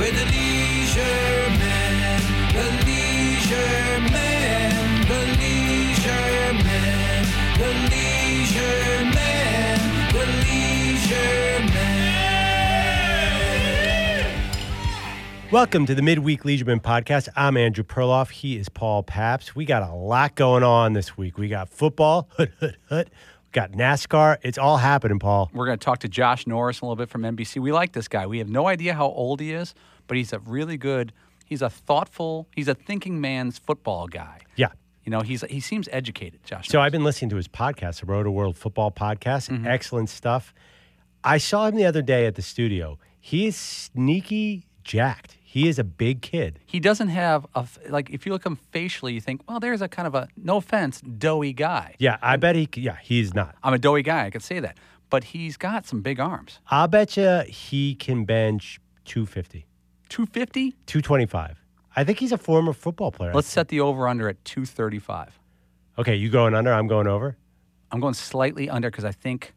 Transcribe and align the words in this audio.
with 0.00 0.16
the 0.16 0.24
leisure 0.32 1.50
man, 1.60 2.22
the 2.54 2.64
leisure 2.86 4.00
man, 4.10 5.06
the 5.06 5.20
leisure 5.36 6.54
man, 6.64 7.24
the 7.58 7.68
leisure 7.90 9.04
man, 9.14 9.78
the 10.14 10.24
leisure. 10.46 11.40
Welcome 15.52 15.84
to 15.84 15.94
the 15.94 16.00
Midweek 16.00 16.44
Leisureman 16.44 16.80
Podcast. 16.80 17.28
I'm 17.36 17.58
Andrew 17.58 17.84
Perloff. 17.84 18.30
He 18.30 18.56
is 18.56 18.70
Paul 18.70 19.02
Pabst. 19.02 19.54
We 19.54 19.66
got 19.66 19.82
a 19.82 19.92
lot 19.92 20.34
going 20.34 20.62
on 20.62 20.94
this 20.94 21.18
week. 21.18 21.36
We 21.36 21.48
got 21.48 21.68
football. 21.68 22.30
Got 23.52 23.72
NASCAR. 23.72 24.36
It's 24.42 24.58
all 24.58 24.76
happening, 24.76 25.18
Paul. 25.18 25.50
We're 25.52 25.66
going 25.66 25.78
to 25.78 25.84
talk 25.84 25.98
to 26.00 26.08
Josh 26.08 26.46
Norris 26.46 26.80
a 26.80 26.84
little 26.84 26.96
bit 26.96 27.08
from 27.08 27.22
NBC. 27.22 27.60
We 27.60 27.72
like 27.72 27.92
this 27.92 28.06
guy. 28.06 28.26
We 28.26 28.38
have 28.38 28.48
no 28.48 28.68
idea 28.68 28.94
how 28.94 29.06
old 29.06 29.40
he 29.40 29.52
is, 29.52 29.74
but 30.06 30.16
he's 30.16 30.32
a 30.32 30.38
really 30.40 30.76
good, 30.76 31.12
he's 31.44 31.60
a 31.60 31.68
thoughtful, 31.70 32.46
he's 32.54 32.68
a 32.68 32.74
thinking 32.74 33.20
man's 33.20 33.58
football 33.58 34.06
guy. 34.06 34.38
Yeah. 34.54 34.68
You 35.04 35.10
know, 35.10 35.20
he's 35.22 35.40
he 35.42 35.58
seems 35.58 35.88
educated, 35.90 36.44
Josh. 36.44 36.68
So 36.68 36.78
Norris. 36.78 36.86
I've 36.86 36.92
been 36.92 37.04
listening 37.04 37.30
to 37.30 37.36
his 37.36 37.48
podcast, 37.48 38.00
the 38.00 38.06
Rotoworld 38.06 38.54
Football 38.56 38.92
Podcast. 38.92 39.50
Mm-hmm. 39.50 39.66
Excellent 39.66 40.10
stuff. 40.10 40.54
I 41.24 41.38
saw 41.38 41.66
him 41.66 41.74
the 41.74 41.86
other 41.86 42.02
day 42.02 42.26
at 42.26 42.36
the 42.36 42.42
studio. 42.42 42.98
He 43.18 43.46
is 43.46 43.56
sneaky 43.56 44.66
jacked. 44.84 45.36
He 45.52 45.66
is 45.66 45.80
a 45.80 45.84
big 45.84 46.22
kid. 46.22 46.60
he 46.64 46.78
doesn't 46.78 47.08
have 47.08 47.44
a 47.56 47.66
like 47.88 48.08
if 48.10 48.24
you 48.24 48.30
look 48.30 48.42
at 48.42 48.52
him 48.52 48.60
facially, 48.70 49.14
you 49.14 49.20
think, 49.20 49.42
well, 49.48 49.58
there's 49.58 49.82
a 49.82 49.88
kind 49.88 50.06
of 50.06 50.14
a 50.14 50.28
no 50.36 50.58
offense, 50.58 51.00
doughy 51.00 51.52
guy. 51.52 51.96
Yeah, 51.98 52.18
I 52.22 52.36
bet 52.36 52.54
he. 52.54 52.68
Yeah, 52.76 52.98
he's 53.02 53.34
not. 53.34 53.56
I'm 53.64 53.74
a 53.74 53.78
doughy 53.78 54.02
guy, 54.02 54.26
I 54.26 54.30
could 54.30 54.44
say 54.44 54.60
that, 54.60 54.78
but 55.08 55.24
he's 55.24 55.56
got 55.56 55.88
some 55.88 56.02
big 56.02 56.20
arms. 56.20 56.60
I'll 56.68 56.86
bet 56.86 57.16
you 57.16 57.42
he 57.48 57.96
can 57.96 58.24
bench 58.24 58.78
250, 59.06 59.66
250. 60.08 60.70
225. 60.86 61.56
I 61.96 62.04
think 62.04 62.20
he's 62.20 62.30
a 62.30 62.38
former 62.38 62.72
football 62.72 63.10
player. 63.10 63.34
Let's 63.34 63.48
set 63.48 63.66
the 63.66 63.80
over 63.80 64.06
under 64.06 64.28
at 64.28 64.44
235. 64.44 65.36
Okay, 65.98 66.14
you 66.14 66.30
going 66.30 66.54
under? 66.54 66.72
I'm 66.72 66.86
going 66.86 67.08
over. 67.08 67.36
I'm 67.90 67.98
going 67.98 68.14
slightly 68.14 68.70
under 68.70 68.88
because 68.88 69.04
I 69.04 69.10
think, 69.10 69.52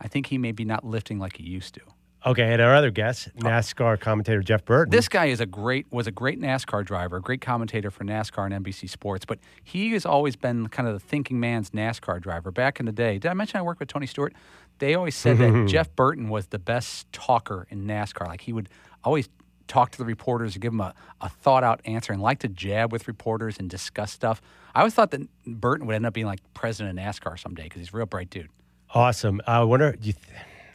I 0.00 0.08
think 0.08 0.26
he 0.26 0.38
may 0.38 0.50
be 0.50 0.64
not 0.64 0.84
lifting 0.84 1.20
like 1.20 1.36
he 1.36 1.44
used 1.44 1.74
to. 1.74 1.82
Okay, 2.26 2.52
and 2.54 2.62
our 2.62 2.74
other 2.74 2.90
guest, 2.90 3.28
uh, 3.28 3.44
NASCAR 3.44 4.00
commentator 4.00 4.40
Jeff 4.40 4.64
Burton. 4.64 4.90
This 4.90 5.08
guy 5.08 5.26
is 5.26 5.40
a 5.40 5.46
great 5.46 5.86
was 5.90 6.06
a 6.06 6.10
great 6.10 6.40
NASCAR 6.40 6.84
driver, 6.84 7.18
a 7.18 7.20
great 7.20 7.42
commentator 7.42 7.90
for 7.90 8.04
NASCAR 8.04 8.50
and 8.50 8.64
NBC 8.64 8.88
Sports, 8.88 9.26
but 9.26 9.38
he 9.62 9.92
has 9.92 10.06
always 10.06 10.34
been 10.34 10.68
kind 10.68 10.88
of 10.88 10.94
the 10.94 11.00
thinking 11.00 11.38
man's 11.38 11.70
NASCAR 11.70 12.20
driver. 12.22 12.50
Back 12.50 12.80
in 12.80 12.86
the 12.86 12.92
day, 12.92 13.18
did 13.18 13.30
I 13.30 13.34
mention 13.34 13.58
I 13.58 13.62
worked 13.62 13.80
with 13.80 13.88
Tony 13.88 14.06
Stewart? 14.06 14.32
They 14.78 14.94
always 14.94 15.14
said 15.14 15.36
that 15.38 15.66
Jeff 15.68 15.94
Burton 15.94 16.30
was 16.30 16.46
the 16.46 16.58
best 16.58 17.12
talker 17.12 17.66
in 17.68 17.84
NASCAR. 17.86 18.26
Like 18.26 18.40
he 18.40 18.54
would 18.54 18.70
always 19.02 19.28
talk 19.68 19.90
to 19.92 19.98
the 19.98 20.04
reporters 20.04 20.54
and 20.54 20.62
give 20.62 20.72
them 20.72 20.80
a, 20.80 20.94
a 21.20 21.28
thought 21.28 21.64
out 21.64 21.80
answer 21.84 22.12
and 22.12 22.22
like 22.22 22.38
to 22.38 22.48
jab 22.48 22.90
with 22.90 23.06
reporters 23.06 23.58
and 23.58 23.68
discuss 23.68 24.12
stuff. 24.12 24.40
I 24.74 24.80
always 24.80 24.94
thought 24.94 25.10
that 25.10 25.28
Burton 25.46 25.86
would 25.86 25.96
end 25.96 26.06
up 26.06 26.14
being 26.14 26.26
like 26.26 26.40
president 26.54 26.98
of 26.98 27.04
NASCAR 27.04 27.38
someday 27.38 27.64
because 27.64 27.80
he's 27.80 27.92
a 27.92 27.96
real 27.96 28.06
bright 28.06 28.30
dude. 28.30 28.48
awesome. 28.94 29.42
I 29.46 29.62
wonder. 29.62 29.92
Do 29.92 30.06
you 30.06 30.14
th- 30.14 30.26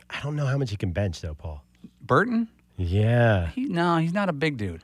I 0.10 0.20
don't 0.22 0.36
know 0.36 0.46
how 0.46 0.58
much 0.58 0.72
he 0.72 0.78
can 0.78 0.92
bench 0.92 1.22
though, 1.22 1.34
Paul. 1.36 1.64
Burton? 2.02 2.48
Yeah. 2.78 3.48
He 3.48 3.66
no, 3.66 3.98
he's 3.98 4.14
not 4.14 4.30
a 4.30 4.34
big 4.34 4.58
dude. 4.58 4.82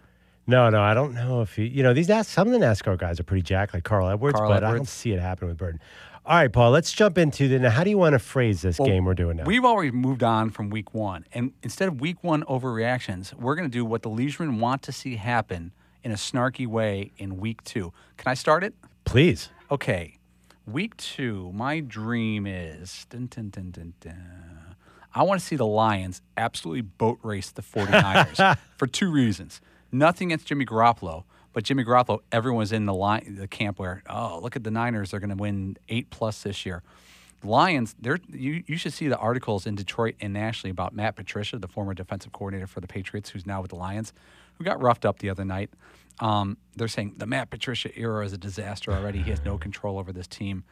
No, 0.47 0.69
no, 0.69 0.81
I 0.81 0.93
don't 0.93 1.15
know 1.15 1.41
if 1.41 1.55
he. 1.55 1.65
You 1.65 1.81
know, 1.81 1.93
these 1.93 2.07
NAS, 2.07 2.27
some 2.27 2.47
of 2.47 2.53
the 2.53 2.59
NASCAR 2.59 2.99
guys 2.99 3.19
are 3.19 3.23
pretty 3.23 3.41
jacked, 3.41 3.73
like 3.73 3.83
Carl 3.83 4.07
Edwards, 4.07 4.37
Carl 4.37 4.49
but 4.49 4.63
I 4.63 4.71
don't 4.71 4.87
see 4.87 5.11
it 5.11 5.19
happen 5.19 5.47
with 5.47 5.57
Burton. 5.57 5.79
All 6.23 6.35
right, 6.35 6.51
Paul. 6.51 6.71
Let's 6.71 6.91
jump 6.91 7.17
into 7.17 7.47
the. 7.47 7.59
Now, 7.59 7.69
how 7.69 7.83
do 7.83 7.89
you 7.89 7.97
want 7.97 8.13
to 8.13 8.19
phrase 8.19 8.61
this 8.61 8.79
Well, 8.79 8.87
game 8.87 9.05
we're 9.05 9.13
doing 9.13 9.37
now? 9.37 9.43
We've 9.43 9.65
already 9.65 9.91
moved 9.91 10.23
on 10.23 10.49
from 10.49 10.69
week 10.69 10.93
one. 10.93 11.25
And 11.33 11.53
instead 11.63 11.87
of 11.87 11.99
week 12.01 12.23
one 12.23 12.43
overreactions, 12.43 13.33
we're 13.33 13.55
going 13.55 13.69
to 13.69 13.73
do 13.73 13.85
what 13.85 14.01
the 14.01 14.09
Leisuremen 14.09 14.59
want 14.59 14.81
to 14.83 14.91
see 14.91 15.15
happen 15.15 15.71
in 16.03 16.11
a 16.11 16.15
snarky 16.15 16.67
way 16.67 17.11
in 17.17 17.37
week 17.37 17.63
two. 17.63 17.93
Can 18.17 18.29
I 18.29 18.33
start 18.35 18.63
it? 18.63 18.73
Please. 19.03 19.49
Okay. 19.69 20.17
Week 20.65 20.97
two, 20.97 21.51
my 21.53 21.79
dream 21.79 22.47
is 22.47 23.05
dun, 23.11 23.27
dun, 23.27 23.49
dun, 23.49 23.69
dun, 23.69 23.93
dun. 23.99 24.54
I 25.15 25.23
want 25.23 25.39
to 25.39 25.45
see 25.45 25.55
the 25.55 25.65
Lions 25.65 26.21
absolutely 26.35 26.81
boat 26.81 27.19
race 27.23 27.49
the 27.49 27.61
49ers 27.61 28.57
for 28.77 28.85
two 28.85 29.09
reasons. 29.09 29.61
Nothing 29.91 30.29
against 30.31 30.45
Jimmy 30.45 30.65
Garoppolo, 30.65 31.23
but 31.53 31.63
Jimmy 31.63 31.85
Garoppolo, 31.85 32.19
everyone's 32.33 32.73
in 32.73 32.85
the 32.85 32.93
line, 32.93 33.37
the 33.39 33.47
camp 33.47 33.79
where, 33.79 34.03
oh, 34.09 34.39
look 34.43 34.57
at 34.57 34.65
the 34.65 34.71
Niners, 34.71 35.11
they're 35.11 35.21
going 35.21 35.29
to 35.29 35.35
win 35.37 35.77
eight 35.87 36.09
plus 36.09 36.43
this 36.43 36.65
year. 36.65 36.83
Lions, 37.43 37.95
they're, 37.97 38.19
you, 38.29 38.63
you 38.67 38.75
should 38.75 38.91
see 38.91 39.07
the 39.07 39.17
articles 39.17 39.65
in 39.65 39.75
Detroit 39.75 40.15
and 40.19 40.33
nationally 40.33 40.71
about 40.71 40.93
Matt 40.93 41.15
Patricia, 41.15 41.57
the 41.57 41.67
former 41.67 41.93
defensive 41.93 42.33
coordinator 42.33 42.67
for 42.67 42.81
the 42.81 42.87
Patriots, 42.87 43.29
who's 43.29 43.45
now 43.45 43.61
with 43.61 43.69
the 43.69 43.77
Lions, 43.77 44.11
who 44.55 44.65
got 44.65 44.81
roughed 44.81 45.05
up 45.05 45.19
the 45.19 45.29
other 45.29 45.45
night. 45.45 45.69
Um, 46.19 46.57
they're 46.75 46.87
saying 46.89 47.13
the 47.17 47.25
Matt 47.25 47.49
Patricia 47.49 47.97
era 47.97 48.25
is 48.25 48.33
a 48.33 48.37
disaster 48.37 48.91
already. 48.91 49.21
He 49.21 49.29
has 49.29 49.43
no 49.45 49.57
control 49.57 49.97
over 49.97 50.11
this 50.11 50.27
team. 50.27 50.63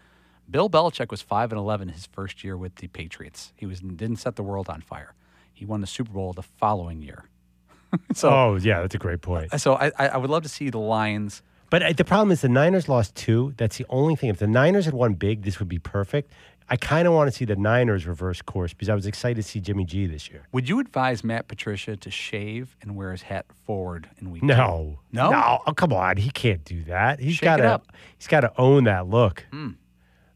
Bill 0.49 0.69
Belichick 0.69 1.09
was 1.09 1.21
five 1.21 1.51
and 1.51 1.59
eleven 1.59 1.89
his 1.89 2.05
first 2.07 2.43
year 2.43 2.57
with 2.57 2.75
the 2.75 2.87
Patriots. 2.87 3.53
He 3.55 3.65
was 3.65 3.79
didn't 3.79 4.17
set 4.17 4.35
the 4.35 4.43
world 4.43 4.69
on 4.69 4.81
fire. 4.81 5.13
He 5.53 5.65
won 5.65 5.81
the 5.81 5.87
Super 5.87 6.11
Bowl 6.11 6.33
the 6.33 6.41
following 6.43 7.01
year. 7.01 7.25
so, 8.13 8.29
oh, 8.29 8.55
yeah, 8.61 8.81
that's 8.81 8.95
a 8.95 8.97
great 8.97 9.21
point. 9.21 9.59
so 9.61 9.75
I, 9.75 9.91
I 9.99 10.17
would 10.17 10.29
love 10.29 10.43
to 10.43 10.49
see 10.49 10.69
the 10.69 10.79
Lions. 10.79 11.41
But 11.69 11.83
uh, 11.83 11.93
the 11.93 12.03
problem 12.05 12.31
is 12.31 12.41
the 12.41 12.49
Niners 12.49 12.89
lost 12.89 13.15
two. 13.15 13.53
That's 13.57 13.77
the 13.77 13.85
only 13.89 14.15
thing. 14.15 14.29
If 14.29 14.39
the 14.39 14.47
Niners 14.47 14.85
had 14.85 14.93
won 14.93 15.13
big, 15.13 15.43
this 15.43 15.59
would 15.59 15.69
be 15.69 15.79
perfect. 15.79 16.31
I 16.69 16.75
kind 16.77 17.07
of 17.07 17.13
want 17.13 17.29
to 17.29 17.35
see 17.35 17.45
the 17.45 17.55
Niners 17.55 18.07
reverse 18.07 18.41
course 18.41 18.73
because 18.73 18.89
I 18.89 18.95
was 18.95 19.05
excited 19.05 19.35
to 19.35 19.43
see 19.43 19.59
Jimmy 19.59 19.83
G 19.85 20.05
this 20.07 20.29
year. 20.29 20.47
Would 20.53 20.69
you 20.69 20.79
advise 20.79 21.23
Matt 21.23 21.47
Patricia 21.47 21.95
to 21.97 22.09
shave 22.09 22.75
and 22.81 22.95
wear 22.95 23.11
his 23.11 23.23
hat 23.23 23.45
forward 23.65 24.09
in 24.19 24.31
week 24.31 24.41
two? 24.41 24.47
No, 24.47 24.99
No? 25.11 25.29
no. 25.31 25.59
Oh, 25.67 25.73
come 25.73 25.91
on, 25.93 26.17
he 26.17 26.29
can't 26.29 26.63
do 26.63 26.83
that. 26.85 27.19
He's 27.19 27.39
got 27.39 27.57
to. 27.57 27.77
Hmm. 27.77 27.95
He's 28.17 28.27
got 28.27 28.41
to 28.41 28.53
own 28.57 28.85
that 28.85 29.07
look. 29.07 29.45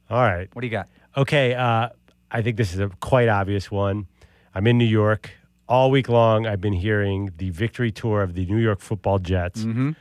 All 0.09 0.22
right. 0.22 0.50
What 0.53 0.62
do 0.62 0.68
you 0.68 0.72
got? 0.72 0.88
Okay, 1.16 1.53
uh, 1.53 1.90
I 2.31 2.41
think 2.41 2.57
this 2.57 2.73
is 2.73 2.79
a 2.79 2.90
quite 3.00 3.28
obvious 3.28 3.72
one. 3.72 4.07
I'm 4.53 4.68
in 4.68 4.78
New 4.78 4.85
York 4.85 5.31
all 5.68 5.91
week 5.91 6.09
long. 6.09 6.45
I've 6.45 6.62
been 6.62 6.73
hearing 6.73 7.31
the 7.38 7.50
victory 7.50 7.91
tour 7.91 8.22
of 8.22 8.34
the 8.34 8.46
New 8.46 8.57
York 8.57 8.79
Football 8.79 9.19
Jets. 9.19 9.63
Mm-hmm. 9.63 9.91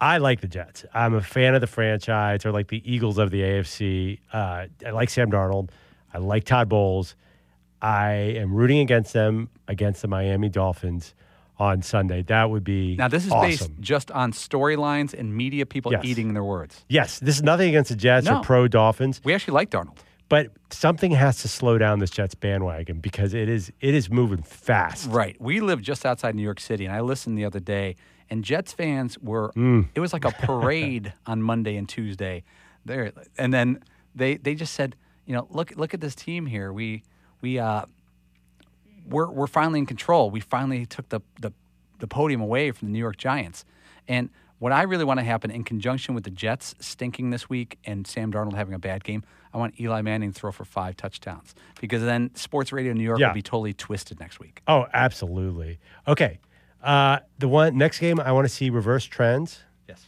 I 0.00 0.18
like 0.18 0.40
the 0.40 0.48
Jets. 0.48 0.84
I'm 0.94 1.14
a 1.14 1.20
fan 1.20 1.54
of 1.54 1.60
the 1.60 1.66
franchise. 1.66 2.42
They're 2.42 2.52
like 2.52 2.68
the 2.68 2.82
Eagles 2.90 3.18
of 3.18 3.30
the 3.30 3.42
AFC. 3.42 4.18
Uh, 4.32 4.66
I 4.86 4.90
like 4.90 5.10
Sam 5.10 5.30
Darnold. 5.30 5.70
I 6.12 6.18
like 6.18 6.44
Todd 6.44 6.68
Bowles. 6.68 7.16
I 7.82 8.12
am 8.12 8.54
rooting 8.54 8.78
against 8.78 9.12
them 9.12 9.50
against 9.68 10.02
the 10.02 10.08
Miami 10.08 10.48
Dolphins 10.48 11.14
on 11.60 11.82
Sunday. 11.82 12.22
That 12.22 12.50
would 12.50 12.64
be 12.64 12.96
Now 12.96 13.06
this 13.08 13.26
is 13.26 13.30
awesome. 13.30 13.50
based 13.50 13.70
just 13.80 14.10
on 14.10 14.32
storylines 14.32 15.12
and 15.14 15.36
media 15.36 15.66
people 15.66 15.92
Yes. 15.92 16.04
eating 16.04 16.32
their 16.34 16.42
words. 16.42 16.84
Yes, 16.88 17.20
this 17.20 17.36
is 17.36 17.42
nothing 17.42 17.68
against 17.68 17.90
the 17.90 17.96
Jets 17.96 18.26
No. 18.26 18.38
or 18.38 18.42
pro 18.42 18.66
Dolphins. 18.66 19.20
We 19.22 19.34
actually 19.34 19.54
like 19.54 19.70
Darnold. 19.70 19.98
But 20.30 20.52
something 20.70 21.10
has 21.10 21.42
to 21.42 21.48
slow 21.48 21.76
down 21.76 21.98
this 21.98 22.10
Jets 22.10 22.34
bandwagon 22.34 23.00
because 23.00 23.34
it 23.34 23.48
is 23.48 23.70
it 23.80 23.94
is 23.94 24.08
moving 24.10 24.42
fast. 24.42 25.10
Right. 25.10 25.36
We 25.40 25.60
live 25.60 25.82
just 25.82 26.06
outside 26.06 26.34
New 26.34 26.42
York 26.42 26.60
City, 26.60 26.86
and 26.86 26.94
I 26.94 27.00
listened 27.00 27.36
the 27.36 27.44
other 27.44 27.60
day, 27.60 27.96
and 28.30 28.44
Jets 28.44 28.72
fans 28.72 29.18
were. 29.18 29.52
Mm. 29.56 29.88
It 29.94 30.00
was 30.00 30.12
like 30.12 30.24
a 30.24 30.30
parade 30.30 31.12
on 31.26 31.42
Monday 31.42 31.76
and 31.76 31.88
Tuesday. 31.88 32.44
There, 32.84 33.12
and 33.36 33.52
then 33.52 33.82
they 34.14 34.36
they 34.36 34.54
just 34.54 34.72
said, 34.74 34.94
you 35.26 35.34
know, 35.34 35.46
look 35.50 35.72
look 35.76 35.94
at 35.94 36.00
this 36.00 36.14
team 36.14 36.46
here. 36.46 36.72
We 36.72 37.02
we 37.42 37.58
uh, 37.58 37.86
we're 39.06 39.30
we're 39.30 39.46
finally 39.46 39.78
in 39.80 39.86
control. 39.86 40.30
We 40.30 40.40
finally 40.40 40.86
took 40.86 41.08
the 41.08 41.20
the 41.40 41.52
the 41.98 42.06
podium 42.06 42.40
away 42.40 42.70
from 42.72 42.88
the 42.88 42.92
New 42.92 42.98
York 43.00 43.16
Giants, 43.16 43.64
and. 44.08 44.30
What 44.58 44.72
I 44.72 44.82
really 44.82 45.04
want 45.04 45.18
to 45.20 45.24
happen 45.24 45.50
in 45.50 45.64
conjunction 45.64 46.14
with 46.14 46.24
the 46.24 46.30
Jets 46.30 46.74
stinking 46.80 47.30
this 47.30 47.48
week 47.48 47.78
and 47.86 48.06
Sam 48.06 48.30
Darnold 48.30 48.52
having 48.56 48.74
a 48.74 48.78
bad 48.78 49.04
game, 49.04 49.22
I 49.54 49.56
want 49.56 49.80
Eli 49.80 50.02
Manning 50.02 50.34
to 50.34 50.38
throw 50.38 50.52
for 50.52 50.66
five 50.66 50.98
touchdowns 50.98 51.54
because 51.80 52.02
then 52.02 52.30
sports 52.34 52.70
radio 52.70 52.90
in 52.90 52.98
New 52.98 53.04
York 53.04 53.18
Yeah. 53.20 53.28
will 53.28 53.34
be 53.36 53.40
totally 53.40 53.72
twisted 53.72 54.20
next 54.20 54.38
week. 54.38 54.60
Oh, 54.68 54.84
absolutely. 54.92 55.78
Okay. 56.06 56.40
Uh, 56.82 57.20
the 57.38 57.48
one 57.48 57.78
next 57.78 58.00
game 58.00 58.20
I 58.20 58.32
want 58.32 58.44
to 58.46 58.50
see 58.52 58.68
reverse 58.68 59.06
trends. 59.06 59.60
Yes. 59.88 60.04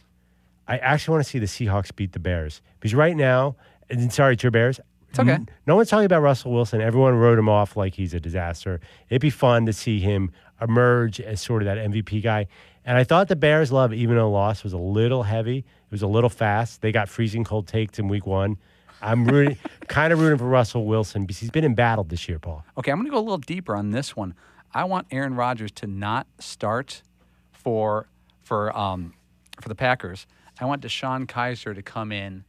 I 0.67 0.77
actually 0.77 1.13
want 1.13 1.23
to 1.25 1.29
see 1.31 1.39
the 1.39 1.47
Seahawks 1.47 1.89
beat 1.95 2.11
the 2.11 2.19
Bears 2.19 2.61
because 2.79 2.93
right 2.93 3.17
now, 3.17 3.55
and 3.89 4.13
sorry, 4.13 4.33
it's 4.33 4.43
your 4.43 4.51
Bears. 4.51 4.79
It's 5.13 5.19
okay. 5.19 5.33
n- 5.33 5.49
No 5.67 5.75
one's 5.75 5.89
talking 5.89 6.05
about 6.05 6.21
Russell 6.21 6.51
Wilson. 6.51 6.81
Everyone 6.81 7.13
wrote 7.15 7.37
him 7.37 7.47
off 7.47 7.77
like 7.77 7.93
he's 7.95 8.13
a 8.13 8.19
disaster. 8.19 8.79
It'd 9.09 9.21
be 9.21 9.29
fun 9.29 9.65
to 9.67 9.73
see 9.73 9.99
him 9.99 10.31
emerge 10.61 11.19
as 11.21 11.39
sort 11.41 11.61
of 11.61 11.67
that 11.67 11.77
MVP 11.77 12.21
guy. 12.23 12.47
And 12.85 12.97
I 12.97 13.03
thought 13.03 13.27
the 13.27 13.35
Bears' 13.35 13.71
love, 13.71 13.93
even 13.93 14.15
though 14.17 14.29
loss 14.31 14.63
was 14.63 14.73
a 14.73 14.77
little 14.77 15.23
heavy, 15.23 15.59
it 15.59 15.91
was 15.91 16.01
a 16.01 16.07
little 16.07 16.29
fast. 16.29 16.81
They 16.81 16.91
got 16.91 17.07
freezing 17.09 17.43
cold 17.43 17.67
takes 17.67 17.99
in 17.99 18.07
week 18.07 18.25
one. 18.25 18.57
I'm 19.01 19.25
rooting, 19.25 19.57
kind 19.87 20.11
of 20.13 20.19
rooting 20.19 20.37
for 20.39 20.45
Russell 20.47 20.85
Wilson 20.85 21.23
because 21.23 21.37
he's 21.39 21.51
been 21.51 21.65
embattled 21.65 22.09
this 22.09 22.27
year, 22.27 22.39
Paul. 22.39 22.65
Okay, 22.77 22.91
I'm 22.91 22.97
going 22.97 23.05
to 23.05 23.11
go 23.11 23.19
a 23.19 23.19
little 23.19 23.37
deeper 23.37 23.75
on 23.75 23.91
this 23.91 24.15
one. 24.15 24.33
I 24.73 24.85
want 24.85 25.07
Aaron 25.11 25.35
Rodgers 25.35 25.71
to 25.73 25.87
not 25.87 26.25
start 26.39 27.03
for 27.51 28.07
for 28.41 28.75
um, 28.77 29.13
for 29.61 29.69
the 29.69 29.75
Packers. 29.75 30.25
I 30.59 30.65
want 30.65 30.81
DeShone 30.81 31.25
Kizer 31.27 31.75
to 31.75 31.81
come 31.83 32.11
in 32.11 32.43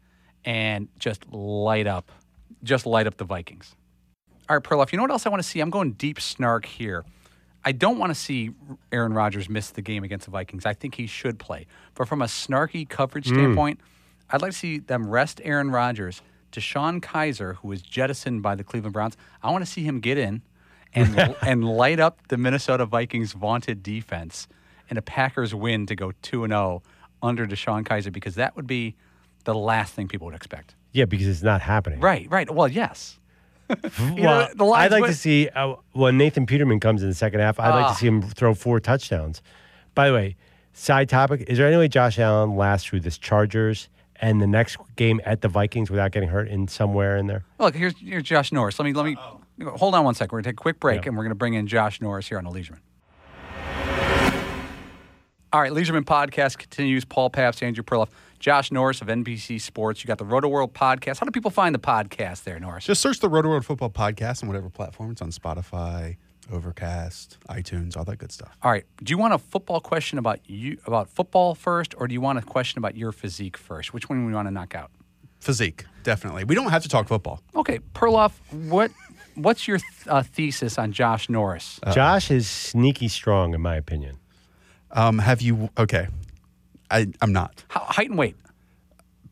and 0.44 0.88
just 0.98 1.30
light 1.32 1.86
up, 1.86 2.10
just 2.64 2.86
light 2.86 3.06
up 3.06 3.16
the 3.16 3.24
Vikings. 3.24 3.74
All 4.48 4.56
right, 4.56 4.64
Perloff. 4.64 4.92
You 4.92 4.96
know 4.96 5.04
what 5.04 5.10
else 5.10 5.26
I 5.26 5.28
want 5.30 5.42
to 5.42 5.48
see? 5.48 5.60
I'm 5.60 5.70
going 5.70 5.92
deep 5.92 6.20
snark 6.20 6.66
here. 6.66 7.04
I 7.64 7.72
don't 7.72 7.98
want 7.98 8.10
to 8.10 8.14
see 8.14 8.50
Aaron 8.92 9.14
Rodgers 9.14 9.48
miss 9.48 9.70
the 9.70 9.80
game 9.80 10.04
against 10.04 10.26
the 10.26 10.30
Vikings. 10.30 10.66
I 10.66 10.74
think 10.74 10.96
he 10.96 11.06
should 11.06 11.38
play. 11.38 11.66
But 11.94 12.08
from 12.08 12.20
a 12.20 12.26
snarky 12.26 12.86
coverage 12.86 13.28
hmm. 13.28 13.34
standpoint, 13.34 13.80
I'd 14.28 14.42
like 14.42 14.52
to 14.52 14.58
see 14.58 14.78
them 14.78 15.08
rest 15.08 15.40
Aaron 15.44 15.70
Rodgers. 15.70 16.20
to 16.52 16.60
DeShone 16.60 17.00
Kizer, 17.00 17.56
who 17.56 17.68
was 17.68 17.80
jettisoned 17.80 18.42
by 18.42 18.54
the 18.54 18.64
Cleveland 18.64 18.92
Browns, 18.92 19.16
I 19.42 19.50
want 19.50 19.64
to 19.64 19.70
see 19.70 19.82
him 19.82 20.00
get 20.00 20.18
in 20.18 20.42
and 20.94 21.36
and 21.42 21.64
light 21.64 22.00
up 22.00 22.28
the 22.28 22.36
Minnesota 22.36 22.84
Vikings' 22.86 23.32
vaunted 23.32 23.82
defense 23.82 24.46
and 24.90 24.98
a 24.98 25.02
Packers 25.02 25.54
win 25.54 25.86
to 25.86 25.96
go 25.96 26.12
2 26.22 26.44
and 26.44 26.52
0 26.52 26.82
under 27.22 27.46
DeShone 27.46 27.84
Kizer 27.84 28.12
because 28.12 28.34
that 28.34 28.54
would 28.56 28.66
be 28.66 28.94
the 29.44 29.54
last 29.54 29.94
thing 29.94 30.08
people 30.08 30.26
would 30.26 30.34
expect. 30.34 30.74
Yeah, 30.94 31.04
because 31.04 31.26
it's 31.26 31.42
not 31.42 31.60
happening. 31.60 32.00
Right, 32.00 32.26
right. 32.30 32.48
Well, 32.50 32.68
yes. 32.68 33.18
You 33.98 34.22
know, 34.22 34.48
the 34.54 34.64
I'd 34.66 34.90
like 34.92 35.02
win- 35.02 35.10
to 35.10 35.16
see 35.16 35.48
uh, 35.48 35.74
when 35.92 36.16
Nathan 36.16 36.46
Peterman 36.46 36.80
comes 36.80 37.02
in 37.02 37.08
the 37.08 37.14
second 37.14 37.40
half. 37.40 37.58
I'd 37.60 37.70
like 37.74 37.84
Ah. 37.86 37.92
to 37.92 37.98
see 37.98 38.06
him 38.06 38.22
throw 38.22 38.54
four 38.54 38.78
touchdowns. 38.80 39.42
By 39.94 40.08
the 40.08 40.14
way, 40.14 40.36
side 40.72 41.08
topic: 41.08 41.44
Is 41.48 41.58
there 41.58 41.66
any 41.66 41.76
way 41.76 41.88
Josh 41.88 42.18
Allen 42.18 42.56
lasts 42.56 42.86
through 42.88 43.00
this 43.00 43.16
Chargers 43.18 43.88
and 44.16 44.40
the 44.40 44.46
next 44.46 44.76
game 44.96 45.20
at 45.24 45.40
the 45.40 45.48
Vikings 45.48 45.90
without 45.90 46.12
getting 46.12 46.28
hurt 46.28 46.48
in 46.48 46.68
somewhere 46.68 47.16
in 47.16 47.26
there? 47.26 47.44
Look, 47.58 47.74
here's 47.74 47.94
here's 47.98 48.22
Josh 48.24 48.52
Norris. 48.52 48.78
Let 48.78 48.84
me 48.84 48.92
let 48.92 49.04
me 49.06 49.16
hold 49.76 49.94
on 49.94 50.04
one 50.04 50.14
second. 50.14 50.32
We're 50.32 50.42
gonna 50.42 50.52
take 50.52 50.60
a 50.60 50.62
quick 50.62 50.78
break 50.78 51.02
Yeah. 51.02 51.08
and 51.08 51.16
we're 51.16 51.24
gonna 51.24 51.34
bring 51.34 51.54
in 51.54 51.66
Josh 51.66 52.00
Norris 52.02 52.28
here 52.28 52.38
on 52.38 52.44
the 52.44 52.50
Leisureman. 52.50 52.80
All 55.54 55.60
right, 55.60 55.70
Leisureman 55.70 56.02
podcast 56.02 56.58
continues. 56.58 57.04
Paul 57.04 57.30
Pabst, 57.30 57.62
Andrew 57.62 57.84
Perloff, 57.84 58.08
Josh 58.40 58.72
Norris 58.72 59.00
of 59.00 59.06
NBC 59.06 59.60
Sports. 59.60 60.02
You 60.02 60.08
got 60.08 60.18
the 60.18 60.24
Rotoworld 60.24 60.72
podcast. 60.72 61.20
How 61.20 61.26
do 61.26 61.30
people 61.30 61.52
find 61.52 61.72
the 61.72 61.78
podcast 61.78 62.42
there, 62.42 62.58
Norris? 62.58 62.86
Just 62.86 63.00
search 63.00 63.20
the 63.20 63.30
Rotoworld 63.30 63.62
Football 63.62 63.90
Podcast 63.90 64.42
on 64.42 64.48
whatever 64.48 64.68
platform. 64.68 65.12
It's 65.12 65.22
on 65.22 65.30
Spotify, 65.30 66.16
Overcast, 66.50 67.38
iTunes, 67.48 67.96
all 67.96 68.02
that 68.02 68.16
good 68.16 68.32
stuff. 68.32 68.58
All 68.64 68.72
right. 68.72 68.84
Do 69.00 69.12
you 69.12 69.16
want 69.16 69.32
a 69.32 69.38
football 69.38 69.78
question 69.78 70.18
about 70.18 70.40
you 70.50 70.76
about 70.86 71.08
football 71.08 71.54
first, 71.54 71.94
or 71.98 72.08
do 72.08 72.14
you 72.14 72.20
want 72.20 72.40
a 72.40 72.42
question 72.42 72.80
about 72.80 72.96
your 72.96 73.12
physique 73.12 73.56
first? 73.56 73.94
Which 73.94 74.08
one 74.08 74.22
do 74.22 74.26
we 74.26 74.34
want 74.34 74.48
to 74.48 74.52
knock 74.52 74.74
out? 74.74 74.90
Physique, 75.38 75.84
definitely. 76.02 76.42
We 76.42 76.56
don't 76.56 76.70
have 76.70 76.82
to 76.82 76.88
talk 76.88 77.06
football. 77.06 77.40
Okay, 77.54 77.78
Perloff, 77.94 78.32
what 78.50 78.90
what's 79.36 79.68
your 79.68 79.78
th- 79.78 80.08
uh, 80.08 80.24
thesis 80.24 80.78
on 80.78 80.90
Josh 80.90 81.28
Norris? 81.28 81.78
Josh 81.92 82.32
is 82.32 82.48
sneaky 82.50 83.06
strong, 83.06 83.54
in 83.54 83.60
my 83.60 83.76
opinion. 83.76 84.18
Um, 84.94 85.18
have 85.18 85.42
you, 85.42 85.68
okay, 85.76 86.06
I, 86.90 87.08
I'm 87.20 87.32
not. 87.32 87.64
How, 87.68 87.80
height 87.80 88.08
and 88.08 88.18
weight. 88.18 88.36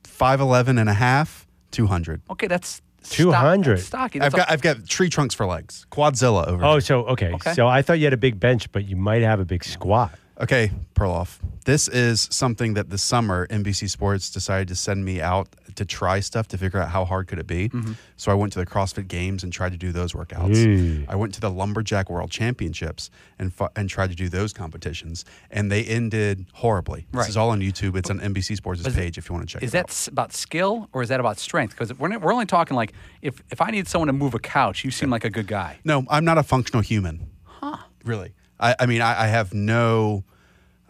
5'11 0.05 0.79
and 0.81 0.89
a 0.89 0.95
half, 0.95 1.47
200. 1.71 2.21
Okay, 2.31 2.47
that's 2.47 2.83
stock- 3.03 3.17
200. 3.17 3.77
that's 3.79 3.87
stocky. 3.87 4.21
I've 4.21 4.33
got, 4.33 4.51
I've 4.51 4.63
got 4.63 4.87
tree 4.87 5.09
trunks 5.09 5.35
for 5.35 5.47
legs. 5.47 5.87
Quadzilla 5.91 6.47
over 6.47 6.65
Oh, 6.65 6.73
here. 6.73 6.81
so 6.81 7.05
okay. 7.07 7.33
Okay. 7.35 7.55
So 7.55 7.67
I 7.69 7.83
thought 7.83 7.95
you 7.95 8.05
had 8.07 8.13
a 8.13 8.17
big 8.19 8.39
bench, 8.41 8.71
but 8.73 8.85
you 8.87 8.97
might 8.97 9.23
have 9.23 9.41
a 9.41 9.45
big 9.45 9.65
squat. 9.65 10.13
Okay, 10.43 10.73
Perloff. 10.97 11.39
This 11.65 11.87
is 11.87 12.27
something 12.33 12.75
that 12.75 12.91
this 12.91 13.01
summer 13.01 13.47
NBC 13.47 13.89
Sports 13.89 14.29
decided 14.29 14.67
to 14.69 14.75
send 14.75 15.05
me 15.05 15.21
out 15.21 15.49
to 15.77 15.85
try 15.85 16.19
stuff 16.19 16.49
to 16.49 16.59
figure 16.59 16.81
out 16.81 16.89
how 16.89 17.05
hard 17.05 17.29
could 17.29 17.39
it 17.39 17.47
be. 17.47 17.69
Mm-hmm. 17.69 17.93
So 18.17 18.33
I 18.33 18.35
went 18.35 18.53
to 18.55 18.59
the 18.59 18.67
CrossFit 18.67 19.07
Games 19.07 19.45
and 19.45 19.53
tried 19.53 19.71
to 19.71 19.79
do 19.79 19.93
those 19.93 20.15
workouts. 20.15 20.57
Ooh. 20.57 21.05
I 21.09 21.15
went 21.15 21.33
to 21.35 21.41
the 21.41 21.49
Lumberjack 21.49 22.11
World 22.11 22.33
Championships 22.33 23.09
and 23.39 23.55
fu- 23.55 23.69
and 23.77 23.89
tried 23.89 24.11
to 24.11 24.17
do 24.17 24.29
those 24.29 24.53
competitions, 24.53 25.25
and 25.53 25.71
they 25.71 25.85
ended 25.85 26.47
horribly. 26.55 27.07
Right. 27.13 27.23
This 27.23 27.31
is 27.31 27.37
all 27.37 27.51
on 27.51 27.61
YouTube. 27.61 27.97
It's 27.97 28.11
on 28.11 28.19
NBC 28.19 28.57
Sports' 28.57 28.83
page 28.93 29.19
if 29.19 29.29
you 29.29 29.35
want 29.37 29.49
to 29.49 29.53
check 29.53 29.63
Is 29.63 29.71
it 29.71 29.73
that 29.75 29.91
out. 29.91 30.09
about 30.09 30.33
skill 30.33 30.89
or 30.93 31.03
is 31.03 31.09
that 31.11 31.21
about 31.21 31.39
strength? 31.39 31.77
Because 31.79 31.97
we're, 31.97 32.19
we're 32.19 32.33
only 32.33 32.47
talking 32.47 32.77
like 32.77 32.93
if, 33.23 33.41
if 33.53 33.61
I 33.61 33.71
need 33.71 33.87
someone 33.87 34.09
to 34.09 34.13
move 34.13 34.35
a 34.35 34.41
couch, 34.41 34.85
you 34.85 34.91
seem 34.91 35.09
like 35.09 35.25
a 35.25 35.31
good 35.31 35.47
guy. 35.47 35.79
No, 35.85 36.05
I'm 36.11 36.25
not 36.25 36.37
a 36.37 36.43
functional 36.43 36.83
human. 36.83 37.31
Huh. 37.45 37.77
Really. 38.05 38.35
I, 38.59 38.75
I 38.81 38.87
mean, 38.87 39.01
I, 39.01 39.25
I 39.25 39.27
have 39.29 39.55
no 39.55 40.25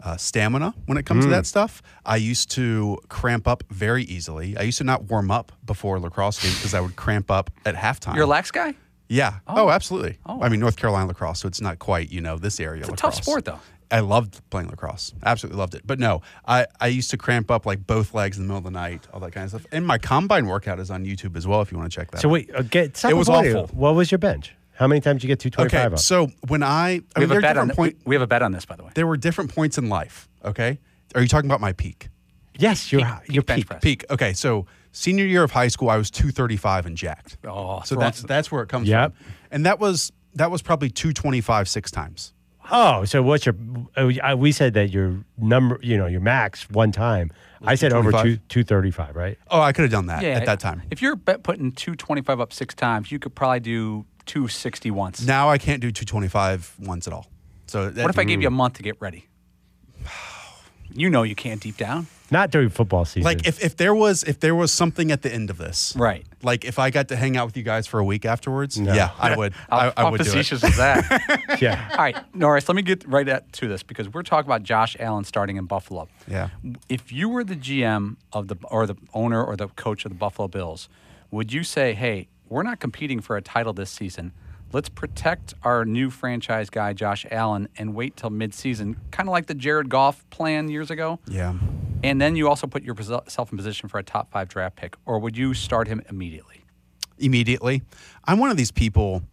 uh, 0.03 0.17
stamina 0.17 0.73
when 0.85 0.97
it 0.97 1.05
comes 1.05 1.25
to 1.25 1.31
that 1.31 1.45
stuff. 1.45 1.81
I 2.05 2.17
used 2.17 2.51
to 2.51 2.97
cramp 3.09 3.47
up 3.47 3.63
very 3.69 4.03
easily. 4.03 4.57
I 4.57 4.63
used 4.63 4.77
to 4.79 4.83
not 4.83 5.03
warm 5.05 5.31
up 5.31 5.51
before 5.65 5.99
lacrosse 5.99 6.41
game 6.43 6.53
because 6.53 6.73
I 6.73 6.81
would 6.81 6.95
cramp 6.95 7.31
up 7.31 7.49
at 7.65 7.75
halftime. 7.75 8.15
You're 8.15 8.25
a 8.25 8.27
lax 8.27 8.51
guy? 8.51 8.73
Yeah. 9.07 9.35
Oh, 9.47 9.69
absolutely. 9.69 10.17
Oh. 10.25 10.41
I 10.41 10.49
mean, 10.49 10.59
North 10.59 10.75
Carolina 10.77 11.07
lacrosse, 11.07 11.39
so 11.39 11.47
it's 11.47 11.61
not 11.61 11.79
quite, 11.79 12.09
you 12.11 12.19
know, 12.21 12.37
this 12.37 12.59
area. 12.59 12.79
It's 12.81 12.89
a 12.89 12.91
lacrosse. 12.91 13.15
tough 13.15 13.23
sport, 13.23 13.45
though. 13.45 13.59
I 13.91 13.99
loved 13.99 14.41
playing 14.49 14.69
lacrosse. 14.69 15.13
Absolutely 15.23 15.59
loved 15.59 15.75
it. 15.75 15.83
But 15.85 15.99
no, 15.99 16.21
I, 16.47 16.65
I 16.81 16.87
used 16.87 17.11
to 17.11 17.17
cramp 17.17 17.51
up 17.51 17.65
like 17.67 17.85
both 17.85 18.15
legs 18.15 18.37
in 18.39 18.43
the 18.43 18.47
middle 18.47 18.57
of 18.57 18.63
the 18.63 18.71
night, 18.71 19.07
all 19.13 19.19
that 19.19 19.31
kind 19.33 19.43
of 19.43 19.51
stuff. 19.51 19.65
And 19.71 19.85
my 19.85 19.99
combine 19.99 20.47
workout 20.47 20.79
is 20.79 20.89
on 20.89 21.05
YouTube 21.05 21.35
as 21.35 21.45
well 21.45 21.61
if 21.61 21.71
you 21.71 21.77
want 21.77 21.91
to 21.91 21.95
check 21.95 22.09
that 22.11 22.21
So 22.21 22.27
out. 22.27 22.31
wait, 22.31 22.49
uh, 22.55 22.63
get 22.63 23.03
It 23.05 23.13
was 23.13 23.27
recording. 23.27 23.55
awful. 23.55 23.77
What 23.77 23.93
was 23.93 24.11
your 24.11 24.17
bench? 24.17 24.55
How 24.75 24.87
many 24.87 25.01
times 25.01 25.21
did 25.21 25.27
you 25.27 25.27
get 25.29 25.39
two 25.39 25.49
twenty 25.49 25.67
Okay, 25.67 25.83
up? 25.83 25.99
so 25.99 26.27
when 26.47 26.63
I, 26.63 26.67
I 26.69 26.91
We 26.91 26.95
mean, 26.95 27.03
have, 27.21 27.29
there 27.29 27.37
a 27.39 27.41
bet 27.41 27.57
on 27.57 27.67
different 27.67 27.69
th- 27.69 27.75
point, 27.75 27.95
we, 28.05 28.09
we 28.11 28.15
have 28.15 28.21
a 28.23 28.27
bet 28.27 28.41
on 28.41 28.51
this, 28.51 28.65
by 28.65 28.75
the 28.75 28.83
way. 28.83 28.91
there 28.95 29.05
were 29.07 29.17
different 29.17 29.53
points 29.53 29.77
in 29.77 29.89
life. 29.89 30.27
Okay, 30.43 30.79
are 31.15 31.21
you 31.21 31.27
talking 31.27 31.49
about 31.49 31.61
my 31.61 31.73
peak? 31.73 32.09
yes, 32.57 32.91
your 32.91 33.01
peak 33.01 33.33
your 33.35 33.43
bench 33.43 33.59
peak. 33.61 33.67
press. 33.67 33.81
Peak. 33.81 34.05
Okay, 34.09 34.33
so 34.33 34.65
senior 34.91 35.25
year 35.25 35.43
of 35.43 35.51
high 35.51 35.67
school, 35.67 35.89
I 35.89 35.97
was 35.97 36.09
two 36.11 36.31
thirty 36.31 36.57
five 36.57 36.85
and 36.85 36.97
jacked. 36.97 37.37
Oh, 37.45 37.81
so 37.85 37.95
that's 37.95 38.19
some- 38.19 38.27
that's 38.27 38.51
where 38.51 38.63
it 38.63 38.69
comes 38.69 38.87
Yep. 38.87 39.15
from. 39.15 39.25
And 39.51 39.65
that 39.65 39.79
was 39.79 40.11
that 40.35 40.49
was 40.51 40.61
probably 40.61 40.89
two 40.89 41.13
twenty 41.13 41.41
five 41.41 41.67
six 41.69 41.91
times. 41.91 42.33
Oh, 42.71 43.03
so 43.03 43.21
what's 43.21 43.45
your? 43.45 43.55
Uh, 43.97 44.35
we 44.37 44.51
said 44.53 44.73
that 44.75 44.89
your 44.89 45.23
number, 45.37 45.77
you 45.83 45.97
know, 45.97 46.07
your 46.07 46.21
max 46.21 46.69
one 46.69 46.91
time. 46.93 47.29
I 47.65 47.75
said 47.75 47.91
over 47.93 48.11
two 48.11 48.37
two 48.49 48.63
thirty 48.63 48.89
five, 48.89 49.15
right? 49.15 49.37
Oh, 49.49 49.59
I 49.61 49.73
could 49.73 49.83
have 49.83 49.91
done 49.91 50.05
that 50.07 50.23
yeah, 50.23 50.29
at 50.29 50.45
that 50.45 50.59
time. 50.61 50.81
If 50.89 51.01
you're 51.01 51.15
putting 51.17 51.71
225 51.73 52.39
up 52.39 52.51
six 52.53 52.73
times, 52.73 53.11
you 53.11 53.19
could 53.19 53.35
probably 53.35 53.59
do 53.61 54.05
260 54.25 54.91
once. 54.91 55.25
Now 55.25 55.49
I 55.49 55.57
can't 55.57 55.81
do 55.81 55.91
two 55.91 56.05
twenty 56.05 56.27
five 56.27 56.73
once 56.79 57.07
at 57.07 57.13
all. 57.13 57.27
So 57.67 57.89
that, 57.89 58.01
what 58.01 58.09
if 58.09 58.19
I 58.19 58.23
gave 58.23 58.41
you 58.41 58.47
a 58.47 58.51
mm. 58.51 58.55
month 58.55 58.75
to 58.75 58.83
get 58.83 58.99
ready? 58.99 59.27
You 60.95 61.09
know 61.09 61.23
you 61.23 61.33
can't 61.33 61.59
deep 61.59 61.75
down. 61.75 62.05
Not 62.29 62.51
during 62.51 62.69
football 62.69 63.05
season. 63.05 63.23
like 63.23 63.47
if, 63.47 63.63
if 63.63 63.77
there 63.77 63.93
was 63.93 64.23
if 64.23 64.39
there 64.39 64.55
was 64.55 64.71
something 64.71 65.11
at 65.11 65.21
the 65.21 65.33
end 65.33 65.49
of 65.49 65.57
this, 65.57 65.95
Right. 65.95 66.25
Like 66.41 66.65
if 66.65 66.77
I 66.77 66.89
got 66.89 67.07
to 67.07 67.15
hang 67.15 67.35
out 67.35 67.45
with 67.45 67.57
you 67.57 67.63
guys 67.63 67.87
for 67.87 67.99
a 67.99 68.03
week 68.03 68.25
afterwards, 68.25 68.79
No. 68.79 68.93
yeah, 68.93 69.11
I 69.17 69.35
would. 69.35 69.53
I, 69.69 69.87
I 69.95 70.01
How 70.01 70.11
would 70.11 70.17
do 70.17 70.23
it. 70.23 70.25
facetious 70.25 70.63
is 70.63 70.77
that? 70.77 71.57
yeah. 71.61 71.89
All 71.91 71.97
right, 71.97 72.35
Norris, 72.35 72.67
let 72.67 72.75
me 72.75 72.81
get 72.81 73.07
right 73.07 73.27
at, 73.27 73.51
to 73.53 73.67
this 73.67 73.83
because 73.83 74.09
we're 74.09 74.23
talking 74.23 74.47
about 74.47 74.63
Josh 74.63 74.95
Allen 74.99 75.23
starting 75.23 75.57
in 75.57 75.65
Buffalo. 75.65 76.07
Yeah. 76.27 76.49
If 76.89 77.11
you 77.11 77.29
were 77.29 77.43
the 77.43 77.55
GM 77.55 78.17
of 78.31 78.47
the 78.47 78.57
or 78.65 78.85
the 78.85 78.95
owner 79.13 79.43
or 79.43 79.55
the 79.55 79.67
coach 79.69 80.05
of 80.05 80.09
the 80.11 80.17
Buffalo 80.17 80.47
Bills, 80.47 80.89
would 81.31 81.53
you 81.53 81.63
say, 81.63 81.93
"Hey, 81.93 82.29
we're 82.49 82.63
not 82.63 82.79
competing 82.79 83.19
for 83.21 83.37
a 83.37 83.41
title 83.41 83.73
this 83.73 83.89
season. 83.89 84.31
Let's 84.71 84.89
protect 84.89 85.53
our 85.63 85.85
new 85.85 86.09
franchise 86.09 86.69
guy 86.69 86.93
Josh 86.93 87.25
Allen 87.29 87.67
and 87.77 87.93
wait 87.93 88.15
till 88.17 88.31
midseason, 88.31 88.95
kind 89.11 89.29
of 89.29 89.31
like 89.31 89.45
the 89.45 89.53
Jared 89.53 89.89
Goff 89.89 90.27
plan 90.29 90.69
years 90.69 90.89
ago." 90.89 91.19
Yeah. 91.27 91.53
And 92.03 92.19
then 92.19 92.35
you 92.35 92.49
also 92.49 92.67
put 92.67 92.83
yourself 92.83 93.51
in 93.51 93.57
position 93.57 93.87
for 93.87 93.97
a 93.97 94.03
top 94.03 94.29
5 94.31 94.49
draft 94.49 94.75
pick, 94.75 94.95
or 95.05 95.19
would 95.19 95.37
you 95.37 95.53
start 95.53 95.87
him 95.87 96.01
immediately? 96.09 96.63
immediately. 97.17 97.81
I'm 98.25 98.39
one 98.39 98.51
of 98.51 98.57
these 98.57 98.71
people 98.71 99.23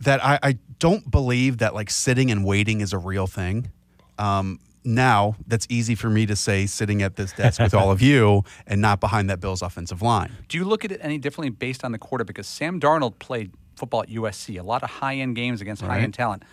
that 0.00 0.24
I, 0.24 0.38
I 0.42 0.58
don't 0.78 1.10
believe 1.10 1.58
that 1.58 1.74
like 1.74 1.90
sitting 1.90 2.30
and 2.30 2.44
waiting 2.44 2.80
is 2.80 2.92
a 2.92 2.98
real 2.98 3.26
thing. 3.26 3.70
Um, 4.18 4.60
now 4.84 5.36
that's 5.46 5.66
easy 5.68 5.94
for 5.94 6.08
me 6.08 6.26
to 6.26 6.36
say 6.36 6.66
sitting 6.66 7.02
at 7.02 7.16
this 7.16 7.32
desk 7.32 7.60
with 7.60 7.74
all 7.74 7.90
of 7.90 8.00
you 8.00 8.44
and 8.66 8.80
not 8.80 9.00
behind 9.00 9.28
that 9.30 9.40
Bills 9.40 9.62
offensive 9.62 10.02
line. 10.02 10.32
Do 10.48 10.58
you 10.58 10.64
look 10.64 10.84
at 10.84 10.92
it 10.92 11.00
any 11.02 11.18
differently 11.18 11.50
based 11.50 11.84
on 11.84 11.92
the 11.92 11.98
quarter? 11.98 12.24
Because 12.24 12.46
Sam 12.46 12.80
Darnold 12.80 13.18
played 13.18 13.52
football 13.76 14.02
at 14.02 14.08
USC, 14.08 14.58
a 14.58 14.62
lot 14.62 14.82
of 14.82 14.90
high 14.90 15.16
end 15.16 15.36
games 15.36 15.60
against 15.60 15.82
high 15.82 16.00
end 16.00 16.14
talent. 16.14 16.44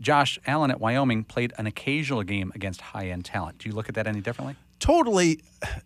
Josh 0.00 0.38
Allen 0.46 0.70
at 0.70 0.80
Wyoming 0.80 1.24
played 1.24 1.52
an 1.58 1.66
occasional 1.66 2.22
game 2.22 2.52
against 2.54 2.80
high 2.80 3.08
end 3.08 3.24
talent. 3.24 3.58
Do 3.58 3.68
you 3.68 3.74
look 3.74 3.88
at 3.88 3.94
that 3.96 4.06
any 4.06 4.20
differently? 4.20 4.56
Totally. 4.78 5.40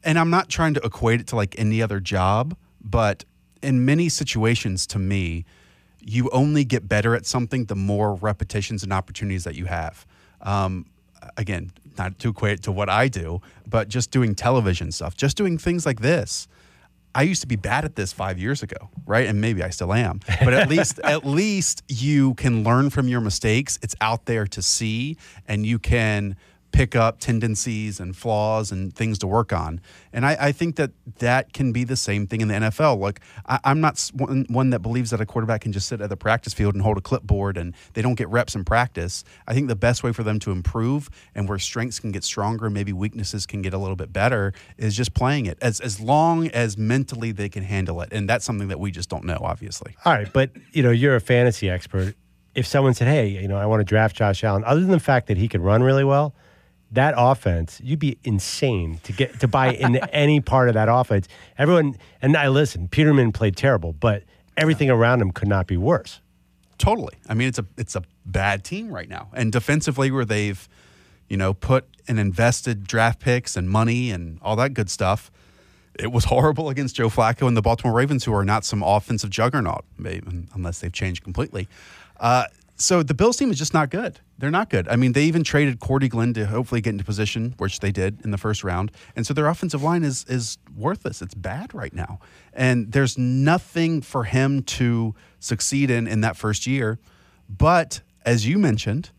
And 0.05 0.19
I'm 0.19 0.31
not 0.31 0.49
trying 0.49 0.75
to 0.75 0.81
equate 0.85 1.21
it 1.21 1.27
to 1.29 1.37
like 1.37 1.57
any 1.59 1.83
other 1.83 1.99
job, 1.99 2.57
but 2.81 3.25
in 3.61 3.85
many 3.85 4.09
situations 4.09 4.87
to 4.89 4.99
me, 4.99 5.45
you 6.01 6.31
only 6.31 6.65
get 6.65 6.87
better 6.87 7.15
at 7.15 7.27
something 7.27 7.65
the 7.65 7.75
more 7.75 8.15
repetitions 8.15 8.83
and 8.83 8.93
opportunities 8.93 9.45
that 9.45 9.57
you 9.57 9.65
have. 9.65 10.07
Um, 10.43 10.87
again, 11.37 11.73
not 11.99 12.19
to 12.21 12.31
equate 12.31 12.61
it 12.61 12.63
to 12.65 12.73
what 12.73 12.89
I 12.89 13.09
do, 13.09 13.41
but 13.67 13.89
just 13.89 14.11
doing 14.11 14.35
television 14.35 14.93
stuff, 14.93 15.17
just 15.17 15.37
doing 15.37 15.59
things 15.59 15.87
like 15.87 16.01
this. 16.01 16.49
I 17.17 17.23
used 17.23 17.41
to 17.43 17.47
be 17.47 17.57
bad 17.57 17.85
at 17.85 17.95
this 17.95 18.13
five 18.13 18.39
years 18.39 18.63
ago, 18.63 18.91
right? 19.07 19.27
And 19.27 19.41
maybe 19.41 19.63
I 19.63 19.71
still 19.71 19.93
am. 19.93 20.21
But 20.43 20.53
at 20.53 20.69
least, 20.69 20.99
at 21.05 21.25
least 21.25 21.85
you 21.89 22.35
can 22.35 22.65
learn 22.65 22.91
from 22.91 23.07
your 23.07 23.21
mistakes. 23.21 23.79
It's 23.83 23.95
out 24.01 24.27
there 24.27 24.47
to 24.49 24.61
see, 24.61 25.17
and 25.47 25.65
you 25.65 25.79
can 25.79 26.37
pick 26.75 26.97
up 26.97 27.21
tendencies 27.21 28.01
and 28.01 28.17
flaws 28.17 28.73
and 28.73 28.93
things 28.97 29.17
to 29.21 29.29
work 29.29 29.53
on. 29.53 29.81
And 30.13 30.27
I, 30.27 30.37
I 30.41 30.53
think 30.53 30.75
that 30.75 30.91
that 31.21 31.53
can 31.53 31.71
be 31.71 31.85
the 31.85 31.97
same 31.97 32.27
thing 32.27 32.41
in 32.41 32.49
the 32.49 32.55
NFL. 32.55 32.99
Like 32.99 33.21
I, 33.47 33.61
I'm 33.63 33.81
not 33.81 34.11
one, 34.13 34.45
one 34.49 34.71
that 34.71 34.81
believes 34.81 35.11
that 35.11 35.21
a 35.21 35.27
quarterback 35.27 35.61
can 35.61 35.73
just 35.73 35.87
sit 35.87 36.01
at 36.01 36.11
the 36.11 36.17
practice 36.17 36.53
field 36.53 36.75
and 36.75 36.83
hold 36.83 36.99
a 36.99 37.01
clipboard 37.01 37.57
and 37.57 37.75
they 37.93 38.03
don't 38.03 38.17
get 38.17 38.29
reps 38.29 38.57
in 38.57 38.65
practice. 38.65 39.23
I 39.47 39.55
think 39.55 39.69
the 39.69 39.77
best 39.77 40.03
way 40.03 40.11
for 40.11 40.25
them 40.25 40.41
to 40.41 40.51
improve 40.51 41.11
and 41.33 41.49
where 41.49 41.61
strengths 41.61 42.01
can 42.01 42.11
get 42.11 42.25
stronger 42.25 42.69
maybe 42.69 42.93
weaknesses 42.93 43.47
can 43.47 43.63
get 43.63 43.73
a 43.73 43.79
little 43.79 43.95
bit 43.95 44.13
better 44.13 44.53
is 44.77 44.97
just 44.97 45.15
playing 45.15 45.47
it 45.47 45.57
as 45.63 45.79
as 45.79 46.01
long 46.01 46.49
as 46.49 46.77
mentally 46.77 47.31
they 47.31 47.49
can 47.49 47.63
handle 47.63 48.01
it. 48.01 48.13
And 48.13 48.29
that's 48.29 48.45
something 48.45 48.67
that 48.67 48.81
we 48.81 48.91
just 48.91 49.09
don't 49.09 49.25
know, 49.25 49.39
obviously. 49.41 49.95
All 50.05 50.13
right, 50.13 50.33
but 50.33 50.51
you 50.73 50.83
know, 50.83 50.91
you're 50.91 51.15
a 51.15 51.21
fantasy 51.21 51.71
expert. 51.71 52.17
if 52.57 52.67
someone 52.67 52.95
said, 52.95 53.07
"Hey, 53.07 53.29
you 53.29 53.47
know, 53.47 53.59
I 53.59 53.67
want 53.67 53.81
to 53.81 53.85
draft 53.85 54.17
Josh 54.17 54.43
Allen," 54.43 54.65
other 54.65 54.81
than 54.81 54.91
the 54.91 54.99
fact 54.99 55.29
that 55.29 55.37
he 55.37 55.47
could 55.47 55.61
run 55.61 55.83
really 55.83 56.05
well, 56.05 56.35
that 56.95 57.15
offense, 57.17 57.81
you'd 57.83 57.99
be 57.99 58.19
insane 58.25 59.01
to 59.05 59.13
get 59.13 59.41
to 59.41 59.49
buy 59.49 59.73
into 59.73 60.15
any 60.15 60.41
part 60.41 60.69
of 60.69 60.75
that 60.75 60.89
offense. 60.89 61.29
Everyone, 61.59 61.97
and 62.23 62.37
I 62.37 62.49
listen. 62.49 62.89
Peterman 62.89 63.33
played 63.33 63.57
terrible, 63.57 63.93
but 63.93 64.25
everything 64.57 64.91
around 64.91 65.21
him 65.21 65.31
could 65.31 65.49
not 65.49 65.67
be 65.67 65.77
worse. 65.77 66.21
Totally. 66.79 67.15
I 67.29 67.35
mean, 67.35 67.49
it's 67.49 67.59
a 67.59 67.67
it's 67.77 67.97
a 67.97 68.03
bad 68.27 68.65
team 68.65 68.93
right 68.93 69.09
now, 69.09 69.29
and 69.33 69.53
defensively, 69.53 70.11
where 70.11 70.25
they've, 70.25 70.69
you 71.29 71.37
know, 71.37 71.55
put 71.55 71.87
and 72.09 72.19
invested 72.19 72.87
draft 72.87 73.21
picks 73.21 73.57
and 73.57 73.71
money 73.71 74.11
and 74.11 74.39
all 74.43 74.57
that 74.57 74.75
good 74.75 74.91
stuff. 74.91 75.31
It 75.99 76.13
was 76.13 76.25
horrible 76.27 76.69
against 76.69 76.97
Joe 76.97 77.09
Flacco 77.09 77.47
and 77.47 77.57
the 77.57 77.63
Baltimore 77.63 77.95
Ravens, 77.95 78.25
who 78.25 78.35
are 78.35 78.45
not 78.45 78.65
some 78.65 78.83
offensive 78.83 79.31
juggernaut, 79.31 79.85
maybe, 79.99 80.27
unless 80.55 80.81
they've 80.81 80.93
changed 80.93 81.23
completely. 81.23 81.69
Uh, 82.19 82.45
so 82.77 83.03
the 83.03 83.15
Bills 83.15 83.37
team 83.37 83.51
is 83.51 83.59
just 83.59 83.73
not 83.73 83.91
good. 83.91 84.21
They're 84.39 84.51
not 84.51 84.69
good. 84.69 84.89
I 84.89 84.97
mean, 84.97 85.13
they 85.13 85.25
even 85.25 85.45
traded 85.45 85.79
Cordy 85.79 86.09
Glenn 86.09 86.35
to 86.35 86.47
hopefully 86.47 86.81
get 86.81 86.91
into 86.91 87.05
position, 87.05 87.55
which 87.59 87.81
they 87.81 87.93
did 87.93 88.21
in 88.25 88.33
the 88.33 88.39
first 88.39 88.65
round. 88.65 88.91
And 89.15 89.27
so 89.27 89.33
their 89.33 89.47
offensive 89.47 89.83
line 89.83 90.03
is 90.03 90.25
is 90.29 90.59
worthless. 90.77 91.23
It's 91.23 91.35
bad 91.35 91.73
right 91.73 91.93
now. 91.93 92.19
And 92.53 92.91
there's 92.91 93.17
nothing 93.17 94.03
for 94.03 94.25
him 94.25 94.63
to 94.63 95.15
succeed 95.39 95.91
in 95.91 96.09
in 96.09 96.21
that 96.23 96.37
first 96.37 96.67
year. 96.67 96.99
But 97.49 98.01
as 98.25 98.47
you 98.47 98.59
mentioned, 98.59 99.11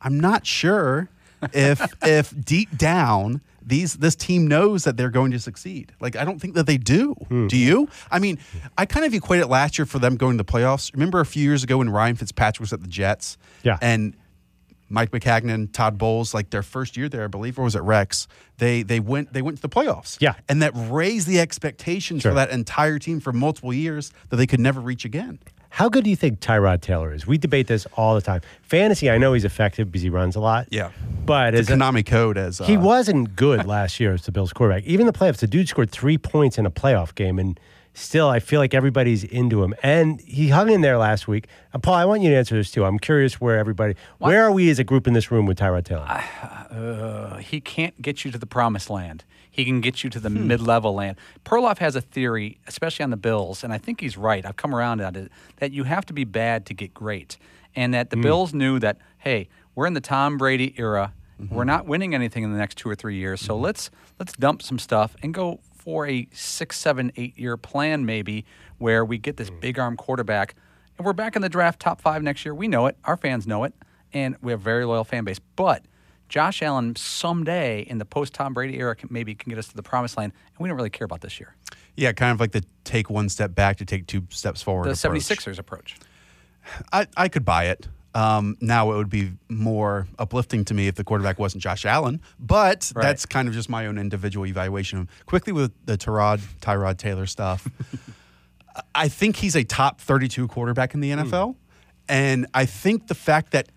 I'm 0.00 0.20
not 0.20 0.46
sure 0.46 1.08
if 1.52 1.82
if 2.02 2.32
deep 2.44 2.76
down 2.76 3.40
these 3.62 3.94
this 3.94 4.16
team 4.16 4.46
knows 4.46 4.84
that 4.84 4.96
they're 4.96 5.10
going 5.10 5.30
to 5.32 5.38
succeed. 5.38 5.92
Like 6.00 6.16
I 6.16 6.24
don't 6.24 6.40
think 6.40 6.54
that 6.54 6.66
they 6.66 6.76
do. 6.78 7.14
Hmm. 7.28 7.46
Do 7.46 7.56
you? 7.56 7.88
I 8.10 8.18
mean, 8.18 8.38
I 8.78 8.86
kind 8.86 9.04
of 9.06 9.14
equate 9.14 9.40
it 9.40 9.46
last 9.48 9.78
year 9.78 9.86
for 9.86 9.98
them 9.98 10.16
going 10.16 10.36
to 10.38 10.42
the 10.44 10.50
playoffs. 10.52 10.92
Remember 10.92 11.20
a 11.20 11.26
few 11.26 11.42
years 11.42 11.62
ago 11.62 11.78
when 11.78 11.90
Ryan 11.90 12.16
Fitzpatrick 12.16 12.60
was 12.60 12.72
at 12.72 12.80
the 12.80 12.88
Jets? 12.88 13.36
Yeah. 13.62 13.78
And 13.80 14.14
Mike 14.92 15.12
Maccagnan, 15.12 15.72
Todd 15.72 15.98
Bowles, 15.98 16.34
like 16.34 16.50
their 16.50 16.64
first 16.64 16.96
year 16.96 17.08
there, 17.08 17.22
I 17.22 17.28
believe, 17.28 17.58
or 17.60 17.62
was 17.62 17.76
it 17.76 17.82
Rex? 17.82 18.26
They 18.58 18.82
they 18.82 18.98
went 18.98 19.32
they 19.32 19.42
went 19.42 19.56
to 19.58 19.62
the 19.62 19.68
playoffs. 19.68 20.16
Yeah. 20.20 20.34
And 20.48 20.62
that 20.62 20.72
raised 20.74 21.28
the 21.28 21.38
expectations 21.38 22.22
Sure. 22.22 22.32
for 22.32 22.34
that 22.34 22.50
entire 22.50 22.98
team 22.98 23.20
for 23.20 23.32
multiple 23.32 23.72
years 23.72 24.10
that 24.30 24.36
they 24.36 24.46
could 24.46 24.58
never 24.60 24.80
reach 24.80 25.04
again. 25.04 25.38
How 25.72 25.88
good 25.88 26.02
do 26.02 26.10
you 26.10 26.16
think 26.16 26.40
Tyrod 26.40 26.80
Taylor 26.80 27.14
is? 27.14 27.28
We 27.28 27.38
debate 27.38 27.68
this 27.68 27.86
all 27.96 28.16
the 28.16 28.20
time. 28.20 28.40
Fantasy, 28.70 29.10
I 29.10 29.18
know 29.18 29.32
he's 29.32 29.44
effective 29.44 29.90
because 29.90 30.02
he 30.02 30.10
runs 30.10 30.36
a 30.36 30.40
lot. 30.40 30.68
Yeah. 30.70 30.90
But 31.26 31.54
as 31.54 31.66
The 31.66 31.74
a, 31.74 31.76
Konami 31.76 32.06
code 32.06 32.38
as 32.38 32.60
uh, 32.60 32.64
he 32.64 32.76
wasn't 32.76 33.34
good 33.36 33.66
last 33.76 33.98
year 34.00 34.12
as 34.14 34.24
the 34.24 34.32
Bills 34.32 34.52
quarterback. 34.52 34.84
Even 34.84 35.06
the 35.06 35.12
playoffs, 35.12 35.38
the 35.38 35.46
dude 35.48 35.68
scored 35.68 35.90
three 35.90 36.16
points 36.18 36.56
in 36.56 36.66
a 36.66 36.70
playoff 36.70 37.14
game, 37.16 37.38
and 37.40 37.58
still, 37.94 38.28
I 38.28 38.38
feel 38.38 38.60
like 38.60 38.72
everybody's 38.72 39.24
into 39.24 39.64
him. 39.64 39.74
And 39.82 40.20
he 40.20 40.48
hung 40.50 40.70
in 40.70 40.80
there 40.82 40.98
last 40.98 41.26
week. 41.26 41.48
Uh, 41.74 41.78
Paul, 41.78 41.94
I 41.94 42.04
want 42.04 42.22
you 42.22 42.30
to 42.30 42.36
answer 42.36 42.54
this 42.54 42.70
too. 42.70 42.84
I'm 42.84 42.98
curious 43.00 43.40
where 43.40 43.58
everybody, 43.58 43.96
where 44.18 44.44
are 44.44 44.52
we 44.52 44.70
as 44.70 44.78
a 44.78 44.84
group 44.84 45.08
in 45.08 45.14
this 45.14 45.32
room 45.32 45.46
with 45.46 45.58
Tyrod 45.58 45.84
Taylor? 45.84 46.06
Uh, 46.70 47.38
he 47.38 47.60
can't 47.60 48.00
get 48.00 48.24
you 48.24 48.30
to 48.30 48.38
the 48.38 48.46
promised 48.46 48.88
land. 48.90 49.24
He 49.50 49.64
can 49.64 49.80
get 49.80 50.04
you 50.04 50.10
to 50.10 50.20
the 50.20 50.28
Hmm. 50.30 50.46
mid-level 50.46 50.94
land. 50.94 51.16
Perloff 51.44 51.78
has 51.78 51.96
a 51.96 52.00
theory, 52.00 52.58
especially 52.68 53.02
on 53.02 53.10
the 53.10 53.16
Bills, 53.16 53.64
and 53.64 53.72
I 53.72 53.78
think 53.78 54.00
he's 54.00 54.16
right. 54.16 54.46
I've 54.46 54.56
come 54.56 54.74
around 54.74 55.00
on 55.00 55.16
it 55.16 55.32
that 55.56 55.72
you 55.72 55.84
have 55.84 56.06
to 56.06 56.12
be 56.12 56.22
bad 56.24 56.66
to 56.66 56.74
get 56.74 56.94
great, 56.94 57.36
and 57.74 57.94
that 57.94 58.10
the 58.10 58.16
Hmm. 58.16 58.22
Bills 58.22 58.54
knew 58.54 58.78
that 58.78 58.98
hey, 59.18 59.48
we're 59.74 59.86
in 59.86 59.94
the 59.94 60.00
Tom 60.00 60.38
Brady 60.38 60.74
era. 60.78 61.12
Mm-hmm. 61.40 61.54
We're 61.54 61.64
not 61.64 61.86
winning 61.86 62.14
anything 62.14 62.42
in 62.44 62.52
the 62.52 62.58
next 62.58 62.76
two 62.76 62.88
or 62.88 62.94
three 62.94 63.16
years, 63.16 63.40
so 63.40 63.56
let's 63.56 63.90
let's 64.18 64.32
dump 64.34 64.62
some 64.62 64.78
stuff 64.78 65.16
and 65.22 65.32
go 65.32 65.60
for 65.74 66.06
a 66.06 66.26
six, 66.32 66.78
seven, 66.78 67.10
eight 67.16 67.38
year 67.38 67.56
plan 67.56 68.04
maybe 68.04 68.44
where 68.78 69.04
we 69.04 69.16
get 69.18 69.36
this 69.38 69.50
big 69.50 69.78
arm 69.78 69.96
quarterback, 69.96 70.54
and 70.98 71.06
we're 71.06 71.12
back 71.14 71.36
in 71.36 71.42
the 71.42 71.48
draft 71.48 71.80
top 71.80 72.00
five 72.00 72.22
next 72.22 72.44
year. 72.44 72.54
We 72.54 72.68
know 72.68 72.86
it. 72.86 72.96
Our 73.04 73.16
fans 73.16 73.46
know 73.46 73.64
it, 73.64 73.72
and 74.12 74.36
we 74.42 74.52
have 74.52 74.60
a 74.60 74.64
very 74.64 74.84
loyal 74.84 75.04
fan 75.04 75.24
base, 75.24 75.38
but. 75.56 75.84
Josh 76.28 76.62
Allen 76.62 76.94
someday 76.94 77.80
in 77.80 77.98
the 77.98 78.04
post 78.04 78.34
Tom 78.34 78.54
Brady 78.54 78.78
era 78.78 78.94
can, 78.94 79.08
maybe 79.10 79.34
can 79.34 79.50
get 79.50 79.58
us 79.58 79.66
to 79.66 79.74
the 79.74 79.82
promised 79.82 80.16
land, 80.16 80.32
and 80.54 80.62
we 80.62 80.68
don't 80.68 80.76
really 80.76 80.88
care 80.88 81.04
about 81.04 81.22
this 81.22 81.40
year. 81.40 81.56
yeah, 81.96 82.12
kind 82.12 82.30
of 82.30 82.38
like 82.38 82.52
the 82.52 82.62
take 82.84 83.10
one 83.10 83.28
step 83.28 83.52
back 83.52 83.78
to 83.78 83.84
take 83.84 84.06
two 84.06 84.22
steps 84.30 84.62
forward. 84.62 84.84
The 84.84 84.90
approach. 85.08 85.22
76ers 85.22 85.58
approach. 85.58 85.96
I, 86.92 87.06
I 87.16 87.28
could 87.28 87.44
buy 87.44 87.66
it. 87.66 87.88
Um, 88.14 88.56
now 88.60 88.90
it 88.90 88.96
would 88.96 89.08
be 89.08 89.32
more 89.48 90.08
uplifting 90.18 90.64
to 90.64 90.74
me 90.74 90.88
if 90.88 90.96
the 90.96 91.04
quarterback 91.04 91.38
wasn't 91.38 91.62
Josh 91.62 91.86
Allen, 91.86 92.20
but 92.40 92.90
Right. 92.94 93.02
that's 93.04 93.24
kind 93.24 93.46
of 93.46 93.54
just 93.54 93.68
my 93.68 93.86
own 93.86 93.98
individual 93.98 94.46
evaluation. 94.46 95.08
Quickly 95.26 95.52
with 95.52 95.72
the 95.86 95.96
Tyrod 95.96 96.40
Tyrod 96.60 96.96
Taylor 96.96 97.26
stuff, 97.26 97.68
I 98.94 99.08
think 99.08 99.36
he's 99.36 99.54
a 99.56 99.62
top 99.64 100.00
32 100.00 100.48
quarterback 100.48 100.94
in 100.94 101.00
the 101.00 101.10
NFL, 101.10 101.54
and 102.08 102.46
I 102.54 102.66
think 102.66 103.06
the 103.08 103.14
fact 103.14 103.52
that 103.52 103.68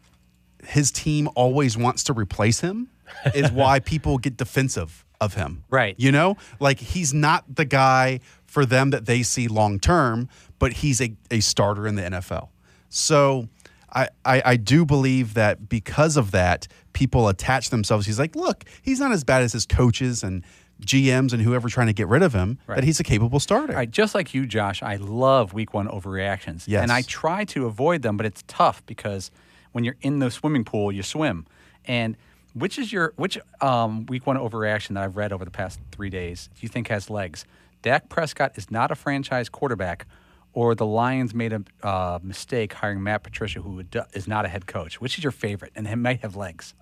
his 0.65 0.91
team 0.91 1.29
always 1.35 1.77
wants 1.77 2.03
to 2.05 2.13
replace 2.13 2.61
him 2.61 2.89
is 3.35 3.51
why 3.51 3.79
people 3.79 4.17
get 4.17 4.37
defensive 4.37 5.05
of 5.21 5.33
him. 5.35 5.63
Right. 5.69 5.93
You 5.97 6.11
know, 6.11 6.37
like 6.59 6.79
he's 6.79 7.13
not 7.13 7.43
the 7.55 7.65
guy 7.65 8.19
for 8.45 8.65
them 8.65 8.91
that 8.91 9.05
they 9.05 9.23
see 9.23 9.47
long 9.47 9.79
term, 9.79 10.29
but 10.57 10.73
he's 10.73 11.01
a, 11.01 11.15
a 11.31 11.39
starter 11.39 11.85
in 11.87 11.95
the 11.95 12.03
NFL. 12.03 12.49
So 12.95 13.47
I, 13.91 14.07
I, 14.23 14.41
I 14.45 14.55
do 14.55 14.85
believe 14.85 15.33
that 15.33 15.67
because 15.67 16.15
of 16.15 16.29
that, 16.31 16.67
people 16.93 17.27
attach 17.27 17.71
themselves. 17.71 18.05
He's 18.05 18.19
like, 18.19 18.35
look, 18.35 18.65
he's 18.83 18.99
not 18.99 19.11
as 19.11 19.23
bad 19.23 19.41
as 19.41 19.51
his 19.51 19.65
coaches 19.65 20.21
and 20.23 20.43
GMs 20.85 21.33
and 21.33 21.41
whoever 21.41 21.69
trying 21.69 21.87
to 21.87 21.93
get 21.93 22.07
rid 22.07 22.21
of 22.21 22.33
him, 22.33 22.59
Right. 22.67 22.75
that 22.75 22.83
he's 22.83 22.99
a 22.99 23.03
capable 23.03 23.39
starter. 23.39 23.73
Right. 23.73 23.89
just 23.89 24.13
like 24.13 24.33
you, 24.35 24.45
Josh, 24.45 24.83
I 24.83 24.97
love 24.97 25.53
week 25.53 25.73
one 25.73 25.87
overreactions. 25.87 26.65
Yes. 26.67 26.83
And 26.83 26.91
I 26.91 27.01
try 27.01 27.45
to 27.45 27.65
avoid 27.65 28.03
them, 28.03 28.15
but 28.15 28.27
it's 28.27 28.43
tough 28.47 28.85
because 28.85 29.31
when 29.71 29.83
you're 29.83 29.95
in 30.01 30.19
the 30.19 30.29
swimming 30.29 30.63
pool, 30.63 30.91
you 30.91 31.01
swim. 31.01 31.47
And 31.85 32.15
which 32.53 32.77
is 32.77 32.93
your 32.93 33.13
which 33.15 33.39
um, 33.61 34.05
week 34.05 34.27
one 34.27 34.37
overreaction 34.37 34.89
that 34.93 35.03
I've 35.03 35.17
read 35.17 35.33
over 35.33 35.43
the 35.45 35.51
past 35.51 35.79
three 35.91 36.11
days 36.11 36.49
do 36.53 36.59
you 36.61 36.69
think 36.69 36.89
has 36.89 37.09
legs? 37.09 37.45
Dak 37.81 38.07
Prescott 38.09 38.51
is 38.55 38.69
not 38.69 38.91
a 38.91 38.95
franchise 38.95 39.49
quarterback, 39.49 40.05
or 40.53 40.75
the 40.75 40.85
Lions 40.85 41.33
made 41.33 41.53
a 41.53 41.63
uh, 41.87 42.19
mistake 42.21 42.73
hiring 42.73 43.01
Matt 43.03 43.23
Patricia, 43.23 43.61
who 43.61 43.83
is 44.13 44.27
not 44.27 44.45
a 44.45 44.47
head 44.47 44.67
coach. 44.67 45.01
Which 45.01 45.17
is 45.17 45.23
your 45.23 45.31
favorite? 45.31 45.71
And 45.75 45.87
it 45.87 45.95
might 45.95 46.21
have 46.21 46.35
legs. 46.35 46.73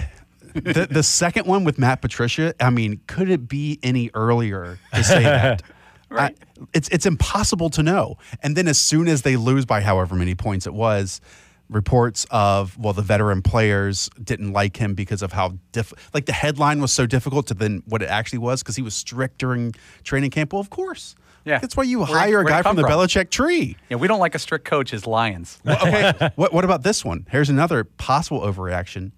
the, 0.54 0.86
the 0.90 1.02
second 1.02 1.46
one 1.46 1.64
with 1.64 1.78
Matt 1.78 2.00
Patricia, 2.00 2.54
I 2.60 2.70
mean, 2.70 3.00
could 3.06 3.28
it 3.28 3.48
be 3.48 3.78
any 3.82 4.10
earlier 4.14 4.78
to 4.94 5.04
say 5.04 5.22
that? 5.22 5.62
Right. 6.08 6.36
I- 6.40 6.66
it's 6.72 6.88
it's 6.90 7.04
impossible 7.04 7.68
to 7.70 7.82
know. 7.82 8.16
And 8.40 8.56
then 8.56 8.68
as 8.68 8.78
soon 8.78 9.08
as 9.08 9.22
they 9.22 9.34
lose 9.36 9.66
by 9.66 9.80
however 9.80 10.14
many 10.14 10.36
points 10.36 10.64
it 10.64 10.72
was, 10.72 11.20
reports 11.68 12.24
of 12.30 12.78
well 12.78 12.92
the 12.92 13.02
veteran 13.02 13.42
players 13.42 14.08
didn't 14.22 14.52
like 14.52 14.76
him 14.76 14.94
because 14.94 15.20
of 15.20 15.32
how 15.32 15.58
diff 15.72 15.92
like 16.14 16.26
the 16.26 16.32
headline 16.32 16.80
was 16.80 16.92
so 16.92 17.06
difficult 17.06 17.48
to 17.48 17.54
then 17.54 17.82
what 17.86 18.02
it 18.02 18.08
actually 18.08 18.38
was 18.38 18.62
because 18.62 18.76
he 18.76 18.82
was 18.82 18.94
strict 18.94 19.38
during 19.38 19.74
training 20.04 20.30
camp. 20.30 20.52
Well, 20.52 20.60
of 20.60 20.70
course. 20.70 21.16
Yeah. 21.46 21.58
That's 21.60 21.76
why 21.76 21.84
you 21.84 22.00
Where- 22.00 22.08
hire 22.08 22.40
a 22.40 22.44
guy 22.44 22.60
from 22.62 22.76
the 22.76 22.82
from? 22.82 22.90
Belichick 22.90 23.30
tree. 23.30 23.76
Yeah, 23.88 23.96
we 23.96 24.08
don't 24.08 24.18
like 24.18 24.34
a 24.34 24.38
strict 24.38 24.64
coach 24.66 24.92
as 24.92 25.06
Lions. 25.06 25.58
Well, 25.64 25.78
okay. 25.86 26.30
what, 26.36 26.52
what 26.52 26.64
about 26.64 26.82
this 26.82 27.04
one? 27.04 27.26
Here's 27.30 27.48
another 27.48 27.84
possible 27.84 28.40
overreaction. 28.40 29.12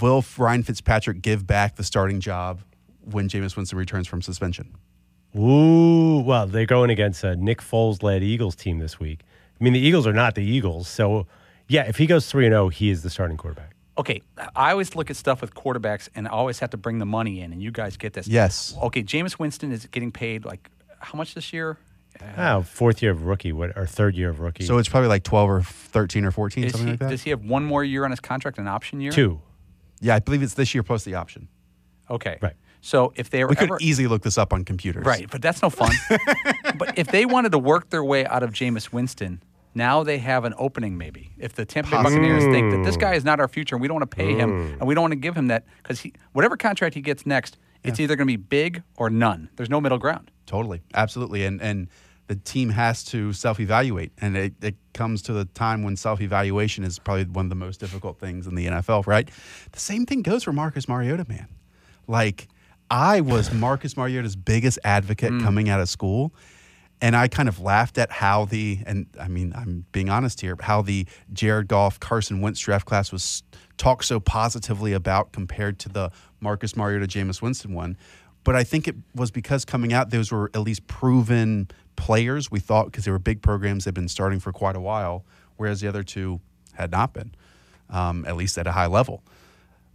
Will 0.00 0.24
Ryan 0.36 0.62
Fitzpatrick 0.64 1.22
give 1.22 1.46
back 1.46 1.76
the 1.76 1.84
starting 1.84 2.18
job 2.20 2.60
when 3.04 3.28
Jameis 3.28 3.56
Winston 3.56 3.78
returns 3.78 4.06
from 4.08 4.22
suspension? 4.22 4.74
Ooh, 5.36 6.20
well, 6.20 6.46
they're 6.46 6.66
going 6.66 6.90
against 6.90 7.24
a 7.24 7.36
Nick 7.36 7.60
Foles 7.60 8.02
led 8.02 8.22
Eagles 8.22 8.54
team 8.54 8.78
this 8.78 9.00
week. 9.00 9.20
I 9.60 9.64
mean, 9.64 9.72
the 9.72 9.80
Eagles 9.80 10.06
are 10.06 10.12
not 10.12 10.34
the 10.34 10.44
Eagles. 10.44 10.88
So, 10.88 11.26
yeah, 11.68 11.84
if 11.88 11.96
he 11.96 12.06
goes 12.06 12.28
3 12.30 12.46
0, 12.48 12.68
he 12.68 12.90
is 12.90 13.02
the 13.02 13.10
starting 13.10 13.36
quarterback. 13.36 13.74
okay, 13.96 14.20
I 14.56 14.72
always 14.72 14.94
look 14.96 15.10
at 15.10 15.16
stuff 15.16 15.40
with 15.40 15.54
quarterbacks 15.54 16.08
and 16.14 16.26
I 16.26 16.30
always 16.32 16.58
have 16.58 16.70
to 16.70 16.76
bring 16.76 16.98
the 16.98 17.06
money 17.06 17.40
in, 17.40 17.52
and 17.52 17.62
you 17.62 17.70
guys 17.70 17.96
get 17.96 18.12
this. 18.14 18.26
Yes. 18.26 18.74
Okay, 18.82 19.02
Jameis 19.02 19.38
Winston 19.38 19.70
is 19.72 19.86
getting 19.86 20.10
paid 20.12 20.44
like 20.44 20.68
how 21.02 21.16
much 21.16 21.34
this 21.34 21.52
year? 21.52 21.78
Uh, 22.20 22.58
oh, 22.58 22.62
fourth 22.62 23.02
year 23.02 23.10
of 23.10 23.24
rookie, 23.24 23.52
what, 23.52 23.76
or 23.76 23.86
third 23.86 24.14
year 24.14 24.28
of 24.28 24.40
rookie. 24.40 24.64
So 24.64 24.78
it's 24.78 24.88
probably 24.88 25.08
like 25.08 25.22
12 25.22 25.50
or 25.50 25.62
13 25.62 26.24
or 26.24 26.30
14, 26.30 26.64
Is 26.64 26.72
something 26.72 26.86
he, 26.86 26.92
like 26.92 27.00
that. 27.00 27.10
does 27.10 27.22
he 27.22 27.30
have 27.30 27.44
one 27.44 27.64
more 27.64 27.82
year 27.82 28.04
on 28.04 28.10
his 28.10 28.20
contract, 28.20 28.58
an 28.58 28.68
option 28.68 29.00
year? 29.00 29.12
two. 29.12 29.40
yeah, 30.00 30.14
I 30.14 30.18
believe 30.18 30.42
it's 30.42 30.54
this 30.54 30.74
year 30.74 30.82
plus 30.82 31.04
the 31.04 31.14
option. 31.14 31.48
Okay. 32.10 32.38
Right. 32.42 32.54
So 32.82 33.12
if 33.16 33.30
they 33.30 33.44
were 33.44 33.50
We 33.50 33.56
could 33.56 33.70
ever, 33.70 33.78
easily 33.80 34.08
look 34.08 34.22
this 34.22 34.36
up 34.36 34.52
on 34.52 34.64
computers. 34.64 35.06
right, 35.06 35.30
but 35.30 35.40
that's 35.40 35.62
no 35.62 35.70
fun. 35.70 35.92
but 36.76 36.98
if 36.98 37.06
they 37.08 37.24
wanted 37.24 37.52
to 37.52 37.58
work 37.58 37.90
their 37.90 38.04
way 38.04 38.26
out 38.26 38.42
of 38.42 38.52
Jameis 38.52 38.92
Winston, 38.92 39.40
now 39.74 40.02
they 40.02 40.18
have 40.18 40.44
an 40.44 40.52
opening 40.58 40.98
maybe. 40.98 41.30
If 41.38 41.54
the 41.54 41.64
Tampa 41.64 41.90
Bay 41.90 41.96
Possibly. 41.96 42.18
Buccaneers 42.18 42.44
think 42.44 42.72
that 42.72 42.84
this 42.84 42.96
hmm. 42.96 43.00
guy 43.00 43.14
is 43.14 43.24
not 43.24 43.38
our 43.38 43.48
future 43.48 43.76
and 43.76 43.80
we 43.80 43.88
don't 43.88 43.94
want 43.94 44.10
to 44.10 44.16
pay 44.16 44.34
him 44.34 44.50
hmm. 44.50 44.72
and 44.80 44.88
we 44.88 44.94
don't 44.94 45.02
want 45.02 45.12
to 45.12 45.16
give 45.16 45.36
him 45.36 45.46
that 45.46 45.64
because 45.82 46.00
he 46.00 46.12
whatever 46.32 46.56
contract 46.56 46.94
he 46.94 47.00
gets 47.00 47.24
next, 47.24 47.56
it's 47.84 48.00
either 48.00 48.16
going 48.16 48.26
to 48.26 48.32
be 48.32 48.36
big 48.36 48.82
or 48.96 49.08
none. 49.10 49.48
There's 49.56 49.70
no 49.70 49.80
middle 49.80 49.98
ground. 49.98 50.31
Totally. 50.46 50.82
Absolutely. 50.94 51.44
And 51.44 51.60
and 51.62 51.88
the 52.28 52.36
team 52.36 52.70
has 52.70 53.04
to 53.04 53.32
self-evaluate 53.32 54.12
and 54.18 54.36
it, 54.36 54.54
it 54.62 54.76
comes 54.94 55.22
to 55.22 55.32
the 55.32 55.44
time 55.46 55.82
when 55.82 55.96
self-evaluation 55.96 56.84
is 56.84 56.98
probably 56.98 57.24
one 57.24 57.46
of 57.46 57.50
the 57.50 57.56
most 57.56 57.80
difficult 57.80 58.18
things 58.18 58.46
in 58.46 58.54
the 58.54 58.66
NFL, 58.66 59.06
right? 59.06 59.28
The 59.72 59.80
same 59.80 60.06
thing 60.06 60.22
goes 60.22 60.44
for 60.44 60.52
Marcus 60.52 60.88
Mariota, 60.88 61.26
man. 61.28 61.48
Like 62.06 62.48
I 62.90 63.20
was 63.20 63.52
Marcus 63.52 63.96
Mariota's 63.96 64.36
biggest 64.36 64.78
advocate 64.84 65.32
mm. 65.32 65.42
coming 65.42 65.68
out 65.68 65.80
of 65.80 65.88
school 65.88 66.32
And 67.02 67.16
I 67.16 67.26
kind 67.26 67.48
of 67.48 67.58
laughed 67.58 67.98
at 67.98 68.12
how 68.12 68.44
the, 68.44 68.78
and 68.86 69.06
I 69.20 69.26
mean, 69.26 69.52
I'm 69.56 69.84
being 69.90 70.08
honest 70.08 70.40
here, 70.40 70.56
how 70.60 70.82
the 70.82 71.06
Jared 71.32 71.66
Goff, 71.66 71.98
Carson 71.98 72.40
Wentz 72.40 72.60
draft 72.60 72.86
class 72.86 73.10
was 73.10 73.42
talked 73.76 74.04
so 74.04 74.20
positively 74.20 74.92
about 74.92 75.32
compared 75.32 75.80
to 75.80 75.88
the 75.88 76.12
Marcus 76.40 76.76
Mariota, 76.76 77.06
Jameis 77.08 77.42
Winston 77.42 77.74
one. 77.74 77.96
But 78.44 78.56
I 78.56 78.64
think 78.64 78.88
it 78.88 78.96
was 79.14 79.30
because 79.30 79.64
coming 79.64 79.92
out, 79.92 80.10
those 80.10 80.32
were 80.32 80.50
at 80.54 80.60
least 80.62 80.86
proven 80.86 81.68
players, 81.96 82.50
we 82.50 82.58
thought, 82.60 82.86
because 82.86 83.04
they 83.04 83.10
were 83.10 83.18
big 83.18 83.42
programs, 83.42 83.84
they've 83.84 83.94
been 83.94 84.08
starting 84.08 84.40
for 84.40 84.52
quite 84.52 84.74
a 84.76 84.80
while, 84.80 85.24
whereas 85.56 85.80
the 85.80 85.88
other 85.88 86.02
two 86.02 86.40
had 86.74 86.90
not 86.90 87.12
been, 87.12 87.32
um, 87.90 88.24
at 88.26 88.36
least 88.36 88.58
at 88.58 88.66
a 88.66 88.72
high 88.72 88.86
level. 88.86 89.22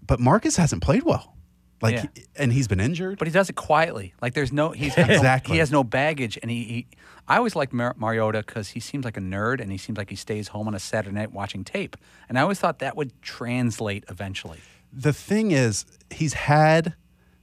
But 0.06 0.20
Marcus 0.20 0.56
hasn't 0.56 0.82
played 0.82 1.04
well. 1.04 1.34
Like, 1.82 1.96
Yeah. 1.96 2.06
he- 2.16 2.24
and 2.38 2.54
he's 2.54 2.68
been 2.68 2.80
injured. 2.80 3.20
But 3.20 3.28
he 3.28 3.32
does 3.34 3.50
it 3.50 3.56
quietly. 3.56 4.14
Like 4.22 4.34
there's 4.34 4.52
no 4.54 4.72
he's 4.72 4.96
got 4.96 5.10
no- 5.10 5.16
Exactly. 5.16 5.54
he 5.54 5.60
has 5.60 5.72
no 5.72 5.84
baggage, 5.84 6.38
and 6.42 6.50
he. 6.50 6.64
he 6.64 6.88
I 7.28 7.36
always 7.38 7.56
liked 7.58 7.74
Mar- 7.74 7.94
Mariota 7.98 8.40
because 8.46 8.70
he 8.70 8.80
seems 8.80 9.04
like 9.04 9.18
a 9.18 9.20
nerd, 9.20 9.60
and 9.60 9.70
he 9.72 9.78
seems 9.78 9.98
like 9.98 10.10
he 10.10 10.16
stays 10.16 10.48
home 10.48 10.68
on 10.70 10.74
a 10.74 10.80
Saturday 10.80 11.14
night 11.14 11.34
watching 11.34 11.64
tape. 11.66 11.98
And 12.30 12.40
I 12.40 12.42
always 12.42 12.58
thought 12.60 12.80
that 12.80 12.96
would 12.96 13.22
translate 13.22 14.06
eventually. 14.10 14.60
the 14.94 15.12
thing 15.12 15.52
is, 15.52 15.86
he's 16.10 16.34
had 16.34 16.96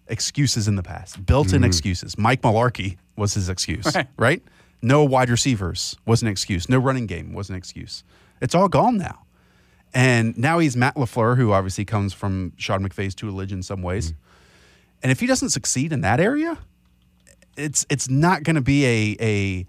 excuses 0.08 0.68
in 0.68 0.76
the 0.76 0.82
past, 0.82 1.24
built-in 1.24 1.56
mm-hmm. 1.56 1.64
excuses. 1.64 2.18
Mike 2.18 2.42
Mularkey 2.42 2.96
was 3.16 3.34
his 3.34 3.48
excuse, 3.48 3.94
Right. 3.94 4.06
right. 4.16 4.42
No 4.82 5.02
wide 5.04 5.30
receivers 5.30 5.96
was 6.04 6.20
an 6.20 6.28
excuse. 6.28 6.68
No 6.68 6.78
running 6.78 7.06
game 7.06 7.32
was 7.32 7.48
an 7.48 7.56
excuse. 7.56 8.04
It's 8.42 8.54
all 8.54 8.68
gone 8.68 8.98
now. 8.98 9.24
And 9.94 10.36
now 10.36 10.58
he's 10.58 10.76
Matt 10.76 10.96
LaFleur, 10.96 11.36
who 11.36 11.52
obviously 11.52 11.84
comes 11.84 12.12
from 12.12 12.52
Sean 12.56 12.86
McVay's 12.86 13.14
tutelage 13.14 13.52
in 13.52 13.62
some 13.62 13.80
ways. 13.80 14.10
Mm-hmm. 14.10 14.20
And 15.04 15.12
if 15.12 15.20
he 15.20 15.26
doesn't 15.26 15.50
succeed 15.50 15.92
in 15.92 16.00
that 16.02 16.20
area, 16.20 16.58
it's 17.56 17.86
it's 17.88 18.10
not 18.10 18.42
going 18.42 18.56
to 18.56 18.62
be 18.62 18.84
a 18.84 19.16
a 19.20 19.66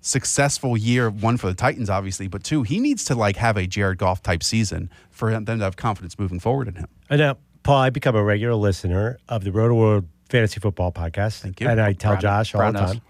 successful 0.00 0.76
year. 0.76 1.10
One 1.10 1.36
for 1.36 1.46
the 1.48 1.54
Titans, 1.54 1.90
obviously, 1.90 2.26
but 2.26 2.42
two, 2.42 2.62
he 2.62 2.80
needs 2.80 3.04
to 3.04 3.14
like 3.14 3.36
have 3.36 3.56
a 3.56 3.66
Jared 3.66 3.98
Goff 3.98 4.22
type 4.22 4.42
season 4.42 4.90
for 5.10 5.30
them 5.30 5.44
to 5.44 5.56
have 5.58 5.76
confidence 5.76 6.18
moving 6.18 6.40
forward 6.40 6.68
in 6.68 6.76
him. 6.76 6.88
And 7.08 7.20
now, 7.20 7.36
Paul, 7.62 7.78
I 7.78 7.90
become 7.90 8.16
a 8.16 8.22
regular 8.22 8.54
listener 8.54 9.18
of 9.28 9.44
the 9.44 9.50
Rotoworld 9.50 10.06
Fantasy 10.28 10.60
Football 10.60 10.92
Podcast. 10.92 11.40
Thank 11.40 11.60
you. 11.60 11.68
And 11.68 11.80
I 11.80 11.92
tell 11.92 12.12
Brown- 12.12 12.22
Josh 12.22 12.54
all 12.54 12.60
Brown 12.60 12.74
the 12.74 12.80
knows. 12.80 12.90
time. 12.92 13.02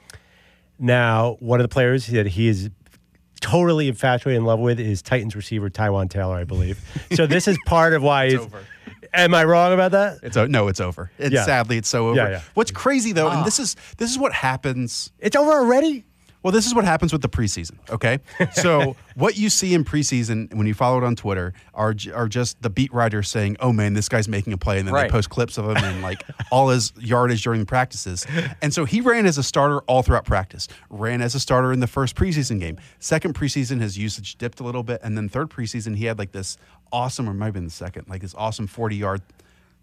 Now, 0.79 1.37
one 1.41 1.61
of 1.61 1.65
the 1.65 1.69
players 1.73 2.07
that 2.07 2.27
he 2.27 2.49
is 2.49 2.71
totally 3.41 3.89
infatuated 3.89 4.39
in 4.39 4.45
love 4.45 4.61
with 4.61 4.81
is 4.81 5.03
Titans 5.03 5.37
receiver 5.37 5.71
Taywan 5.71 6.09
Taylor, 6.11 6.37
I 6.37 6.45
believe. 6.45 6.79
so 7.13 7.27
this 7.27 7.47
is 7.49 7.59
part 7.67 7.93
of 7.93 8.03
why 8.03 8.31
he's. 8.31 8.39
over. 8.41 8.65
Am 9.13 9.35
I 9.35 9.45
wrong 9.45 9.73
about 9.73 9.91
that? 9.93 10.19
It's 10.23 10.37
o- 10.37 10.47
no, 10.47 10.69
it's 10.69 10.81
over. 10.81 11.11
It's 11.19 11.35
Yeah. 11.35 11.45
sadly 11.45 11.77
it's 11.79 11.89
so 11.89 12.09
over. 12.09 12.17
Yeah, 12.17 12.29
yeah. 12.31 12.41
What's 12.55 12.71
crazy 12.71 13.13
though, 13.13 13.29
and 13.29 13.41
ah. 13.41 13.45
this 13.45 13.59
is 13.59 13.77
this 13.99 14.11
is 14.11 14.19
what 14.19 14.33
happens. 14.33 15.11
It's 15.19 15.35
over 15.35 15.51
already? 15.51 16.05
Well, 16.43 16.53
this 16.53 16.65
is 16.65 16.75
what 16.75 16.87
happens 16.87 17.13
with 17.13 17.21
the 17.21 17.29
preseason. 17.29 17.73
Okay, 17.91 18.19
so 18.53 18.97
what 19.15 19.37
you 19.37 19.51
see 19.51 19.75
in 19.75 19.85
preseason 19.85 20.53
when 20.55 20.67
you 20.67 20.73
follow 20.73 20.97
it 20.97 21.05
on 21.05 21.15
Twitter 21.15 21.53
are 21.75 21.95
are 22.15 22.29
just 22.29 22.63
the 22.63 22.71
beat 22.71 22.91
writers 22.95 23.29
saying, 23.29 23.59
"Oh 23.61 23.73
man, 23.73 23.93
this 23.93 24.09
guy's 24.09 24.27
making 24.27 24.55
a 24.55 24.57
play," 24.57 24.79
and 24.79 24.89
then 24.89 24.95
Right. 24.95 25.03
they 25.09 25.13
post 25.13 25.29
clips 25.29 25.59
of 25.59 25.67
him 25.67 25.77
and 25.77 26.01
like 26.11 26.23
all 26.51 26.71
his 26.71 26.95
yardage 26.99 27.43
during 27.43 27.61
the 27.61 27.67
practices. 27.67 28.27
And 28.63 28.73
so 28.73 28.87
he 28.87 29.03
ran 29.03 29.27
as 29.27 29.37
a 29.37 29.43
starter 29.43 29.81
all 29.83 30.03
throughout 30.03 30.25
practice. 30.25 30.67
Ran 30.89 31.21
as 31.21 31.35
a 31.35 31.41
starter 31.41 31.73
in 31.75 31.81
the 31.81 31.87
first 31.87 32.17
preseason 32.17 32.59
game. 32.59 32.79
Second 33.01 33.35
preseason, 33.35 33.81
his 33.83 33.99
usage 33.99 34.37
dipped 34.39 34.61
a 34.61 34.65
little 34.65 34.83
bit, 34.83 35.01
and 35.03 35.17
then 35.19 35.29
third 35.29 35.51
preseason, 35.51 35.97
he 35.97 36.07
had 36.07 36.19
like 36.19 36.33
this 36.33 36.57
awesome, 36.91 37.29
or 37.29 37.35
might 37.35 37.47
have 37.47 37.55
been 37.55 37.65
the 37.65 37.71
second, 37.71 38.09
like 38.09 38.23
this 38.23 38.35
awesome 38.35 38.67
forty 38.67 38.97
yard 38.97 39.21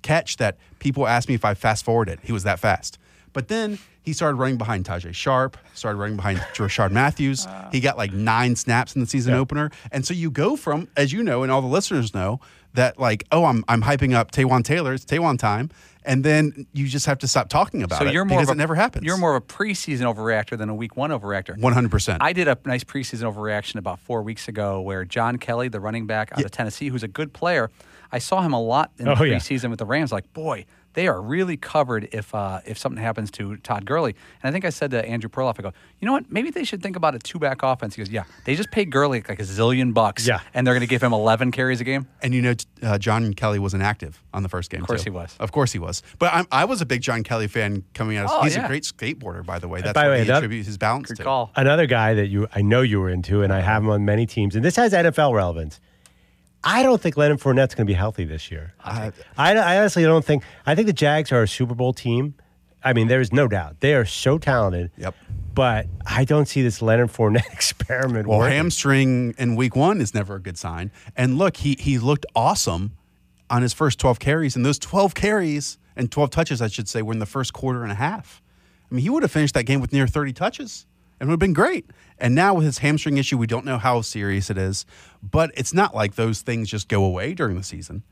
catch 0.01 0.37
that 0.37 0.57
people 0.79 1.07
asked 1.07 1.27
me 1.29 1.35
if 1.35 1.45
I 1.45 1.53
fast 1.53 1.85
forwarded. 1.85 2.19
He 2.23 2.31
was 2.31 2.43
that 2.43 2.57
fast. 2.59 2.97
But 3.38 3.50
then 3.50 3.77
he 4.01 4.13
started 4.13 4.38
running 4.38 4.58
behind 4.58 4.86
Tajae 4.86 5.13
Sharpe, 5.13 5.58
started 5.75 6.00
running 6.00 6.15
behind 6.15 6.39
Rishard 6.56 6.89
Matthews. 6.89 7.46
Ah. 7.48 7.70
he 7.72 7.79
got 7.79 7.96
like 7.96 8.12
nine 8.12 8.56
snaps 8.56 8.96
in 8.96 9.00
the 9.00 9.06
season 9.06 9.36
opener. 9.36 9.70
And 9.91 10.03
so 10.08 10.15
you 10.15 10.32
go 10.32 10.56
from, 10.56 10.88
as 10.98 11.13
you 11.13 11.22
know, 11.22 11.44
and 11.44 11.51
all 11.51 11.62
the 11.62 11.67
listeners 11.67 12.15
know, 12.15 12.39
that 12.74 13.00
like, 13.00 13.25
oh, 13.32 13.46
I'm 13.46 13.63
I'm 13.67 13.84
hyping 13.84 14.15
up 14.15 14.32
Taywan 14.32 14.63
Taylor, 14.63 14.91
it's 14.91 15.06
Taywan 15.06 15.38
time. 15.38 15.70
And 16.03 16.24
then 16.24 16.65
you 16.74 16.88
just 16.88 17.06
have 17.06 17.20
to 17.20 17.27
stop 17.27 17.48
talking 17.48 17.84
about 17.84 18.00
so 18.00 18.06
it 18.08 18.13
you're 18.13 18.26
more 18.26 18.39
because 18.39 18.50
a, 18.50 18.54
it 18.54 18.58
never 18.58 18.73
happens. 18.73 19.06
You're 19.06 19.17
more 19.17 19.36
of 19.36 19.43
a 19.43 19.45
preseason 19.45 20.12
overreactor 20.12 20.58
than 20.58 20.69
a 20.69 20.76
week 20.76 20.97
one 20.97 21.12
overreactor. 21.12 21.56
100%. 21.60 22.17
I 22.19 22.34
did 22.34 22.47
a 22.47 22.58
nice 22.65 22.84
preseason 22.84 23.32
overreaction 23.32 23.76
about 23.76 24.00
four 24.00 24.23
weeks 24.23 24.47
ago 24.47 24.82
where 24.82 25.06
John 25.06 25.38
Kelly, 25.38 25.67
the 25.67 25.80
running 25.80 26.08
back 26.08 26.32
out 26.32 26.43
of 26.43 26.50
Tennessee, 26.50 26.88
who's 26.88 27.04
a 27.04 27.08
good 27.08 27.34
player, 27.34 27.69
I 28.12 28.17
saw 28.17 28.41
him 28.41 28.54
a 28.54 28.62
lot 28.62 28.91
in 28.97 29.06
the 29.06 29.12
Oh, 29.19 29.23
yeah. 29.23 29.36
preseason 29.36 29.69
with 29.69 29.78
the 29.78 29.86
Rams. 29.86 30.12
Like, 30.12 30.32
boy, 30.34 30.65
they 30.97 31.07
are 31.07 31.21
really 31.21 31.57
covered 31.57 32.10
if 32.12 32.33
uh, 32.33 32.60
if 32.65 32.75
something 32.75 33.01
happens 33.01 33.29
to 33.29 33.55
Todd 33.57 33.86
Gurley. 33.86 34.15
And 34.41 34.49
I 34.49 34.51
think 34.51 34.65
I 34.65 34.71
said 34.71 34.89
to 34.91 35.05
Andrew 35.07 35.29
Perloff, 35.29 35.57
I 35.60 35.62
go, 35.62 35.71
you 35.99 36.07
know 36.07 36.12
what? 36.12 36.31
Maybe 36.31 36.49
they 36.49 36.63
should 36.63 36.81
think 36.81 36.95
about 36.95 37.13
a 37.13 37.19
two 37.19 37.38
back 37.38 37.62
offense. 37.62 37.93
He 37.95 38.01
goes, 38.01 38.10
yeah, 38.10 38.23
they 38.45 38.55
just 38.55 38.71
paid 38.71 38.89
Gurley 38.89 39.23
like 39.29 39.39
a 39.39 39.43
zillion 39.43 39.93
bucks. 39.93 40.27
Yeah. 40.27 40.39
And 40.55 40.65
they're 40.65 40.73
going 40.73 40.81
to 40.81 40.88
give 40.88 41.03
him 41.03 41.13
11 41.13 41.51
carries 41.51 41.79
a 41.81 41.83
game. 41.83 42.07
And 42.23 42.33
you 42.33 42.41
know, 42.41 42.55
uh, 42.81 42.97
John 42.97 43.36
Kelly 43.36 43.60
was 43.60 43.75
inactive 43.75 44.23
on 44.33 44.41
the 44.41 44.49
first 44.49 44.71
game. 44.71 44.81
Of 44.81 44.88
course 44.88 45.03
he 45.03 45.12
was. 45.12 45.36
Of 45.39 45.51
course 45.51 45.71
he 45.71 45.77
was. 45.77 46.01
But 46.17 46.33
I'm, 46.33 46.47
I 46.51 46.65
was 46.65 46.81
a 46.81 46.86
big 46.88 47.01
John 47.01 47.21
Kelly 47.21 47.47
fan 47.47 47.83
coming 47.93 48.17
out. 48.17 48.25
Of, 48.25 48.31
Oh, 48.31 48.41
he's 48.43 48.55
yeah. 48.55 48.65
a 48.65 48.67
great 48.67 48.83
skateboarder, 48.83 49.45
by 49.45 49.60
the 49.60 49.67
way. 49.67 49.81
That's 49.81 49.93
by 49.93 50.05
the 50.05 50.10
what 50.10 50.17
way, 50.17 50.23
he 50.25 50.31
attributes 50.31 50.65
his 50.65 50.79
balance 50.79 51.10
Good 51.10 51.17
to. 51.17 51.23
call. 51.23 51.51
Another 51.55 51.86
guy 51.86 52.15
that 52.15 52.27
you 52.27 52.47
I 52.55 52.63
know 52.63 52.81
you 52.81 52.99
were 52.99 53.10
into, 53.10 53.43
and 53.43 53.53
I 53.53 53.60
have 53.62 53.83
him 53.83 53.91
on 53.91 54.03
many 54.03 54.25
teams, 54.25 54.55
and 54.55 54.65
this 54.65 54.75
has 54.77 54.93
NFL 54.93 55.36
relevance. 55.36 55.79
I 56.63 56.84
don't 56.84 57.02
think 57.02 57.15
Leonard 57.17 57.39
Fournette's 57.39 57.76
going 57.76 57.86
to 57.86 57.91
be 57.91 57.93
healthy 57.93 58.26
this 58.26 58.52
year. 58.52 58.74
I- 58.84 59.12
I, 59.38 59.56
I 59.56 59.78
honestly 59.80 60.04
don't 60.04 60.26
think. 60.26 60.43
I 60.65 60.76
think 60.76 60.88
the 60.88 60.93
Jags 60.93 61.32
are 61.32 61.43
a 61.43 61.48
Super 61.48 61.76
Bowl 61.76 61.93
team. 61.93 62.36
I 62.84 62.93
mean, 62.93 63.08
there's 63.08 63.34
no 63.34 63.48
doubt 63.48 63.80
they 63.80 63.93
are 63.96 64.06
so 64.06 64.38
talented. 64.38 64.91
Yep. 64.98 65.15
But 65.54 65.88
I 66.06 66.24
don't 66.26 66.48
see 66.48 66.62
this 66.62 66.82
Leonard 66.82 67.10
Fournette 67.12 67.46
experiment 67.54 68.28
Well, 68.28 68.39
working. 68.39 68.56
hamstring 68.58 69.34
in 69.38 69.56
week 69.56 69.76
one 69.76 70.00
is 70.02 70.13
never 70.13 70.36
a 70.36 70.39
good 70.41 70.58
sign. 70.58 70.91
And 71.15 71.38
look, 71.38 71.58
he 71.58 71.76
he 71.80 71.98
looked 72.00 72.26
awesome 72.36 72.96
on 73.50 73.62
his 73.62 73.74
first 73.74 74.00
12 74.00 74.20
carries, 74.20 74.56
and 74.56 74.65
those 74.65 74.78
12 74.80 75.15
carries 75.15 75.78
and 75.96 76.12
12 76.12 76.30
touches, 76.30 76.62
I 76.62 76.67
should 76.67 76.88
say, 76.88 77.02
were 77.02 77.13
in 77.13 77.20
the 77.20 77.26
first 77.26 77.54
quarter 77.54 77.82
and 77.84 77.91
a 77.91 77.96
half. 77.96 78.41
I 78.91 78.96
mean, 78.96 79.02
he 79.04 79.10
would 79.10 79.24
have 79.24 79.32
finished 79.32 79.54
that 79.56 79.63
game 79.63 79.82
with 79.82 79.91
near 79.91 80.06
30 80.08 80.34
touches 80.34 80.86
and 81.19 81.30
would 81.30 81.34
have 81.34 81.39
been 81.39 81.53
great. 81.53 81.89
And 82.19 82.34
now 82.36 82.53
with 82.56 82.65
his 82.65 82.80
hamstring 82.80 83.17
issue, 83.17 83.38
we 83.38 83.47
don't 83.47 83.65
know 83.65 83.77
how 83.77 84.01
serious 84.01 84.49
it 84.49 84.58
is, 84.58 84.86
but 85.21 85.51
it's 85.56 85.73
not 85.73 85.93
like 85.95 86.15
those 86.15 86.41
things 86.41 86.69
just 86.69 86.88
go 86.88 87.03
away 87.03 87.34
during 87.34 87.56
the 87.58 87.63
season. 87.63 88.03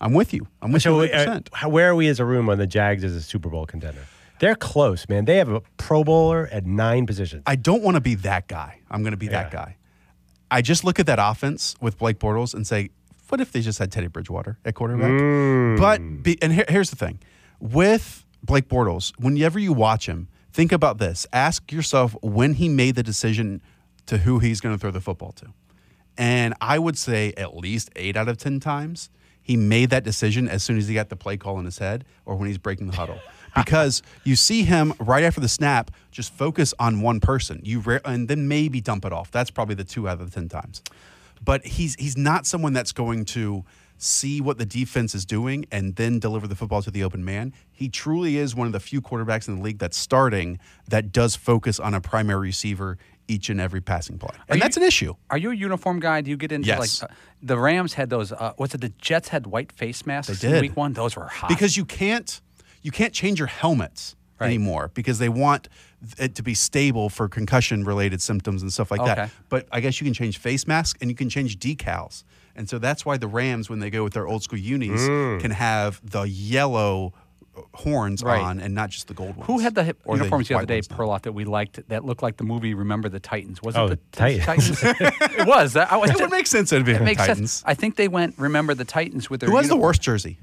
I'm 0.00 0.12
with 0.12 0.34
you. 0.34 0.46
I'm 0.60 0.72
with 0.72 0.82
So, 0.82 1.02
you 1.02 1.10
uh, 1.12 1.26
100%. 1.26 1.48
how- 1.54 1.68
where 1.70 1.90
are 1.90 1.94
we 1.94 2.08
as 2.08 2.20
a 2.20 2.24
room 2.24 2.48
on 2.50 2.58
the 2.58 2.66
Jags 2.66 3.02
as 3.02 3.14
a 3.14 3.22
Super 3.22 3.48
Bowl 3.48 3.64
contender? 3.66 4.00
They're 4.38 4.54
close, 4.54 5.08
man. 5.08 5.24
They 5.24 5.38
have 5.38 5.48
a 5.48 5.62
Pro 5.78 6.04
Bowler 6.04 6.46
at 6.52 6.66
nine 6.66 7.06
positions. 7.06 7.42
I 7.46 7.56
don't 7.56 7.82
want 7.82 7.94
to 7.94 8.02
be 8.02 8.14
that 8.16 8.48
guy. 8.48 8.80
I'm 8.90 9.02
going 9.02 9.12
to 9.12 9.16
be 9.16 9.28
that 9.28 9.50
guy. 9.50 9.76
I 10.50 10.60
just 10.60 10.84
look 10.84 11.00
at 11.00 11.06
that 11.06 11.18
offense 11.18 11.74
with 11.80 11.96
Blake 11.96 12.18
Bortles 12.18 12.52
and 12.52 12.66
say, 12.66 12.90
what 13.30 13.40
if 13.40 13.50
they 13.52 13.62
just 13.62 13.78
had 13.78 13.90
Teddy 13.90 14.08
Bridgewater 14.08 14.58
at 14.66 14.74
quarterback? 14.74 15.10
Mm. 15.10 15.78
But 15.78 16.22
be, 16.22 16.36
and 16.42 16.52
here, 16.52 16.66
here's 16.68 16.90
the 16.90 16.96
thing, 16.96 17.18
with 17.58 18.24
Blake 18.42 18.68
Bortles, 18.68 19.12
whenever 19.18 19.58
you 19.58 19.72
watch 19.72 20.06
him, 20.06 20.28
think 20.56 20.72
about 20.72 20.96
this. 20.96 21.26
Ask 21.34 21.70
yourself 21.70 22.16
when 22.22 22.54
he 22.54 22.68
made 22.68 22.94
the 22.94 23.02
decision 23.02 23.60
to 24.06 24.16
who 24.18 24.38
he's 24.38 24.62
going 24.62 24.74
to 24.74 24.80
throw 24.80 24.90
the 24.90 25.02
football 25.02 25.32
to, 25.32 25.52
and 26.16 26.54
I 26.62 26.78
would 26.78 26.96
say 26.96 27.34
at 27.36 27.54
least 27.54 27.90
eight 27.94 28.16
out 28.16 28.28
of 28.28 28.38
ten 28.38 28.58
times 28.58 29.10
he 29.42 29.56
made 29.56 29.90
that 29.90 30.02
decision 30.02 30.48
as 30.48 30.64
soon 30.64 30.78
as 30.78 30.88
he 30.88 30.94
got 30.94 31.08
the 31.08 31.14
play 31.14 31.36
call 31.36 31.58
in 31.60 31.66
his 31.66 31.78
head 31.78 32.04
or 32.24 32.34
when 32.34 32.48
he's 32.48 32.58
breaking 32.58 32.88
the 32.88 32.96
huddle. 32.96 33.20
Because 33.56 34.02
you 34.22 34.36
see 34.36 34.64
him 34.64 34.92
right 34.98 35.24
after 35.24 35.40
the 35.40 35.48
snap, 35.48 35.90
just 36.10 36.30
focus 36.30 36.74
on 36.78 37.00
one 37.00 37.20
person. 37.20 37.62
You 37.64 37.80
ra- 37.80 38.00
and 38.04 38.28
then 38.28 38.48
maybe 38.48 38.82
dump 38.82 39.06
it 39.06 39.14
off. 39.14 39.30
That's 39.30 39.50
probably 39.50 39.74
the 39.74 39.84
two 39.84 40.06
out 40.06 40.20
of 40.20 40.30
the 40.30 40.34
ten 40.38 40.50
times 40.50 40.82
but 41.44 41.64
he's 41.64 41.94
he's 41.96 42.16
not 42.16 42.46
someone 42.46 42.72
that's 42.72 42.92
going 42.92 43.24
to 43.24 43.64
see 43.98 44.40
what 44.40 44.58
the 44.58 44.66
defense 44.66 45.14
is 45.14 45.24
doing 45.24 45.64
and 45.72 45.96
then 45.96 46.18
deliver 46.18 46.46
the 46.46 46.54
football 46.54 46.82
to 46.82 46.90
the 46.90 47.02
open 47.02 47.24
man. 47.24 47.52
He 47.72 47.88
truly 47.88 48.36
is 48.36 48.54
one 48.54 48.66
of 48.66 48.72
the 48.72 48.80
few 48.80 49.00
quarterbacks 49.00 49.48
in 49.48 49.56
the 49.56 49.62
league 49.62 49.78
that's 49.78 49.96
starting 49.96 50.58
that 50.88 51.12
does 51.12 51.36
focus 51.36 51.80
on 51.80 51.94
a 51.94 52.00
primary 52.00 52.48
receiver 52.48 52.98
each 53.28 53.48
and 53.50 53.60
every 53.60 53.80
passing 53.80 54.18
play. 54.18 54.30
And 54.48 54.58
you- 54.58 54.62
that's 54.62 54.76
an 54.76 54.82
issue. 54.82 55.14
Are 55.30 55.38
you 55.38 55.50
a 55.50 55.54
uniform 55.54 55.98
guy? 56.00 56.20
Do 56.20 56.30
you 56.30 56.36
get 56.36 56.52
into 56.52 56.68
Yes. 56.68 57.02
like 57.02 57.10
uh, 57.10 57.14
the 57.42 57.58
Rams 57.58 57.94
had 57.94 58.10
those? 58.10 58.32
Uh, 58.32 58.52
what's 58.56 58.74
it? 58.74 58.80
The 58.80 58.90
Jets 59.00 59.28
had 59.28 59.46
white 59.46 59.72
face 59.72 60.06
masks 60.06 60.38
They 60.40 60.48
in 60.48 60.54
did. 60.54 60.60
week 60.62 60.76
one. 60.76 60.92
Those 60.92 61.16
were 61.16 61.26
hot. 61.26 61.48
Because 61.48 61.76
you 61.76 61.84
can't 61.84 62.40
you 62.82 62.92
can't 62.92 63.12
change 63.12 63.38
your 63.40 63.48
helmets 63.48 64.14
Right. 64.38 64.46
anymore 64.48 64.90
because 64.94 65.18
they 65.18 65.30
want 65.30 65.68
it 66.18 66.34
to 66.34 66.42
be 66.42 66.52
stable 66.54 67.08
for 67.08 67.26
concussion 67.26 67.82
related 67.84 68.20
symptoms 68.20 68.60
and 68.62 68.70
stuff 68.72 68.90
like 68.90 69.00
Okay. 69.00 69.14
that. 69.14 69.30
But 69.48 69.66
I 69.72 69.80
guess 69.80 69.98
you 70.00 70.04
can 70.04 70.12
change 70.12 70.36
face 70.38 70.66
masks 70.68 70.98
and 71.00 71.10
you 71.10 71.16
can 71.16 71.30
change 71.30 71.58
decals. 71.58 72.22
And 72.56 72.68
so 72.68 72.78
that's 72.78 73.04
why 73.04 73.16
the 73.16 73.28
Rams, 73.28 73.68
when 73.70 73.80
they 73.80 73.90
go 73.90 74.02
with 74.02 74.14
their 74.14 74.26
old 74.26 74.42
school 74.42 74.58
unis, 74.58 75.02
mm. 75.02 75.40
can 75.40 75.50
have 75.50 76.00
the 76.02 76.22
yellow 76.22 77.12
horns 77.74 78.22
Right. 78.22 78.40
on 78.40 78.60
and 78.60 78.74
not 78.74 78.90
just 78.90 79.08
the 79.08 79.14
gold 79.14 79.36
ones. 79.36 79.46
Who 79.46 79.58
had 79.60 79.74
the 79.74 79.84
hip 79.84 80.00
Or 80.04 80.16
uniforms 80.16 80.48
the, 80.48 80.56
other 80.56 80.66
day. 80.66 80.80
Perloff, 80.80 81.22
that 81.22 81.32
we 81.32 81.44
liked 81.44 81.88
that 81.88 82.04
looked 82.04 82.22
like 82.22 82.36
the 82.36 82.44
movie 82.44 82.74
Remember 82.74 83.08
the 83.08 83.20
Titans? 83.20 83.62
Was 83.62 83.76
Oh, 83.76 83.86
it 83.86 84.12
the 84.12 84.18
Titans. 84.18 84.80
it 84.82 85.46
was. 85.46 85.74
That, 85.74 85.90
I 85.92 85.96
was, 85.96 86.10
It 86.10 86.20
would 86.20 86.30
make 86.30 86.46
sense 86.46 86.70
to 86.70 86.82
be 86.82 86.92
It 86.92 87.02
makes 87.02 87.20
Titans. 87.20 87.52
sense. 87.52 87.62
I 87.66 87.74
think 87.74 87.96
they 87.96 88.08
went 88.08 88.38
Remember 88.38 88.74
the 88.74 88.84
Titans 88.84 89.30
with 89.30 89.40
their. 89.40 89.50
Who 89.50 89.56
has 89.56 89.68
the 89.68 89.76
worst 89.76 90.02
jersey? 90.02 90.38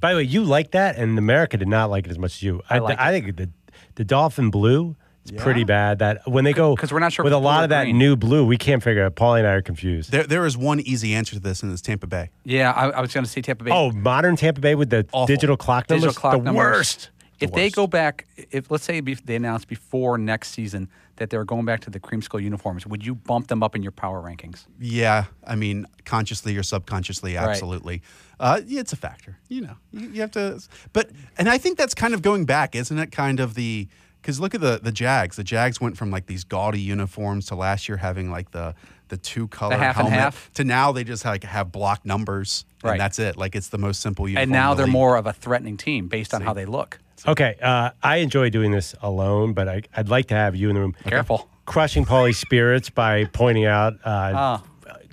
By 0.00 0.12
the 0.12 0.18
way, 0.18 0.22
you 0.24 0.44
like 0.44 0.72
that, 0.72 0.96
and 0.96 1.18
America 1.18 1.56
did 1.56 1.68
not 1.68 1.90
like 1.90 2.06
it 2.06 2.10
as 2.10 2.18
much 2.18 2.36
as 2.36 2.42
you. 2.42 2.62
I, 2.70 2.78
like 2.78 3.00
I 3.00 3.10
think 3.18 3.36
the 3.36 3.50
the 3.96 4.04
Dolphin 4.04 4.50
blue 4.50 4.96
It's 5.30 5.42
pretty 5.42 5.64
bad 5.64 5.98
that 6.00 6.26
when 6.26 6.44
they 6.44 6.52
go 6.52 6.74
because 6.74 6.92
we're 6.92 6.98
not 6.98 7.12
sure 7.12 7.24
with 7.24 7.32
a 7.32 7.38
lot 7.38 7.64
of 7.64 7.70
that 7.70 7.84
green. 7.84 7.98
new 7.98 8.16
blue. 8.16 8.44
We 8.44 8.56
can't 8.56 8.82
figure 8.82 9.04
out. 9.04 9.16
Paulie 9.16 9.38
and 9.40 9.46
I 9.48 9.52
are 9.52 9.62
confused. 9.62 10.10
There, 10.10 10.24
there 10.24 10.46
is 10.46 10.56
one 10.56 10.80
easy 10.80 11.14
answer 11.14 11.34
to 11.34 11.40
this, 11.40 11.62
and 11.62 11.72
it's 11.72 11.82
Tampa 11.82 12.06
Bay. 12.06 12.30
Yeah, 12.44 12.72
I, 12.72 12.88
I 12.90 13.00
was 13.00 13.12
going 13.12 13.24
to 13.24 13.30
say 13.30 13.40
Tampa 13.40 13.64
Bay. 13.64 13.70
Oh, 13.72 13.90
modern 13.90 14.36
Tampa 14.36 14.60
Bay 14.60 14.74
with 14.74 14.90
the 14.90 15.06
Awful. 15.12 15.26
digital 15.26 15.56
clock 15.56 15.88
numbers. 15.90 16.04
digital 16.04 16.20
clock 16.20 16.32
the 16.38 16.42
numbers. 16.42 16.62
worst. 16.62 17.10
If 17.40 17.52
they 17.52 17.70
go 17.70 17.86
back, 17.86 18.26
if 18.50 18.68
let's 18.68 18.82
say 18.82 19.00
be- 19.00 19.14
they 19.14 19.36
announce 19.36 19.64
before 19.64 20.18
next 20.18 20.48
season 20.50 20.88
that 21.16 21.30
they're 21.30 21.44
going 21.44 21.64
back 21.64 21.78
to 21.82 21.90
the 21.90 22.00
cream 22.00 22.20
skull 22.20 22.40
uniforms, 22.40 22.84
would 22.84 23.06
you 23.06 23.14
bump 23.14 23.46
them 23.46 23.62
up 23.62 23.76
in 23.76 23.82
your 23.82 23.92
power 23.92 24.20
rankings? 24.20 24.66
Yeah, 24.80 25.26
I 25.46 25.54
mean, 25.54 25.86
consciously 26.04 26.56
or 26.56 26.64
subconsciously, 26.64 27.36
absolutely. 27.36 28.02
Uh, 28.40 28.60
yeah, 28.66 28.80
it's 28.80 28.92
a 28.92 28.96
factor. 28.96 29.38
You 29.48 29.60
know, 29.60 29.76
you, 29.92 30.08
you 30.08 30.20
have 30.20 30.32
to. 30.32 30.60
But 30.92 31.10
and 31.36 31.48
I 31.48 31.58
think 31.58 31.78
that's 31.78 31.94
kind 31.94 32.12
of 32.12 32.22
going 32.22 32.44
back, 32.44 32.74
isn't 32.74 32.98
it? 32.98 33.12
Kind 33.12 33.38
of 33.38 33.54
the 33.54 33.86
because 34.28 34.40
look 34.40 34.54
at 34.54 34.60
the 34.60 34.78
the 34.82 34.92
Jags. 34.92 35.36
The 35.36 35.42
Jags 35.44 35.80
went 35.80 35.96
from 35.96 36.10
like 36.10 36.26
these 36.26 36.44
gaudy 36.44 36.80
uniforms 36.80 37.46
to 37.46 37.54
last 37.54 37.88
year 37.88 37.96
having 37.96 38.30
like 38.30 38.50
the 38.50 38.74
the 39.08 39.16
two 39.16 39.48
color 39.48 39.74
half 39.78 39.96
and 39.96 40.08
helmet 40.08 40.20
half? 40.20 40.50
to 40.52 40.64
now 40.64 40.92
they 40.92 41.02
just 41.02 41.24
like 41.24 41.42
have 41.44 41.72
block 41.72 42.04
numbers 42.04 42.66
Right. 42.84 42.92
and 42.92 43.00
that's 43.00 43.18
it. 43.18 43.38
Like 43.38 43.56
it's 43.56 43.68
the 43.70 43.78
most 43.78 44.02
simple 44.02 44.28
uniform. 44.28 44.42
And 44.42 44.52
now 44.52 44.74
they're 44.74 44.84
league. 44.84 44.92
more 44.92 45.16
of 45.16 45.26
a 45.26 45.32
threatening 45.32 45.78
team 45.78 46.08
based 46.08 46.34
on 46.34 46.42
how 46.42 46.52
they 46.52 46.66
look. 46.66 46.98
Okay, 47.26 47.56
uh, 47.62 47.90
I 48.02 48.18
enjoy 48.18 48.50
doing 48.50 48.70
this 48.70 48.94
alone, 49.02 49.54
but 49.54 49.66
I, 49.66 49.82
I'd 49.96 50.08
like 50.10 50.26
to 50.26 50.34
have 50.34 50.54
you 50.54 50.68
in 50.68 50.74
the 50.74 50.80
room. 50.82 50.94
Careful. 51.06 51.48
Crushing 51.64 52.04
Paulie's 52.04 52.36
spirits 52.38 52.90
by 52.90 53.24
pointing 53.24 53.64
out, 53.64 53.94
uh, 54.04 54.32
Ah. 54.36 54.62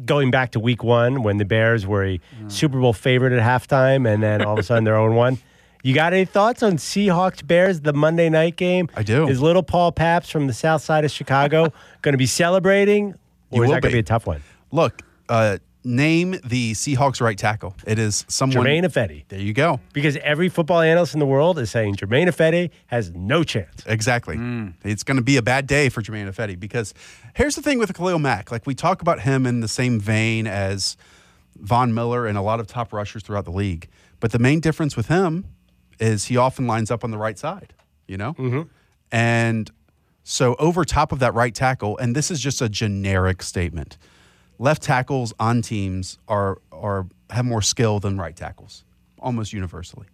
going 0.06 0.30
back 0.30 0.52
to 0.52 0.60
week 0.60 0.84
one 0.84 1.24
when 1.24 1.38
the 1.38 1.46
Bears 1.46 1.88
were 1.88 2.04
a 2.06 2.20
Super 2.50 2.80
Bowl 2.82 2.92
favorite 2.94 3.32
at 3.34 3.42
halftime 3.42 4.08
and 4.08 4.22
then 4.22 4.42
all 4.44 4.54
of 4.54 4.60
a 4.60 4.64
sudden 4.64 4.84
they're 4.84 4.94
0 4.96 5.14
1. 5.16 5.38
You 5.86 5.94
got 5.94 6.14
any 6.14 6.26
thoughts 6.26 6.64
on 6.64 6.78
Seahawks 6.78 7.46
Bears, 7.46 7.82
the 7.82 7.94
Monday 7.94 8.28
night 8.28 8.56
game? 8.56 8.90
I 8.96 9.04
do. 9.04 9.28
Is 9.28 9.40
little 9.40 9.62
Paul 9.62 9.92
Pabst 9.92 10.32
from 10.32 10.48
the 10.48 10.54
south 10.54 10.82
side 10.82 11.06
of 11.06 11.12
Chicago 11.12 11.72
going 12.02 12.14
to 12.14 12.18
be 12.18 12.26
celebrating? 12.26 13.10
You 13.52 13.62
is 13.62 13.68
will 13.68 13.68
that 13.68 13.70
going 13.70 13.82
to 13.82 13.88
be. 13.90 13.94
be 13.94 14.00
a 14.00 14.04
tough 14.04 14.26
one? 14.26 14.42
Look, 14.72 15.04
uh, 15.30 15.60
name 15.84 16.40
the 16.44 16.72
Seahawks 16.72 17.22
right 17.22 17.38
tackle. 17.38 17.76
It 17.86 18.00
is 18.00 18.26
someone. 18.28 18.66
Germain 18.66 18.84
Ifedi. 18.84 19.26
There 19.28 19.40
you 19.40 19.54
go. 19.54 19.80
Because 19.94 20.18
every 20.24 20.50
football 20.50 20.82
analyst 20.82 21.14
in 21.14 21.20
the 21.20 21.28
world 21.28 21.60
is 21.60 21.70
saying 21.70 21.98
Germain 21.98 22.30
Ifedi 22.30 22.72
has 22.88 23.12
no 23.12 23.44
chance. 23.44 23.84
Exactly. 23.86 24.40
It's 24.84 25.04
going 25.04 25.18
to 25.18 25.24
be 25.24 25.38
a 25.38 25.44
bad 25.44 25.68
day 25.68 25.90
for 25.90 26.02
Germain 26.02 26.28
Ifedi 26.28 26.60
because 26.60 26.96
here's 27.36 27.56
the 27.56 27.62
thing 27.62 27.78
with 27.78 27.94
Khalil 27.94 28.18
Mack. 28.18 28.52
Like 28.52 28.66
we 28.66 28.74
talk 28.74 29.04
about 29.04 29.20
him 29.20 29.46
in 29.46 29.60
the 29.60 29.68
same 29.68 30.00
vein 30.00 30.48
as 30.48 30.98
Von 31.58 31.94
Miller 31.94 32.26
and 32.26 32.40
a 32.40 32.42
lot 32.42 32.60
of 32.60 32.66
top 32.66 32.92
rushers 32.92 33.22
throughout 33.22 33.46
the 33.46 33.52
league, 33.52 33.88
but 34.20 34.32
the 34.32 34.40
main 34.40 34.60
difference 34.60 34.98
with 34.98 35.10
him 35.10 35.46
is 36.00 36.26
he 36.26 36.38
often 36.38 36.68
lines 36.68 36.92
up 36.92 37.04
on 37.04 37.12
the 37.12 37.18
right 37.18 37.38
side. 37.38 37.74
You 38.08 38.18
know, 38.18 38.34
mm-hmm. 38.34 38.62
and 39.12 39.72
so 40.24 40.56
over 40.60 40.86
top 40.86 41.12
of 41.12 41.20
that 41.20 41.34
right 41.34 41.56
tackle, 41.56 41.98
and 41.98 42.16
this 42.16 42.30
is 42.30 42.40
just 42.40 42.62
a 42.62 42.70
generic 42.70 43.42
statement. 43.42 43.98
Left 44.60 44.84
tackles 44.84 45.34
on 45.40 45.62
teams 45.62 46.20
are 46.28 46.60
are 46.72 47.08
have 47.32 47.46
more 47.46 47.64
skill 47.64 48.00
than 48.00 48.18
right 48.20 48.36
tackles, 48.36 48.84
almost 49.20 49.54
universally. 49.54 50.06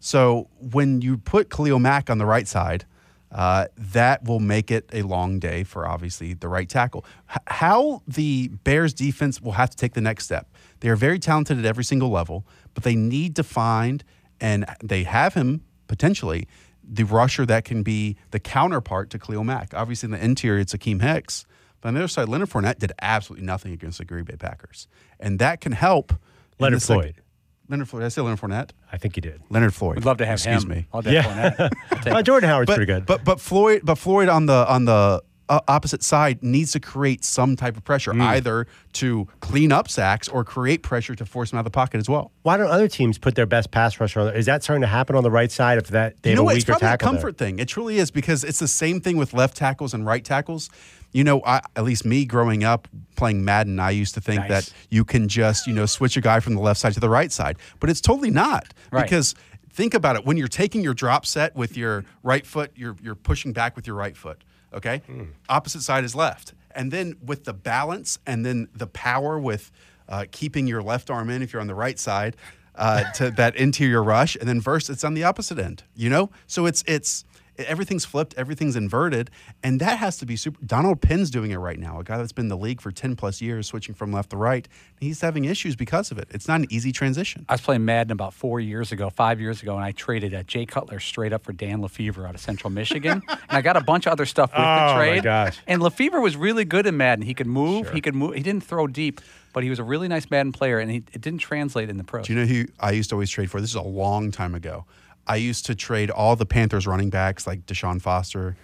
So 0.00 0.48
when 0.58 1.00
you 1.00 1.16
put 1.16 1.48
Khalil 1.48 1.78
Mack 1.78 2.10
on 2.10 2.18
the 2.18 2.26
right 2.26 2.46
side, 2.48 2.84
uh, 3.32 3.66
that 3.76 4.24
will 4.24 4.40
make 4.40 4.70
it 4.70 4.88
a 4.92 5.02
long 5.02 5.38
day 5.38 5.64
for 5.64 5.86
obviously 5.86 6.34
the 6.34 6.48
right 6.48 6.68
tackle. 6.68 7.04
H- 7.30 7.38
how 7.46 8.02
the 8.06 8.48
Bears 8.48 8.94
defense 8.94 9.40
will 9.40 9.52
have 9.52 9.70
to 9.70 9.76
take 9.76 9.94
the 9.94 10.00
next 10.00 10.24
step. 10.24 10.48
They 10.80 10.88
are 10.88 10.96
very 10.96 11.18
talented 11.18 11.58
at 11.58 11.64
every 11.64 11.84
single 11.84 12.10
level, 12.10 12.46
but 12.74 12.82
they 12.82 12.94
need 12.94 13.36
to 13.36 13.42
find, 13.42 14.04
and 14.40 14.64
they 14.82 15.04
have 15.04 15.34
him 15.34 15.62
potentially, 15.88 16.46
the 16.82 17.04
rusher 17.04 17.44
that 17.46 17.64
can 17.64 17.82
be 17.82 18.16
the 18.30 18.38
counterpart 18.40 19.10
to 19.10 19.18
Khalil 19.18 19.44
Mack. 19.44 19.72
Obviously, 19.74 20.06
in 20.08 20.10
the 20.12 20.24
interior, 20.24 20.60
it's 20.60 20.72
Akiem 20.74 21.00
Hicks. 21.02 21.46
But 21.80 21.88
on 21.88 21.94
the 21.94 22.00
other 22.00 22.08
side, 22.08 22.28
Leonard 22.28 22.48
Fournette 22.50 22.78
did 22.78 22.92
absolutely 23.02 23.44
nothing 23.46 23.72
against 23.72 23.98
the 23.98 24.04
Green 24.04 24.24
Bay 24.24 24.36
Packers. 24.36 24.88
And 25.20 25.38
that 25.38 25.60
can 25.60 25.72
help. 25.72 26.12
Leonard 26.58 26.76
the 26.78 26.80
sec- 26.80 26.94
Floyd. 26.94 27.22
Leonard 27.68 27.88
Floyd. 27.88 28.00
Did 28.00 28.06
I 28.06 28.08
say 28.10 28.22
Leonard 28.22 28.40
Fournette? 28.40 28.70
I 28.92 28.96
think 28.96 29.16
you 29.16 29.20
did. 29.20 29.42
Leonard 29.50 29.74
Floyd. 29.74 29.96
We'd 29.96 30.04
love 30.04 30.18
to 30.18 30.26
have 30.26 30.34
Excuse 30.38 30.62
him. 30.64 30.70
me. 30.70 30.86
I'll 30.92 31.02
Yeah. 31.04 31.22
Fournette. 31.52 31.72
I'll 32.06 32.16
Uh, 32.18 32.22
Jordan 32.22 32.48
Howard's 32.48 32.68
But, 32.68 32.76
pretty 32.76 32.92
good. 32.92 33.06
but 33.06 33.24
but 33.24 33.40
Floyd 33.40 33.82
but 33.84 33.96
Floyd 33.96 34.28
on 34.28 34.46
the 34.46 34.66
on 34.68 34.84
the 34.84 35.22
uh, 35.48 35.60
opposite 35.68 36.02
side 36.02 36.42
needs 36.42 36.72
to 36.72 36.80
create 36.80 37.24
some 37.24 37.54
type 37.56 37.76
of 37.76 37.84
pressure, 37.84 38.12
Hmm. 38.12 38.22
either 38.22 38.66
to 38.94 39.28
clean 39.40 39.70
up 39.72 39.88
sacks 39.88 40.26
or 40.28 40.42
create 40.42 40.82
pressure 40.82 41.14
to 41.14 41.24
force 41.24 41.52
him 41.52 41.58
out 41.58 41.60
of 41.60 41.64
the 41.64 41.70
pocket 41.70 41.98
as 41.98 42.08
well. 42.08 42.32
Why 42.42 42.56
don't 42.56 42.70
other 42.70 42.88
teams 42.88 43.18
put 43.18 43.34
their 43.36 43.46
best 43.46 43.70
pass 43.70 44.00
rusher 44.00 44.20
on? 44.20 44.34
Is 44.34 44.46
that 44.46 44.62
starting 44.64 44.80
to 44.82 44.86
happen 44.88 45.14
on 45.14 45.22
the 45.22 45.30
right 45.30 45.52
side 45.52 45.78
if 45.78 45.88
that 45.88 46.22
they 46.22 46.30
you 46.30 46.32
have 46.32 46.38
know 46.38 46.42
a 46.42 46.44
what? 46.46 46.56
It's 46.56 46.64
weaker 46.66 46.72
probably 46.78 46.86
a 46.86 46.90
tackle? 46.90 47.06
there? 47.06 47.14
comfort 47.20 47.38
thing. 47.38 47.58
It 47.58 47.68
truly 47.68 47.98
is 47.98 48.10
because 48.10 48.42
it's 48.44 48.58
the 48.58 48.68
same 48.68 49.00
thing 49.00 49.16
with 49.16 49.34
left 49.34 49.56
tackles 49.56 49.94
and 49.94 50.04
right 50.04 50.24
tackles. 50.24 50.68
You 51.12 51.22
know, 51.24 51.40
I, 51.46 51.60
at 51.76 51.84
least 51.84 52.04
me 52.04 52.24
growing 52.24 52.64
up 52.64 52.88
playing 53.14 53.44
Madden, 53.44 53.78
I 53.78 53.90
used 53.90 54.14
to 54.14 54.20
think 54.20 54.40
Nice. 54.40 54.48
that 54.50 54.72
you 54.90 55.04
can 55.04 55.28
just 55.28 55.66
you 55.66 55.72
know 55.74 55.86
switch 55.86 56.16
a 56.16 56.20
guy 56.20 56.40
from 56.40 56.54
the 56.54 56.60
left 56.60 56.80
side 56.80 56.92
to 56.94 57.00
the 57.00 57.08
right 57.08 57.30
side, 57.30 57.56
but 57.80 57.88
it's 57.88 58.00
totally 58.00 58.30
not 58.30 58.74
Right. 58.90 59.02
because. 59.04 59.34
Think 59.72 59.92
about 59.92 60.16
it. 60.16 60.24
When 60.24 60.38
you're 60.38 60.48
taking 60.48 60.82
your 60.82 60.94
drop 60.94 61.26
set 61.26 61.54
with 61.54 61.76
your 61.76 62.06
right 62.22 62.46
foot, 62.46 62.72
you're 62.76 62.96
you're 63.02 63.14
pushing 63.14 63.52
back 63.52 63.76
with 63.76 63.86
your 63.86 63.94
right 63.94 64.16
foot. 64.16 64.42
Okay, 64.76 65.02
opposite 65.48 65.82
side 65.82 66.04
is 66.04 66.14
left, 66.14 66.52
and 66.74 66.92
then 66.92 67.16
with 67.24 67.44
the 67.44 67.54
balance 67.54 68.18
and 68.26 68.44
then 68.44 68.68
the 68.74 68.86
power 68.86 69.38
with 69.38 69.72
uh, 70.08 70.26
keeping 70.30 70.66
your 70.66 70.82
left 70.82 71.10
arm 71.10 71.30
in 71.30 71.42
if 71.42 71.52
you're 71.52 71.62
on 71.62 71.66
the 71.66 71.74
right 71.74 71.98
side 71.98 72.36
uh, 72.74 73.10
to 73.12 73.30
that 73.30 73.56
interior 73.66 74.02
rush, 74.02 74.36
and 74.36 74.48
then 74.48 74.60
verse 74.60 74.90
it's 74.90 75.02
on 75.02 75.14
the 75.14 75.24
opposite 75.24 75.58
end. 75.58 75.82
You 75.94 76.10
know, 76.10 76.30
so 76.46 76.66
it's 76.66 76.84
it's 76.86 77.24
everything's 77.58 78.04
flipped, 78.04 78.34
everything's 78.36 78.76
inverted, 78.76 79.30
and 79.62 79.80
that 79.80 79.98
has 79.98 80.16
to 80.18 80.26
be 80.26 80.36
super. 80.36 80.58
Donald 80.64 81.00
Penn's 81.00 81.30
doing 81.30 81.50
it 81.50 81.56
right 81.56 81.78
now, 81.78 82.00
a 82.00 82.04
guy 82.04 82.16
that's 82.18 82.32
been 82.32 82.46
in 82.46 82.48
the 82.48 82.56
league 82.56 82.80
for 82.80 82.90
ten 82.90 83.16
plus 83.16 83.40
years, 83.40 83.66
switching 83.66 83.94
from 83.94 84.12
left 84.12 84.30
to 84.30 84.36
right. 84.36 84.68
He's 85.00 85.20
having 85.20 85.44
issues 85.44 85.76
because 85.76 86.10
of 86.10 86.18
it. 86.18 86.28
It's 86.30 86.48
not 86.48 86.60
an 86.60 86.66
easy 86.70 86.92
transition. 86.92 87.46
I 87.48 87.54
was 87.54 87.60
playing 87.60 87.84
Madden 87.84 88.12
about 88.12 88.34
four 88.34 88.60
years 88.60 88.92
ago, 88.92 89.10
five 89.10 89.40
years 89.40 89.62
ago, 89.62 89.74
and 89.76 89.84
I 89.84 89.92
traded 89.92 90.34
uh, 90.34 90.42
Jay 90.42 90.66
Cutler 90.66 91.00
straight 91.00 91.32
up 91.32 91.44
for 91.44 91.52
Dan 91.52 91.80
LeFevour 91.80 92.28
out 92.28 92.34
of 92.34 92.40
Central 92.40 92.70
Michigan. 92.70 93.22
and 93.28 93.38
I 93.48 93.62
got 93.62 93.76
a 93.76 93.80
bunch 93.82 94.06
of 94.06 94.12
other 94.12 94.26
stuff 94.26 94.50
with 94.50 94.58
Oh, 94.58 94.62
the 94.62 94.66
my 94.66 94.94
trade. 94.96 95.22
gosh. 95.22 95.58
And 95.66 95.82
LeFevour 95.82 96.22
was 96.22 96.36
really 96.36 96.64
good 96.64 96.86
in 96.86 96.96
Madden. 96.96 97.24
He 97.24 97.34
could 97.34 97.46
move. 97.46 97.86
Sure. 97.86 97.94
He 97.94 98.00
could 98.00 98.14
move. 98.14 98.34
He 98.34 98.42
didn't 98.42 98.64
throw 98.64 98.86
deep, 98.86 99.20
but 99.52 99.62
he 99.62 99.70
was 99.70 99.78
a 99.78 99.84
really 99.84 100.08
nice 100.08 100.30
Madden 100.30 100.52
player, 100.52 100.78
and 100.78 100.90
he, 100.90 100.98
it 101.12 101.20
didn't 101.20 101.38
translate 101.40 101.88
in 101.90 101.96
the 101.98 102.04
pros. 102.04 102.26
Do 102.26 102.32
you 102.34 102.38
know 102.40 102.46
who 102.46 102.64
I 102.80 102.92
used 102.92 103.10
to 103.10 103.16
always 103.16 103.30
trade 103.30 103.50
for? 103.50 103.60
This 103.60 103.70
is 103.70 103.76
a 103.76 103.82
long 103.82 104.30
time 104.30 104.54
ago. 104.54 104.84
I 105.26 105.36
used 105.36 105.66
to 105.66 105.74
trade 105.74 106.10
all 106.10 106.36
the 106.36 106.46
Panthers 106.46 106.86
running 106.86 107.10
backs 107.10 107.46
like 107.46 107.66
Deshaun 107.66 108.00
Foster, 108.00 108.56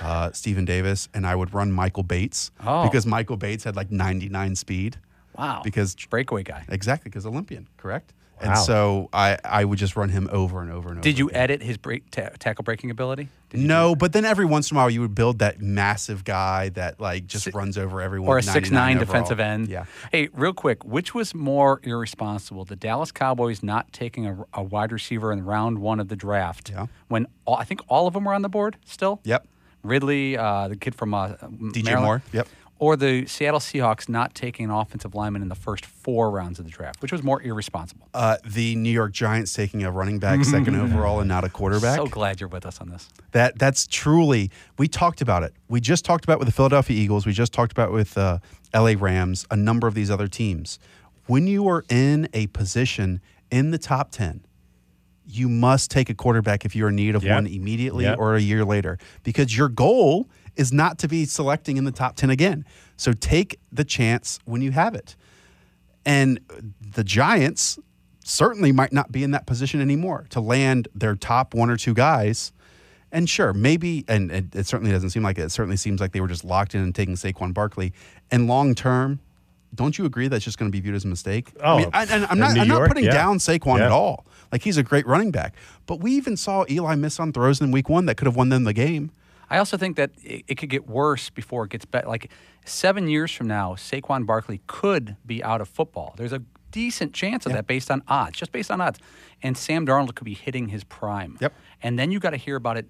uh, 0.00 0.30
Stephen 0.32 0.64
Davis, 0.64 1.08
and 1.14 1.26
I 1.26 1.34
would 1.34 1.52
run 1.54 1.72
Michael 1.72 2.02
Bates 2.02 2.50
Oh. 2.64 2.84
because 2.84 3.06
Michael 3.06 3.36
Bates 3.36 3.64
had 3.64 3.76
like 3.76 3.90
99 3.90 4.54
speed. 4.56 4.98
wow. 5.36 5.62
Because 5.64 5.94
breakaway 6.10 6.42
guy. 6.42 6.64
exactly 6.68 7.08
because 7.08 7.24
Olympian, 7.26 7.68
correct? 7.76 8.12
And 8.40 8.50
Wow. 8.50 8.54
so 8.56 9.08
I, 9.12 9.36
I 9.44 9.64
would 9.64 9.78
just 9.78 9.96
run 9.96 10.08
him 10.08 10.28
over 10.32 10.62
and 10.62 10.70
over 10.72 10.88
and 10.88 10.98
over. 10.98 11.02
Did 11.02 11.18
you 11.18 11.28
again. 11.28 11.40
edit 11.42 11.62
his 11.62 11.76
break, 11.76 12.10
ta- 12.10 12.30
tackle 12.38 12.62
breaking 12.64 12.90
ability? 12.90 13.28
Did 13.50 13.60
No, 13.60 13.94
but 13.94 14.12
then 14.14 14.24
every 14.24 14.44
once 14.46 14.70
in 14.70 14.76
a 14.76 14.80
while 14.80 14.88
you 14.88 15.00
would 15.02 15.14
build 15.14 15.40
that 15.40 15.60
massive 15.60 16.24
guy 16.24 16.70
that 16.70 16.98
like 17.00 17.26
just 17.26 17.44
Si- 17.44 17.50
runs 17.52 17.76
over 17.76 18.00
everyone. 18.00 18.28
or 18.30 18.38
a 18.38 18.42
99 18.42 18.52
six 18.54 18.70
nine 18.70 18.96
overall. 18.96 19.06
defensive 19.06 19.40
end. 19.40 19.68
Yeah. 19.68 19.84
Hey, 20.10 20.28
real 20.32 20.54
quick, 20.54 20.84
which 20.84 21.14
was 21.14 21.34
more 21.34 21.80
irresponsible? 21.82 22.64
The 22.64 22.76
Dallas 22.76 23.12
Cowboys 23.12 23.62
not 23.62 23.92
taking 23.92 24.26
a, 24.26 24.44
a 24.54 24.62
wide 24.62 24.92
receiver 24.92 25.32
in 25.32 25.44
round 25.44 25.78
one 25.80 26.00
of 26.00 26.08
the 26.08 26.16
draft 26.16 26.70
Yeah. 26.70 26.86
when 27.08 27.26
all, 27.44 27.56
I 27.56 27.64
think 27.64 27.80
all 27.88 28.06
of 28.06 28.14
them 28.14 28.24
were 28.24 28.32
on 28.34 28.42
the 28.42 28.48
board 28.48 28.76
still. 28.86 29.20
Yep. 29.24 29.46
Ridley, 29.82 30.36
uh, 30.36 30.68
the 30.68 30.76
kid 30.76 30.94
from 30.94 31.14
uh, 31.14 31.28
DJ 31.42 31.84
Maryland. 31.84 32.04
Moore. 32.04 32.22
Yep. 32.32 32.48
Or 32.80 32.96
the 32.96 33.26
Seattle 33.26 33.60
Seahawks 33.60 34.08
not 34.08 34.34
taking 34.34 34.64
an 34.64 34.70
offensive 34.70 35.14
lineman 35.14 35.42
in 35.42 35.48
the 35.50 35.54
first 35.54 35.84
four 35.84 36.30
rounds 36.30 36.58
of 36.58 36.64
the 36.64 36.70
draft, 36.70 37.02
which 37.02 37.12
was 37.12 37.22
more 37.22 37.42
irresponsible. 37.42 38.08
Uh, 38.14 38.38
the 38.44 38.74
New 38.74 38.90
York 38.90 39.12
Giants 39.12 39.52
taking 39.52 39.84
a 39.84 39.90
running 39.90 40.18
back 40.18 40.42
second 40.46 40.74
overall 40.76 41.20
and 41.20 41.28
not 41.28 41.44
a 41.44 41.50
quarterback. 41.50 41.96
So 41.96 42.06
glad 42.06 42.40
you're 42.40 42.48
with 42.48 42.64
us 42.64 42.80
on 42.80 42.88
this. 42.88 43.10
That 43.32 43.58
that's 43.58 43.86
truly 43.86 44.50
we 44.78 44.88
talked 44.88 45.20
about 45.20 45.42
it. 45.42 45.52
We 45.68 45.80
just 45.82 46.06
talked 46.06 46.24
about 46.24 46.34
it 46.34 46.38
with 46.38 46.48
the 46.48 46.52
Philadelphia 46.52 46.96
Eagles. 46.96 47.26
We 47.26 47.32
just 47.34 47.52
talked 47.52 47.70
about 47.70 47.90
it 47.90 47.92
with 47.92 48.16
uh, 48.16 48.38
L.A. 48.72 48.94
Rams. 48.96 49.44
A 49.50 49.56
number 49.56 49.86
of 49.86 49.92
these 49.94 50.10
other 50.10 50.26
teams. 50.26 50.78
When 51.26 51.46
you 51.46 51.68
are 51.68 51.84
in 51.90 52.28
a 52.32 52.46
position 52.48 53.20
in 53.50 53.72
the 53.72 53.78
top 53.78 54.10
ten, 54.10 54.40
you 55.26 55.50
must 55.50 55.90
take 55.90 56.08
a 56.08 56.14
quarterback 56.14 56.64
if 56.64 56.74
you're 56.74 56.88
in 56.88 56.96
need 56.96 57.14
of 57.14 57.22
Yep. 57.22 57.34
one 57.34 57.46
immediately 57.46 58.04
Yep. 58.04 58.18
or 58.18 58.36
a 58.36 58.40
year 58.40 58.64
later, 58.64 58.96
because 59.22 59.54
your 59.54 59.68
goal 59.68 60.28
is 60.60 60.72
not 60.72 60.98
to 60.98 61.08
be 61.08 61.24
selecting 61.24 61.78
in 61.78 61.84
the 61.84 61.90
top 61.90 62.14
ten 62.16 62.30
again. 62.30 62.64
So 62.96 63.12
take 63.12 63.58
the 63.72 63.84
chance 63.84 64.38
when 64.44 64.60
you 64.60 64.70
have 64.72 64.94
it. 64.94 65.16
And 66.04 66.38
the 66.94 67.02
Giants 67.02 67.78
certainly 68.24 68.70
might 68.70 68.92
not 68.92 69.10
be 69.10 69.24
in 69.24 69.30
that 69.30 69.46
position 69.46 69.80
anymore 69.80 70.26
to 70.30 70.40
land 70.40 70.86
their 70.94 71.16
top 71.16 71.54
one 71.54 71.70
or 71.70 71.76
two 71.76 71.94
guys. 71.94 72.52
And 73.10 73.28
sure, 73.28 73.52
maybe, 73.52 74.04
and 74.06 74.30
it, 74.30 74.54
it 74.54 74.66
certainly 74.66 74.92
doesn't 74.92 75.10
seem 75.10 75.22
like 75.22 75.38
it. 75.38 75.42
It 75.42 75.50
certainly 75.50 75.76
seems 75.78 76.00
like 76.00 76.12
they 76.12 76.20
were 76.20 76.28
just 76.28 76.44
locked 76.44 76.74
in 76.74 76.82
and 76.82 76.94
taking 76.94 77.14
Saquon 77.14 77.52
Barkley. 77.52 77.92
And 78.30 78.46
long 78.46 78.74
term, 78.74 79.18
don't 79.74 79.96
you 79.98 80.04
agree 80.04 80.28
that's 80.28 80.44
just 80.44 80.58
going 80.58 80.70
to 80.70 80.76
be 80.76 80.80
viewed 80.80 80.94
as 80.94 81.04
a 81.04 81.08
mistake? 81.08 81.52
Oh, 81.60 81.74
I 81.74 81.78
mean, 81.78 81.90
I, 81.92 82.02
and 82.04 82.26
I'm 82.26 82.38
not, 82.38 82.58
I'm 82.58 82.68
not 82.68 82.86
putting 82.86 83.04
yeah. 83.04 83.12
down 83.12 83.38
Saquon 83.38 83.78
Yeah. 83.78 83.86
at 83.86 83.92
all. 83.92 84.26
Like 84.52 84.62
he's 84.62 84.76
a 84.76 84.82
great 84.82 85.06
running 85.06 85.30
back. 85.30 85.54
But 85.86 86.00
we 86.00 86.12
even 86.12 86.36
saw 86.36 86.64
Eli 86.68 86.94
miss 86.96 87.18
on 87.18 87.32
throws 87.32 87.60
in 87.60 87.70
week 87.72 87.88
one 87.88 88.06
that 88.06 88.16
could 88.16 88.26
have 88.26 88.36
won 88.36 88.50
them 88.50 88.64
the 88.64 88.72
game. 88.72 89.10
I 89.50 89.58
also 89.58 89.76
think 89.76 89.96
that 89.96 90.12
it, 90.22 90.44
it 90.46 90.54
could 90.56 90.70
get 90.70 90.88
worse 90.88 91.28
before 91.28 91.64
it 91.64 91.70
gets 91.70 91.84
better. 91.84 92.08
Like 92.08 92.30
seven 92.64 93.08
years 93.08 93.32
from 93.32 93.48
now, 93.48 93.74
Saquon 93.74 94.24
Barkley 94.26 94.60
could 94.66 95.16
be 95.26 95.42
out 95.42 95.60
of 95.60 95.68
football. 95.68 96.14
There's 96.16 96.32
a 96.32 96.42
decent 96.70 97.12
chance 97.12 97.46
of 97.46 97.52
that 97.52 97.66
based 97.66 97.90
on 97.90 98.02
odds, 98.06 98.38
just 98.38 98.52
based 98.52 98.70
on 98.70 98.80
odds. 98.80 99.00
And 99.42 99.56
Sam 99.56 99.84
Darnold 99.86 100.14
could 100.14 100.24
be 100.24 100.34
hitting 100.34 100.68
his 100.68 100.84
prime. 100.84 101.36
Yep. 101.40 101.52
And 101.82 101.98
then 101.98 102.12
you 102.12 102.20
got 102.20 102.30
to 102.30 102.36
hear 102.36 102.56
about 102.56 102.76
it 102.76 102.86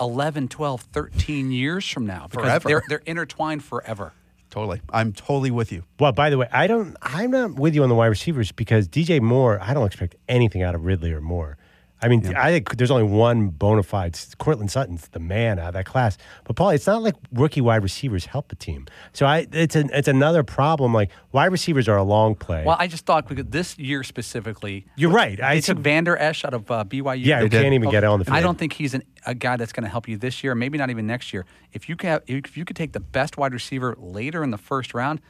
11, 0.00 0.48
12, 0.48 0.80
13 0.80 1.50
years 1.50 1.86
from 1.88 2.06
now 2.06 2.26
because 2.28 2.44
Forever. 2.44 2.68
they're 2.68 2.82
they're 2.88 3.02
intertwined 3.06 3.64
forever. 3.64 4.12
Totally. 4.50 4.80
I'm 4.90 5.12
totally 5.12 5.50
with 5.50 5.72
you. 5.72 5.84
Well, 5.98 6.12
by 6.12 6.30
the 6.30 6.38
way, 6.38 6.48
I 6.52 6.66
don't. 6.66 6.96
I'm 7.02 7.30
not 7.30 7.54
with 7.54 7.74
you 7.74 7.82
on 7.82 7.88
the 7.88 7.94
wide 7.94 8.06
receivers 8.06 8.52
because 8.52 8.88
DJ 8.88 9.20
Moore. 9.20 9.58
I 9.60 9.74
don't 9.74 9.86
expect 9.86 10.16
anything 10.28 10.62
out 10.62 10.74
of 10.74 10.84
Ridley 10.84 11.12
or 11.12 11.20
Moore. 11.20 11.58
I 12.02 12.08
mean, 12.08 12.36
I 12.36 12.50
think 12.50 12.76
there's 12.76 12.90
only 12.90 13.04
one 13.04 13.48
bona 13.48 13.82
fide. 13.82 14.18
Courtland 14.38 14.70
Sutton's 14.70 15.08
the 15.08 15.18
man 15.18 15.58
out 15.58 15.68
of 15.68 15.74
that 15.74 15.86
class. 15.86 16.18
But 16.44 16.54
Paul, 16.54 16.70
it's 16.70 16.86
not 16.86 17.02
like 17.02 17.14
rookie 17.32 17.62
wide 17.62 17.82
receivers 17.82 18.26
help 18.26 18.52
a 18.52 18.54
team. 18.54 18.86
So 19.14 19.24
I, 19.24 19.46
it's 19.50 19.74
an, 19.76 19.88
it's 19.94 20.08
another 20.08 20.42
problem. 20.42 20.92
Like 20.92 21.10
wide 21.32 21.46
receivers 21.52 21.88
are 21.88 21.96
a 21.96 22.02
long 22.02 22.34
play. 22.34 22.64
Well, 22.64 22.76
I 22.78 22.86
just 22.86 23.06
thought 23.06 23.26
because 23.26 23.46
this 23.46 23.78
year 23.78 24.02
specifically, 24.02 24.86
You're 24.96 25.10
right. 25.10 25.40
I 25.42 25.56
took 25.60 25.76
think- 25.76 25.84
Vander 25.84 26.16
Esch 26.18 26.44
out 26.44 26.52
of 26.52 26.70
uh, 26.70 26.84
BYU. 26.84 27.24
yeah, 27.24 27.40
who 27.40 27.48
did. 27.48 27.62
can't 27.62 27.74
even 27.74 27.90
get 27.90 28.04
on 28.04 28.18
the 28.18 28.26
field. 28.26 28.36
I 28.36 28.42
don't 28.42 28.58
think 28.58 28.74
he's 28.74 28.92
an, 28.92 29.02
a 29.24 29.34
guy 29.34 29.56
that's 29.56 29.72
going 29.72 29.84
to 29.84 29.90
help 29.90 30.06
you 30.06 30.18
this 30.18 30.44
year, 30.44 30.54
maybe 30.54 30.76
not 30.76 30.90
even 30.90 31.06
next 31.06 31.32
year. 31.32 31.46
If 31.72 31.88
you 31.88 31.96
can, 31.96 32.10
have, 32.10 32.22
if 32.26 32.58
you 32.58 32.66
could 32.66 32.76
take 32.76 32.92
the 32.92 33.00
best 33.00 33.38
wide 33.38 33.54
receiver 33.54 33.96
later 33.98 34.44
in 34.44 34.50
the 34.50 34.58
first 34.58 34.92
round, 34.92 35.20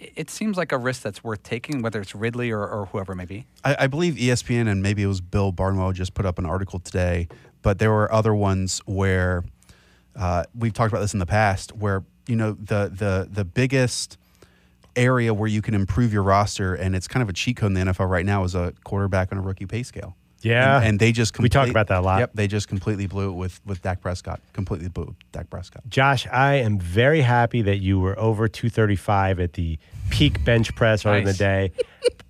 it, 0.00 0.30
seems 0.30 0.56
like 0.56 0.72
a 0.72 0.78
risk 0.78 1.02
that's 1.02 1.22
worth 1.22 1.42
taking, 1.42 1.82
whether 1.82 2.00
it's 2.00 2.14
Ridley 2.14 2.50
or, 2.50 2.66
or 2.66 2.86
whoever 2.86 3.12
it 3.12 3.16
may 3.16 3.24
be. 3.24 3.46
I, 3.64 3.76
I 3.80 3.86
believe 3.86 4.14
ESPN 4.14 4.68
and 4.68 4.82
maybe 4.82 5.02
it 5.02 5.06
was 5.06 5.20
Bill 5.20 5.52
Barnwell 5.52 5.92
just 5.92 6.14
put 6.14 6.26
up 6.26 6.38
an 6.38 6.46
article 6.46 6.78
today, 6.78 7.28
but 7.62 7.78
there 7.78 7.90
were 7.90 8.10
other 8.12 8.34
ones 8.34 8.80
where 8.86 9.44
uh, 10.16 10.44
we've 10.58 10.72
talked 10.72 10.92
about 10.92 11.00
this 11.00 11.12
in 11.12 11.18
the 11.18 11.26
past, 11.26 11.72
where 11.76 12.04
you 12.26 12.36
know 12.36 12.52
the 12.52 12.90
the 12.94 13.28
the 13.30 13.44
biggest 13.44 14.16
area 14.96 15.32
where 15.32 15.48
you 15.48 15.62
can 15.62 15.74
improve 15.74 16.12
your 16.12 16.22
roster, 16.22 16.74
and 16.74 16.96
it's 16.96 17.06
kind 17.06 17.22
of 17.22 17.28
a 17.28 17.32
cheat 17.32 17.56
code 17.56 17.68
in 17.68 17.74
the 17.74 17.92
NFL 17.92 18.08
right 18.08 18.26
now, 18.26 18.44
is 18.44 18.54
a 18.54 18.72
quarterback 18.84 19.32
on 19.32 19.38
a 19.38 19.40
rookie 19.40 19.66
pay 19.66 19.82
scale. 19.82 20.16
Yeah. 20.42 20.78
and, 20.78 20.86
and 20.86 20.98
they 21.00 21.12
just 21.12 21.38
We 21.38 21.48
talk 21.48 21.68
about 21.68 21.88
that 21.88 21.98
a 21.98 22.02
lot. 22.02 22.20
Yep, 22.20 22.30
they 22.34 22.46
just 22.46 22.68
completely 22.68 23.06
blew 23.06 23.30
it 23.30 23.34
with 23.34 23.60
with 23.66 23.82
Dak 23.82 24.00
Prescott. 24.00 24.40
Completely 24.52 24.88
blew 24.88 25.04
it 25.04 25.08
with 25.08 25.32
Dak 25.32 25.50
Prescott. 25.50 25.82
Josh, 25.88 26.26
I 26.28 26.54
am 26.54 26.78
very 26.78 27.20
happy 27.20 27.62
that 27.62 27.78
you 27.78 28.00
were 28.00 28.18
over 28.18 28.48
235 28.48 29.40
at 29.40 29.52
the 29.54 29.78
peak 30.10 30.44
bench 30.44 30.74
press 30.74 31.04
earlier 31.04 31.18
in 31.20 31.24
the 31.24 31.34
day. 31.34 31.72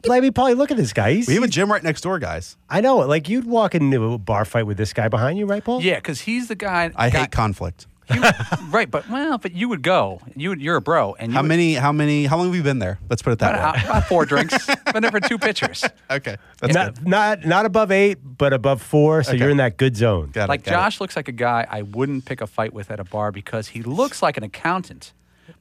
Let 0.07 0.23
me, 0.23 0.31
probably 0.31 0.55
look 0.55 0.71
at 0.71 0.79
this 0.79 0.95
guy. 0.95 1.13
He's, 1.13 1.29
We 1.29 1.35
have 1.35 1.43
a 1.43 1.49
gym 1.49 1.71
right 1.71 1.83
next 1.83 2.01
door, 2.01 2.19
guys. 2.19 2.57
I 2.71 2.81
know, 2.81 2.99
like 2.99 3.29
you'd 3.29 3.45
walk 3.45 3.75
into 3.75 4.15
a 4.15 4.19
bar 4.19 4.47
fight 4.47 4.67
with 4.67 4.79
this 4.79 4.95
guy 4.95 5.09
behind 5.09 5.39
you, 5.39 5.45
right, 5.45 5.63
Paul? 5.63 5.83
Yeah, 5.83 5.97
because 5.97 6.23
he's 6.23 6.49
the 6.49 6.55
guy. 6.55 6.91
I 6.97 7.11
guy- 7.11 7.21
hate 7.21 7.31
conflict. 7.31 7.87
You- 8.15 8.23
right, 8.71 8.91
but 8.91 9.09
well, 9.09 9.39
but 9.39 9.53
you 9.53 9.69
would 9.69 9.83
go. 9.83 10.21
You 10.37 10.51
would, 10.51 10.61
you're 10.61 10.77
a 10.77 10.81
bro, 10.81 11.15
and 11.19 11.33
you 11.33 11.37
How 11.37 11.43
would- 11.43 11.49
many? 11.49 11.75
How 11.75 11.93
many? 11.93 12.27
How 12.27 12.37
long 12.37 12.47
have 12.47 12.55
we 12.55 12.63
been 12.63 12.79
there? 12.79 12.99
Let's 13.09 13.23
put 13.23 13.33
it 13.33 13.39
that 13.41 13.55
About, 13.55 13.77
way. 13.77 13.83
about 13.85 14.07
four 14.09 14.25
drinks. 14.27 14.67
Been 14.93 15.03
there 15.03 15.11
for 15.11 15.21
two 15.21 15.39
pitchers. 15.39 15.85
Okay, 16.11 16.37
that's 16.61 16.75
Not, 16.75 16.95
good. 16.97 17.07
not 17.07 17.45
not 17.47 17.67
above 17.67 17.91
eight, 17.93 18.19
but 18.23 18.53
above 18.53 18.83
four. 18.83 19.23
So 19.23 19.31
Okay. 19.33 19.39
you're 19.41 19.51
in 19.51 19.59
that 19.59 19.77
good 19.77 19.97
zone. 19.97 20.31
Got 20.33 20.45
it, 20.45 20.49
Like 20.49 20.65
got 20.65 20.73
it. 20.73 20.75
Josh 20.75 21.01
looks 21.01 21.15
like 21.17 21.29
a 21.29 21.33
guy 21.33 21.67
I 21.71 21.83
wouldn't 21.83 22.25
pick 22.25 22.41
a 22.41 22.47
fight 22.47 22.73
with 22.73 22.91
at 22.91 22.99
a 23.01 23.05
bar 23.05 23.31
because 23.33 23.69
he 23.69 23.83
looks 23.83 24.23
like 24.23 24.37
an 24.37 24.43
accountant. 24.43 25.13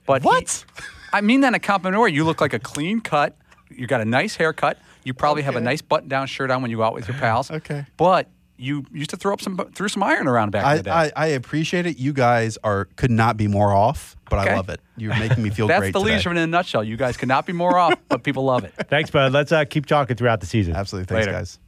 But 0.05 0.21
he- 0.23 0.27
What? 0.27 0.65
I 1.13 1.21
mean 1.21 1.41
that 1.41 1.49
in 1.49 1.53
a 1.55 1.59
compliment 1.59 2.01
way. 2.01 2.09
You 2.09 2.23
look 2.23 2.41
like 2.41 2.53
a 2.53 2.59
clean 2.59 3.01
cut. 3.01 3.35
You 3.71 3.85
got 3.87 4.01
a 4.01 4.05
nice 4.05 4.35
haircut. 4.35 4.77
You 5.03 5.13
probably 5.13 5.43
have 5.43 5.55
a 5.55 5.61
nice 5.61 5.81
button-down 5.81 6.27
shirt 6.27 6.51
on 6.51 6.61
when 6.61 6.69
you 6.71 6.77
go 6.77 6.83
out 6.83 6.93
with 6.93 7.07
your 7.07 7.17
pals. 7.17 7.49
Okay. 7.51 7.85
But 7.97 8.27
you 8.59 8.85
used 8.91 9.09
to 9.11 9.17
throw 9.17 9.33
up 9.33 9.41
some 9.41 9.57
threw 9.73 9.87
some 9.87 10.03
iron 10.03 10.27
around 10.27 10.51
back 10.51 10.63
in 10.63 10.67
I, 10.69 10.77
the 10.77 10.83
day. 10.83 10.91
I, 10.91 11.11
I 11.15 11.27
appreciate 11.27 11.85
it. 11.85 11.97
You 11.97 12.13
guys 12.13 12.57
are 12.63 12.85
could 12.95 13.11
not 13.11 13.37
be 13.37 13.47
more 13.47 13.73
off, 13.73 14.15
but 14.29 14.39
Okay. 14.39 14.51
I 14.51 14.55
love 14.55 14.69
it. 14.69 14.79
You're 14.97 15.17
making 15.17 15.43
me 15.43 15.49
feel 15.51 15.67
That's 15.67 15.79
great 15.79 15.93
the 15.93 15.99
today. 15.99 16.15
leisure 16.15 16.31
in 16.31 16.37
a 16.37 16.47
nutshell. 16.47 16.83
You 16.83 16.97
guys 16.97 17.17
cannot 17.17 17.45
be 17.45 17.53
more 17.53 17.77
off, 17.77 17.95
but 18.09 18.23
people 18.23 18.43
love 18.45 18.63
it. 18.63 18.73
Thanks, 18.89 19.09
bud. 19.09 19.31
Let's 19.31 19.51
uh, 19.51 19.65
keep 19.65 19.85
talking 19.85 20.15
throughout 20.15 20.39
the 20.41 20.45
season. 20.47 20.75
Absolutely, 20.75 21.05
thanks, 21.07 21.25
Later. 21.27 21.37
guys. 21.37 21.59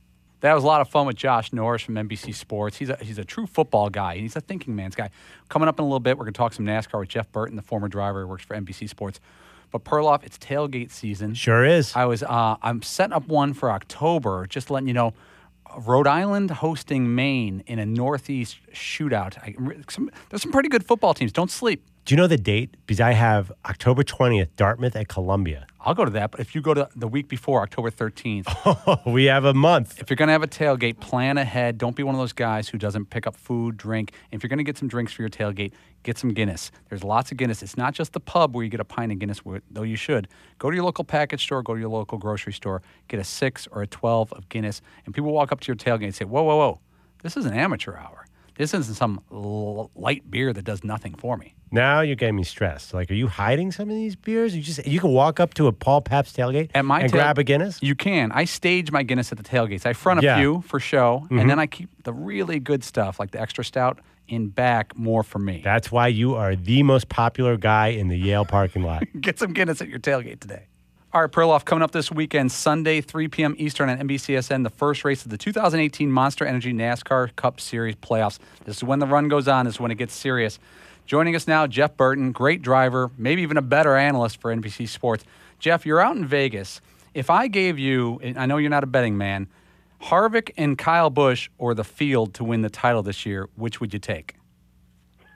That 0.41 0.53
was 0.55 0.63
a 0.63 0.67
lot 0.67 0.81
of 0.81 0.89
fun 0.89 1.05
with 1.05 1.15
Josh 1.17 1.53
Norris 1.53 1.83
from 1.83 1.93
NBC 1.95 2.33
Sports. 2.33 2.75
He's 2.77 2.89
a, 2.89 2.97
he's 2.99 3.19
a 3.19 3.23
true 3.23 3.45
football 3.45 3.89
guy. 3.91 4.17
He's 4.17 4.35
a 4.35 4.41
thinking 4.41 4.75
man's 4.75 4.95
guy. 4.95 5.11
Coming 5.49 5.67
up 5.67 5.77
in 5.77 5.83
a 5.83 5.87
little 5.87 5.99
bit, 5.99 6.17
we're 6.17 6.23
going 6.25 6.33
to 6.33 6.37
talk 6.37 6.53
some 6.53 6.65
NASCAR 6.65 6.99
with 6.99 7.09
Jeff 7.09 7.31
Burton, 7.31 7.55
the 7.55 7.61
former 7.61 7.87
driver 7.87 8.21
who 8.23 8.27
works 8.27 8.43
for 8.43 8.55
NBC 8.55 8.89
Sports. 8.89 9.19
But 9.69 9.83
Perloff, 9.83 10.23
it's 10.23 10.39
tailgate 10.39 10.89
season. 10.89 11.35
Sure 11.35 11.63
is. 11.63 11.95
I 11.95 12.05
was 12.05 12.23
uh, 12.23 12.55
I'm 12.61 12.81
setting 12.81 13.13
up 13.13 13.27
one 13.27 13.53
for 13.53 13.69
October. 13.71 14.47
Just 14.47 14.71
letting 14.71 14.87
you 14.87 14.95
know, 14.95 15.13
Rhode 15.77 16.07
Island 16.07 16.51
hosting 16.51 17.15
Maine 17.15 17.63
in 17.67 17.79
a 17.79 17.85
Northeast 17.85 18.57
shootout. 18.73 19.37
I, 19.37 19.55
some, 19.89 20.09
there's 20.29 20.41
some 20.41 20.51
pretty 20.51 20.69
good 20.69 20.85
football 20.85 21.13
teams. 21.13 21.31
Don't 21.31 21.51
sleep. 21.51 21.83
Do 22.03 22.15
you 22.15 22.17
know 22.17 22.27
the 22.27 22.37
date? 22.37 22.75
Because 22.87 22.99
I 22.99 23.11
have 23.11 23.51
October 23.63 24.03
20th, 24.03 24.49
Dartmouth 24.55 24.95
at 24.95 25.07
Columbia. 25.07 25.67
I'll 25.79 25.93
go 25.93 26.03
to 26.03 26.11
that. 26.11 26.31
But 26.31 26.39
if 26.39 26.55
you 26.55 26.61
go 26.61 26.73
to 26.73 26.89
the 26.95 27.07
week 27.07 27.27
before, 27.27 27.61
October 27.61 27.91
13th, 27.91 29.05
we 29.11 29.25
have 29.25 29.45
a 29.45 29.53
month. 29.53 29.99
if 29.99 30.09
you're 30.09 30.15
going 30.17 30.27
to 30.27 30.33
have 30.33 30.41
a 30.41 30.47
tailgate, 30.47 30.99
plan 30.99 31.37
ahead. 31.37 31.77
Don't 31.77 31.95
be 31.95 32.01
one 32.01 32.15
of 32.15 32.19
those 32.19 32.33
guys 32.33 32.69
who 32.69 32.79
doesn't 32.79 33.11
pick 33.11 33.27
up 33.27 33.35
food, 33.35 33.77
drink. 33.77 34.13
If 34.31 34.41
you're 34.41 34.49
going 34.49 34.57
to 34.57 34.63
get 34.63 34.77
some 34.79 34.87
drinks 34.87 35.13
for 35.13 35.21
your 35.21 35.29
tailgate, 35.29 35.73
get 36.01 36.17
some 36.17 36.33
Guinness. 36.33 36.71
There's 36.89 37.03
lots 37.03 37.31
of 37.31 37.37
Guinness. 37.37 37.61
It's 37.61 37.77
not 37.77 37.93
just 37.93 38.13
the 38.13 38.19
pub 38.19 38.55
where 38.55 38.63
you 38.63 38.69
get 38.71 38.79
a 38.79 38.85
pint 38.85 39.11
of 39.11 39.19
Guinness, 39.19 39.41
though 39.69 39.83
you 39.83 39.95
should. 39.95 40.27
Go 40.57 40.71
to 40.71 40.75
your 40.75 40.85
local 40.85 41.03
package 41.03 41.43
store, 41.43 41.61
go 41.61 41.75
to 41.75 41.79
your 41.79 41.89
local 41.89 42.17
grocery 42.17 42.53
store, 42.53 42.81
get 43.09 43.19
a 43.19 43.23
six 43.23 43.67
or 43.71 43.83
a 43.83 43.87
12 43.87 44.33
of 44.33 44.49
Guinness. 44.49 44.81
And 45.05 45.13
people 45.13 45.31
walk 45.31 45.51
up 45.51 45.59
to 45.61 45.67
your 45.67 45.75
tailgate 45.75 46.05
and 46.05 46.15
say, 46.15 46.25
Whoa, 46.25 46.41
whoa, 46.43 46.57
whoa, 46.57 46.79
this 47.21 47.37
is 47.37 47.45
an 47.45 47.53
amateur 47.53 47.95
hour. 47.95 48.20
This 48.61 48.75
isn't 48.75 48.93
some 48.93 49.21
l- 49.31 49.89
light 49.95 50.29
beer 50.29 50.53
that 50.53 50.61
does 50.63 50.83
nothing 50.83 51.15
for 51.15 51.35
me. 51.35 51.55
Now 51.71 52.01
you're 52.01 52.15
getting 52.15 52.35
me 52.35 52.43
stressed. 52.43 52.93
Like, 52.93 53.09
are 53.09 53.15
you 53.15 53.25
hiding 53.25 53.71
some 53.71 53.89
of 53.89 53.95
these 53.95 54.15
beers? 54.15 54.55
You 54.55 54.61
just 54.61 54.85
you 54.85 54.99
can 54.99 55.09
walk 55.13 55.39
up 55.39 55.55
to 55.55 55.65
a 55.65 55.71
Paul 55.71 56.01
Pabst 56.01 56.37
tailgate 56.37 56.69
At 56.75 56.85
my 56.85 56.99
and 56.99 57.11
tail- 57.11 57.21
grab 57.21 57.39
a 57.39 57.43
Guinness. 57.43 57.79
You 57.81 57.95
can. 57.95 58.31
I 58.31 58.45
stage 58.45 58.91
my 58.91 59.01
Guinness 59.01 59.31
at 59.31 59.39
the 59.39 59.43
tailgates. 59.43 59.87
I 59.87 59.93
front 59.93 60.19
a 60.19 60.23
Yeah. 60.23 60.37
few 60.37 60.61
for 60.61 60.79
show, 60.79 61.25
and 61.31 61.39
mm-hmm. 61.39 61.47
then 61.47 61.57
I 61.57 61.65
keep 61.65 61.89
the 62.03 62.13
really 62.13 62.59
good 62.59 62.83
stuff, 62.83 63.19
like 63.19 63.31
the 63.31 63.41
extra 63.41 63.63
stout, 63.65 63.97
in 64.27 64.49
back 64.49 64.95
more 64.95 65.23
for 65.23 65.39
me. 65.39 65.61
That's 65.63 65.91
why 65.91 66.09
you 66.09 66.35
are 66.35 66.55
the 66.55 66.83
most 66.83 67.09
popular 67.09 67.57
guy 67.57 67.87
in 67.87 68.09
the 68.09 68.17
Yale 68.17 68.45
parking 68.45 68.83
lot. 68.83 69.05
Get 69.19 69.39
some 69.39 69.53
Guinness 69.53 69.81
at 69.81 69.87
your 69.87 69.99
tailgate 69.99 70.39
today. 70.39 70.67
All 71.13 71.19
right, 71.19 71.29
Perloff 71.29 71.65
coming 71.65 71.83
up 71.83 71.91
this 71.91 72.09
weekend, 72.09 72.53
Sunday, 72.53 73.01
3 73.01 73.27
p.m. 73.27 73.53
Eastern 73.57 73.89
on 73.89 73.97
NBCSN, 73.97 74.63
the 74.63 74.69
first 74.69 75.03
race 75.03 75.25
of 75.25 75.29
the 75.29 75.37
2018 75.37 76.09
Monster 76.09 76.45
Energy 76.45 76.71
NASCAR 76.71 77.35
Cup 77.35 77.59
Series 77.59 77.95
playoffs. 77.95 78.39
This 78.63 78.77
is 78.77 78.83
when 78.85 78.99
the 78.99 79.05
run 79.05 79.27
goes 79.27 79.49
on, 79.49 79.65
this 79.65 79.73
is 79.73 79.79
when 79.81 79.91
it 79.91 79.95
gets 79.95 80.13
serious. 80.13 80.57
Joining 81.05 81.35
us 81.35 81.49
now, 81.49 81.67
Jeff 81.67 81.97
Burton, 81.97 82.31
great 82.31 82.61
driver, 82.61 83.11
maybe 83.17 83.41
even 83.41 83.57
a 83.57 83.61
better 83.61 83.97
analyst 83.97 84.39
for 84.39 84.55
NBC 84.55 84.87
Sports. 84.87 85.25
Jeff, 85.59 85.85
you're 85.85 85.99
out 85.99 86.15
in 86.15 86.25
Vegas. 86.25 86.79
If 87.13 87.29
I 87.29 87.49
gave 87.49 87.77
you, 87.77 88.21
and 88.23 88.39
I 88.39 88.45
know 88.45 88.55
you're 88.55 88.69
not 88.69 88.85
a 88.85 88.87
betting 88.87 89.17
man, 89.17 89.49
Harvick 90.03 90.51
and 90.55 90.77
Kyle 90.77 91.09
Busch 91.09 91.49
or 91.57 91.73
the 91.73 91.83
field 91.83 92.33
to 92.35 92.45
win 92.45 92.61
the 92.61 92.69
title 92.69 93.03
this 93.03 93.25
year, 93.25 93.49
which 93.57 93.81
would 93.81 93.91
you 93.91 93.99
take? 93.99 94.35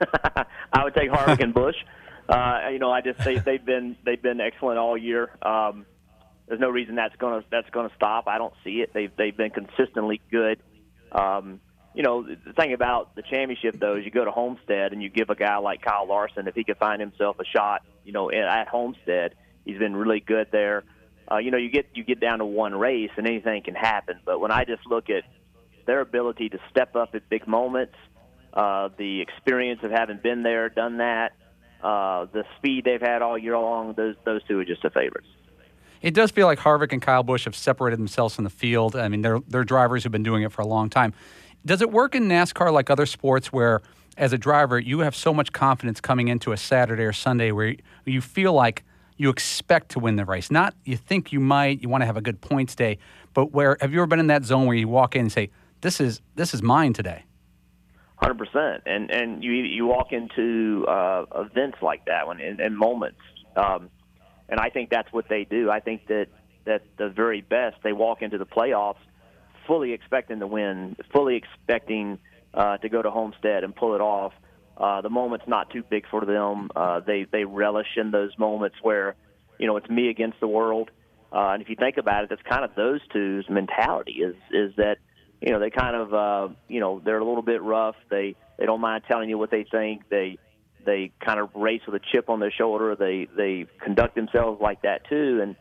I 0.72 0.84
would 0.84 0.94
take 0.94 1.10
Harvick 1.10 1.40
and 1.40 1.52
Busch. 1.52 1.76
Uh, 2.28 2.68
you 2.72 2.78
know, 2.78 2.90
I 2.90 3.00
just 3.02 3.18
they, 3.20 3.38
they've 3.38 3.64
been 3.64 3.96
they've 4.04 4.20
been 4.20 4.40
excellent 4.40 4.78
all 4.78 4.96
year. 4.96 5.30
Um, 5.42 5.86
there's 6.48 6.60
no 6.60 6.70
reason 6.70 6.96
that's 6.96 7.14
gonna 7.16 7.44
that's 7.50 7.70
gonna 7.70 7.90
stop. 7.96 8.26
I 8.26 8.38
don't 8.38 8.54
see 8.64 8.80
it. 8.80 8.92
They've 8.92 9.10
they've 9.16 9.36
been 9.36 9.50
consistently 9.50 10.20
good. 10.30 10.60
Um, 11.12 11.60
you 11.94 12.02
know, 12.02 12.22
the 12.22 12.52
thing 12.52 12.72
about 12.72 13.14
the 13.14 13.22
championship 13.22 13.78
though 13.80 13.96
is 13.96 14.04
you 14.04 14.10
go 14.10 14.24
to 14.24 14.30
Homestead 14.30 14.92
and 14.92 15.02
you 15.02 15.08
give 15.08 15.30
a 15.30 15.34
guy 15.34 15.56
like 15.58 15.82
Kyle 15.82 16.06
Larson 16.06 16.46
if 16.46 16.54
he 16.54 16.64
could 16.64 16.76
find 16.78 17.00
himself 17.00 17.36
a 17.40 17.44
shot. 17.44 17.82
You 18.04 18.12
know, 18.12 18.30
at- 18.30 18.68
Homestead, 18.68 19.34
he's 19.64 19.78
been 19.78 19.96
really 19.96 20.20
good 20.20 20.48
there. 20.52 20.84
Uh, 21.30 21.38
you 21.38 21.50
know, 21.50 21.58
you 21.58 21.70
get 21.70 21.86
you 21.94 22.04
get 22.04 22.20
down 22.20 22.40
to 22.40 22.44
one 22.44 22.74
race 22.74 23.10
and 23.16 23.26
anything 23.26 23.62
can 23.62 23.74
happen. 23.74 24.20
But 24.24 24.40
when 24.40 24.50
I 24.50 24.64
just 24.64 24.86
look 24.86 25.10
at 25.10 25.24
their 25.86 26.00
ability 26.00 26.50
to 26.50 26.58
step 26.70 26.96
up 26.96 27.14
at 27.14 27.28
big 27.28 27.46
moments, 27.46 27.94
uh, 28.52 28.90
the 28.96 29.20
experience 29.20 29.80
of 29.82 29.90
having 29.90 30.18
been 30.22 30.42
there, 30.42 30.68
done 30.68 30.98
that, 30.98 31.32
uh, 31.86 32.26
the 32.32 32.44
speed 32.56 32.84
they've 32.84 33.00
had 33.00 33.22
all 33.22 33.38
year 33.38 33.56
long, 33.56 33.94
those 33.94 34.16
those 34.24 34.42
two 34.48 34.58
are 34.58 34.64
just 34.64 34.82
the 34.82 34.90
favorites. 34.90 35.28
It 36.02 36.14
does 36.14 36.30
feel 36.32 36.46
like 36.46 36.58
Harvick 36.58 36.92
and 36.92 37.00
Kyle 37.00 37.22
Busch 37.22 37.44
have 37.44 37.54
separated 37.54 37.98
themselves 37.98 38.34
from 38.34 38.44
the 38.44 38.50
field. 38.50 38.96
I 38.96 39.08
mean, 39.08 39.22
they're, 39.22 39.40
they're 39.48 39.64
drivers 39.64 40.02
who've 40.02 40.12
been 40.12 40.22
doing 40.22 40.42
it 40.42 40.52
for 40.52 40.60
a 40.62 40.66
long 40.66 40.90
time. 40.90 41.14
Does 41.64 41.80
it 41.82 41.90
work 41.90 42.14
in 42.14 42.28
NASCAR 42.28 42.72
like 42.72 42.90
other 42.90 43.06
sports 43.06 43.52
where, 43.52 43.82
as 44.16 44.32
a 44.32 44.38
driver, 44.38 44.78
you 44.78 45.00
have 45.00 45.16
so 45.16 45.32
much 45.32 45.52
confidence 45.52 46.00
coming 46.00 46.28
into 46.28 46.52
a 46.52 46.56
Saturday 46.56 47.04
or 47.04 47.12
Sunday 47.12 47.50
where 47.50 47.68
you, 47.68 47.78
you 48.04 48.20
feel 48.20 48.52
like 48.52 48.84
you 49.16 49.30
expect 49.30 49.90
to 49.92 49.98
win 49.98 50.16
the 50.16 50.24
race? 50.24 50.50
Not 50.50 50.74
you 50.84 50.96
think 50.96 51.32
you 51.32 51.40
might, 51.40 51.82
you 51.82 51.88
want 51.88 52.02
to 52.02 52.06
have 52.06 52.16
a 52.16 52.20
good 52.20 52.40
points 52.40 52.74
day, 52.74 52.98
but 53.32 53.52
where 53.52 53.78
have 53.80 53.92
you 53.92 54.00
ever 54.00 54.06
been 54.06 54.20
in 54.20 54.26
that 54.26 54.44
zone 54.44 54.66
where 54.66 54.76
you 54.76 54.88
walk 54.88 55.16
in 55.16 55.22
and 55.22 55.32
say, 55.32 55.50
"This 55.80 56.00
is 56.00 56.20
this 56.34 56.52
is 56.52 56.62
mine 56.62 56.92
today"? 56.92 57.24
Hundred 58.16 58.38
percent, 58.38 58.82
and 58.86 59.10
and 59.10 59.44
you 59.44 59.52
you 59.52 59.86
walk 59.86 60.12
into 60.12 60.86
uh, 60.88 61.26
events 61.34 61.78
like 61.82 62.06
that 62.06 62.26
one 62.26 62.40
and, 62.40 62.60
and 62.60 62.76
moments, 62.76 63.20
um, 63.56 63.90
and 64.48 64.58
I 64.58 64.70
think 64.70 64.88
that's 64.90 65.12
what 65.12 65.28
they 65.28 65.44
do. 65.44 65.70
I 65.70 65.80
think 65.80 66.06
that 66.06 66.28
that 66.64 66.82
the 66.96 67.10
very 67.10 67.42
best 67.42 67.76
they 67.84 67.92
walk 67.92 68.22
into 68.22 68.38
the 68.38 68.46
playoffs 68.46 69.04
fully 69.66 69.92
expecting 69.92 70.38
to 70.40 70.46
win, 70.46 70.96
fully 71.12 71.36
expecting 71.36 72.18
uh, 72.54 72.78
to 72.78 72.88
go 72.88 73.02
to 73.02 73.10
Homestead 73.10 73.64
and 73.64 73.74
pull 73.76 73.94
it 73.94 74.00
off, 74.00 74.32
Uh, 74.76 75.00
the 75.00 75.10
moment's 75.10 75.48
not 75.48 75.70
too 75.70 75.82
big 75.82 76.04
for 76.10 76.24
them. 76.24 76.70
Uh, 76.76 77.00
they 77.00 77.26
they 77.30 77.44
relish 77.44 77.96
in 77.96 78.10
those 78.10 78.32
moments 78.38 78.76
where, 78.82 79.14
you 79.58 79.66
know, 79.66 79.76
it's 79.78 79.88
me 79.88 80.10
against 80.10 80.38
the 80.40 80.46
world. 80.46 80.90
Uh, 81.32 81.52
and 81.52 81.62
if 81.62 81.68
you 81.68 81.76
think 81.76 81.96
about 81.96 82.24
it, 82.24 82.28
that's 82.30 82.42
kind 82.42 82.64
of 82.64 82.74
those 82.74 83.00
two's 83.12 83.48
mentality 83.48 84.16
is 84.28 84.36
is 84.52 84.74
that 84.76 84.98
you 85.46 85.52
know 85.52 85.60
they 85.60 85.70
kind 85.70 85.94
of 85.94 86.12
uh, 86.12 86.54
you 86.66 86.80
know 86.80 87.00
they're 87.04 87.20
a 87.20 87.24
little 87.24 87.42
bit 87.42 87.62
rough. 87.62 87.94
They 88.10 88.34
they 88.58 88.66
don't 88.66 88.80
mind 88.80 89.04
telling 89.08 89.30
you 89.30 89.38
what 89.38 89.52
they 89.52 89.64
think. 89.70 90.02
They 90.08 90.38
they 90.84 91.12
kind 91.24 91.38
of 91.38 91.50
race 91.54 91.82
with 91.86 91.94
a 91.94 92.04
chip 92.12 92.28
on 92.28 92.40
their 92.40 92.50
shoulder. 92.50 92.96
They 92.96 93.28
they 93.36 93.66
conduct 93.80 94.16
themselves 94.16 94.60
like 94.60 94.82
that 94.82 95.08
too, 95.08 95.38
and 95.40 95.54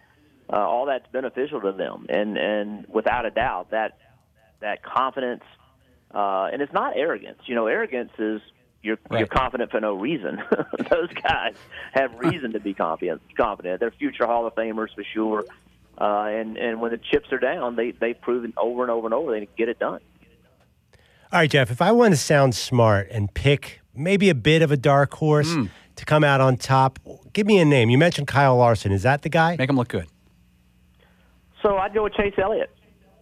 uh, 0.52 0.56
all 0.56 0.88
that's 0.88 1.06
beneficial 1.12 1.62
to 1.62 1.71
them. 1.71 2.08
And 2.10 2.36
and 2.36 2.88
without 2.88 3.28
a 3.28 3.30
doubt, 3.30 3.69
that 3.71 4.00
that 4.60 4.82
confidence, 4.82 5.43
uh, 6.12 6.50
and 6.52 6.63
it's 6.63 6.74
not 6.74 6.98
arrogance. 6.98 7.41
You 7.45 7.54
know, 7.54 7.67
arrogance 7.67 8.12
is 8.17 8.41
you're 8.82 8.98
you're 9.12 9.28
confident 9.28 9.69
for 9.69 9.82
no 9.82 9.93
reason. 9.93 10.41
Those 10.89 11.13
guys 11.13 11.54
have 11.93 12.12
reason 12.17 12.54
to 12.54 12.60
be 12.60 12.74
confident. 12.74 13.21
Confident. 13.38 13.80
They're 13.80 13.91
future 13.91 14.26
Hall 14.26 14.48
of 14.48 14.56
Famers 14.56 14.95
for 14.95 15.04
sure. 15.13 15.45
Uh, 15.97 16.25
and 16.27 16.58
and 16.58 16.81
when 16.81 16.91
the 16.91 16.97
chips 16.97 17.31
are 17.31 17.38
down, 17.38 17.75
they 17.75 17.91
they've 17.91 18.19
proven 18.19 18.53
over 18.58 18.81
and 18.81 18.91
over 18.91 19.08
and 19.08 19.13
over 19.13 19.31
they 19.31 19.45
can 19.45 19.55
get 19.58 19.69
it 19.69 19.79
done. 19.79 20.01
All 21.31 21.39
right, 21.39 21.49
Jeff, 21.49 21.71
if 21.71 21.81
I 21.81 21.91
want 21.91 22.13
to 22.13 22.17
sound 22.17 22.53
smart 22.55 23.08
and 23.12 23.34
pick 23.34 23.81
maybe 23.93 24.29
a 24.29 24.36
bit 24.36 24.62
of 24.62 24.71
a 24.71 24.77
dark 24.77 25.13
horse 25.15 25.53
Hmm. 25.53 25.65
to 25.95 26.05
come 26.05 26.23
out 26.23 26.41
on 26.41 26.58
top, 26.58 26.99
give 27.34 27.47
me 27.47 27.60
a 27.60 27.65
name. 27.65 27.89
You 27.89 27.97
mentioned 27.97 28.27
Kyle 28.27 28.55
Larson. 28.58 28.91
Is 28.91 29.03
that 29.03 29.21
the 29.21 29.29
guy? 29.29 29.55
Make 29.58 29.69
him 29.69 29.77
look 29.77 29.88
good. 29.88 30.08
So 31.62 31.77
I'd 31.77 31.93
go 31.93 32.03
with 32.03 32.13
Chase 32.13 32.34
Elliott. 32.38 32.69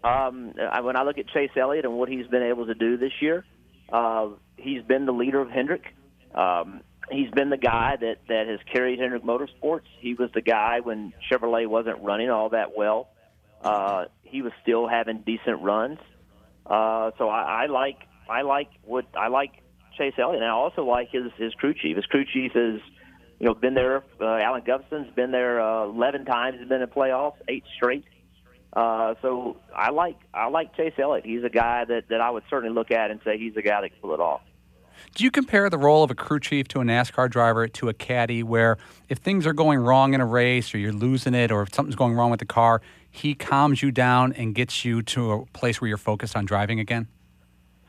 Um, 0.04 0.54
I, 0.60 0.82
when 0.82 0.96
I 0.98 1.04
look 1.04 1.18
at 1.18 1.28
Chase 1.30 1.52
Elliott 1.56 1.86
and 1.86 1.94
what 1.94 2.10
he's 2.10 2.28
been 2.28 2.44
able 2.44 2.66
to 2.66 2.74
do 2.74 2.98
this 2.98 3.14
year, 3.22 3.46
uh, 3.92 4.28
he's 4.58 4.82
been 4.84 5.06
the 5.06 5.14
leader 5.14 5.40
of 5.40 5.50
Hendrick. 5.50 5.86
Um, 6.36 6.82
he's 7.12 7.30
been 7.32 7.50
the 7.50 7.58
guy 7.58 7.98
that, 8.00 8.18
that 8.28 8.48
has 8.48 8.60
carried 8.72 9.00
Hendrick 9.00 9.24
Motorsports. 9.24 9.86
He 10.00 10.14
was 10.14 10.30
the 10.34 10.42
guy 10.42 10.80
when 10.82 11.14
Chevrolet 11.30 11.68
wasn't 11.68 12.02
running 12.02 12.30
all 12.30 12.50
that 12.50 12.76
well. 12.76 13.10
Uh, 13.62 14.06
he 14.24 14.42
was 14.42 14.52
still 14.62 14.88
having 14.88 15.20
decent 15.20 15.62
runs. 15.62 16.00
Uh, 16.66 17.12
so 17.18 17.30
I, 17.30 17.64
I 17.64 17.66
like 17.68 17.98
I 18.30 18.42
like 18.42 18.70
what 18.84 19.06
I 19.16 19.28
like 19.28 19.52
Chase 19.98 20.14
Elliott, 20.18 20.42
and 20.42 20.46
I 20.46 20.54
also 20.54 20.84
like 20.84 21.10
his 21.12 21.32
his 21.38 21.54
crew 21.54 21.74
chief. 21.74 21.96
His 21.96 22.06
crew 22.06 22.26
chief 22.26 22.54
has 22.54 22.80
you 23.40 23.48
know 23.48 23.54
been 23.54 23.74
there. 23.74 24.04
Uh, 24.20 24.38
Alan 24.38 24.64
Gustafson's 24.66 25.14
been 25.16 25.32
there 25.32 25.62
uh, 25.62 25.86
eleven 25.86 26.26
times. 26.26 26.58
He's 26.60 26.68
been 26.68 26.82
in 26.82 26.88
playoffs, 26.90 27.36
eight 27.48 27.64
straight. 27.76 28.06
Uh, 28.74 29.14
so 29.22 29.58
I 29.76 29.92
like 29.92 30.18
I 30.34 30.48
like 30.48 30.76
Chase 30.76 30.94
Elliott. 30.98 31.26
He's 31.26 31.44
a 31.44 31.50
guy 31.50 31.86
that, 31.86 32.10
that 32.10 32.22
I 32.22 32.32
would 32.32 32.44
certainly 32.50 32.74
look 32.74 32.92
at 32.92 33.12
and 33.12 33.20
say 33.24 33.38
he's 33.38 33.56
a 33.56 33.62
guy 33.62 33.82
that 33.82 33.90
can 33.90 34.00
pull 34.02 34.14
it 34.14 34.20
off. 34.20 34.42
Do 35.16 35.24
you 35.24 35.32
compare 35.32 35.70
the 35.70 35.78
role 35.78 36.04
of 36.04 36.12
a 36.12 36.16
crew 36.16 36.40
chief 36.40 36.68
to 36.70 36.82
a 36.82 36.84
NASCAR 36.84 37.30
driver 37.30 37.68
to 37.68 37.90
a 37.90 37.94
caddy, 37.94 38.44
where 38.44 38.78
if 39.10 39.20
things 39.20 39.46
are 39.46 39.54
going 39.54 39.80
wrong 39.80 40.14
in 40.14 40.22
a 40.22 40.26
race 40.26 40.74
or 40.74 40.80
you're 40.80 40.92
losing 40.92 41.34
it 41.34 41.52
or 41.52 41.62
if 41.62 41.74
something's 41.74 41.96
going 41.96 42.14
wrong 42.16 42.32
with 42.32 42.40
the 42.40 42.46
car, 42.46 42.82
he 43.10 43.36
calms 43.36 43.84
you 43.84 43.92
down 43.92 44.34
and 44.34 44.56
gets 44.56 44.84
you 44.84 45.02
to 45.04 45.32
a 45.32 45.46
place 45.48 45.80
where 45.80 45.88
you're 45.88 45.98
focused 45.98 46.36
on 46.36 46.46
driving 46.46 46.80
again? 46.80 47.08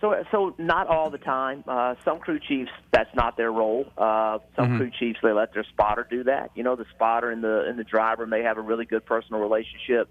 So, 0.05 0.23
so 0.31 0.55
not 0.59 0.87
all 0.89 1.09
the 1.09 1.17
time. 1.17 1.65
Uh, 1.67 1.95
some 2.05 2.19
crew 2.19 2.39
chiefs, 2.39 2.71
that's 2.93 3.15
not 3.15 3.39
their 3.39 3.51
role. 3.51 3.91
Uh, 3.97 4.39
some 4.55 4.77
crew 4.77 4.91
chiefs, 4.91 5.19
they 5.23 5.33
let 5.33 5.55
their 5.55 5.65
spotter 5.65 6.07
do 6.09 6.25
that. 6.25 6.51
You 6.55 6.63
know, 6.63 6.77
the 6.77 6.85
spotter 6.95 7.31
and 7.31 7.43
the 7.43 7.65
and 7.67 7.79
the 7.79 7.85
driver 7.85 8.27
may 8.27 8.43
have 8.43 8.59
a 8.59 8.61
really 8.61 8.85
good 8.85 9.07
personal 9.07 9.41
relationship, 9.41 10.11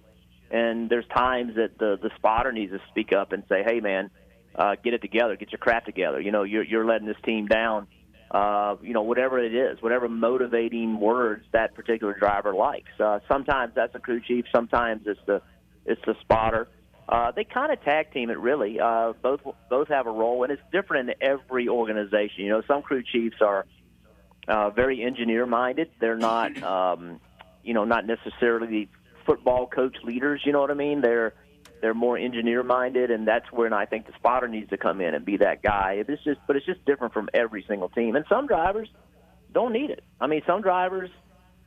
and 0.49 0.89
there's 0.89 1.05
times 1.15 1.57
that 1.57 1.77
the 1.77 1.99
the 2.01 2.09
spotter 2.15 2.51
needs 2.51 2.71
to 2.71 2.79
speak 2.89 3.13
up 3.13 3.33
and 3.33 3.43
say, 3.47 3.61
"Hey, 3.63 3.81
man, 3.81 4.09
uh, 4.55 4.75
get 4.83 4.93
it 4.93 5.01
together, 5.01 5.35
get 5.35 5.51
your 5.51 5.59
crap 5.59 5.85
together." 5.85 6.19
You 6.19 6.31
know, 6.31 6.43
you're 6.43 6.63
you're 6.63 6.85
letting 6.85 7.07
this 7.07 7.17
team 7.23 7.47
down. 7.47 7.87
Uh, 8.31 8.77
you 8.81 8.93
know, 8.93 9.03
whatever 9.03 9.37
it 9.37 9.53
is, 9.53 9.79
whatever 9.81 10.09
motivating 10.09 10.99
words 10.99 11.45
that 11.51 11.75
particular 11.75 12.17
driver 12.17 12.51
likes. 12.53 12.89
Uh, 12.99 13.19
sometimes 13.27 13.73
that's 13.75 13.93
a 13.93 13.99
crew 13.99 14.19
chief. 14.19 14.45
Sometimes 14.51 15.03
it's 15.05 15.19
the 15.27 15.41
it's 15.85 16.01
the 16.05 16.15
spotter. 16.21 16.67
Uh, 17.07 17.31
they 17.31 17.43
kind 17.43 17.71
of 17.71 17.81
tag 17.83 18.11
team 18.13 18.29
it 18.29 18.39
really. 18.39 18.79
Uh, 18.79 19.13
both 19.21 19.41
both 19.69 19.87
have 19.89 20.07
a 20.07 20.11
role, 20.11 20.43
and 20.43 20.51
it's 20.51 20.61
different 20.71 21.09
in 21.09 21.15
every 21.21 21.67
organization. 21.67 22.45
You 22.45 22.49
know, 22.49 22.61
some 22.67 22.81
crew 22.81 23.03
chiefs 23.03 23.37
are 23.41 23.65
uh, 24.47 24.69
very 24.69 25.03
engineer 25.03 25.45
minded. 25.45 25.89
They're 25.99 26.17
not, 26.17 26.61
um, 26.63 27.19
you 27.63 27.73
know, 27.73 27.83
not 27.83 28.05
necessarily 28.05 28.89
football 29.25 29.67
coach 29.67 29.97
leaders. 30.03 30.41
You 30.45 30.53
know 30.53 30.61
what 30.61 30.71
I 30.71 30.75
mean? 30.75 31.01
They're 31.01 31.33
they're 31.83 31.93
more 31.93 32.17
engineer 32.17 32.63
minded, 32.63 33.11
and 33.11 33.27
that's 33.27 33.51
when 33.51 33.73
I 33.73 33.85
think 33.85 34.07
the 34.07 34.13
spotter 34.13 34.47
needs 34.47 34.69
to 34.69 34.77
come 34.77 35.01
in 35.01 35.13
and 35.13 35.25
be 35.25 35.35
that 35.37 35.61
guy. 35.61 36.01
It's 36.07 36.23
just, 36.23 36.39
but 36.47 36.55
it's 36.55 36.65
just 36.65 36.83
different 36.85 37.13
from 37.13 37.27
every 37.33 37.65
single 37.67 37.89
team. 37.89 38.15
And 38.15 38.23
some 38.29 38.47
drivers 38.47 38.87
don't 39.51 39.73
need 39.73 39.89
it. 39.89 40.01
I 40.21 40.27
mean, 40.27 40.43
some 40.47 40.61
drivers 40.61 41.09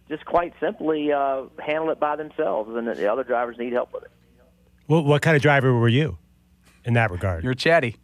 just 0.08 0.24
quite 0.24 0.54
simply 0.58 1.12
uh, 1.12 1.42
handle 1.58 1.90
it 1.90 2.00
by 2.00 2.16
themselves, 2.16 2.74
and 2.74 2.88
the 2.88 3.12
other 3.12 3.24
drivers 3.24 3.58
need 3.58 3.74
help 3.74 3.92
with 3.92 4.04
it. 4.04 4.10
What, 4.86 5.04
what 5.04 5.20
kind 5.20 5.36
of 5.36 5.42
driver 5.42 5.78
were 5.78 5.86
you 5.86 6.16
in 6.86 6.94
that 6.94 7.10
regard? 7.10 7.44
You're 7.44 7.52
chatty. 7.52 7.96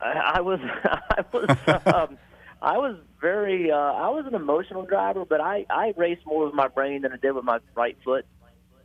I, 0.00 0.34
I 0.36 0.40
was, 0.42 0.60
I 0.84 1.24
was, 1.32 1.58
um, 1.92 2.18
I 2.62 2.78
was 2.78 2.98
very, 3.20 3.72
uh, 3.72 3.76
I 3.76 4.10
was 4.10 4.26
an 4.28 4.36
emotional 4.36 4.84
driver, 4.86 5.24
but 5.24 5.40
I, 5.40 5.66
I 5.70 5.92
raced 5.96 6.24
more 6.24 6.44
with 6.44 6.54
my 6.54 6.68
brain 6.68 7.02
than 7.02 7.12
I 7.12 7.16
did 7.16 7.32
with 7.32 7.44
my 7.44 7.58
right 7.74 7.96
foot. 8.04 8.26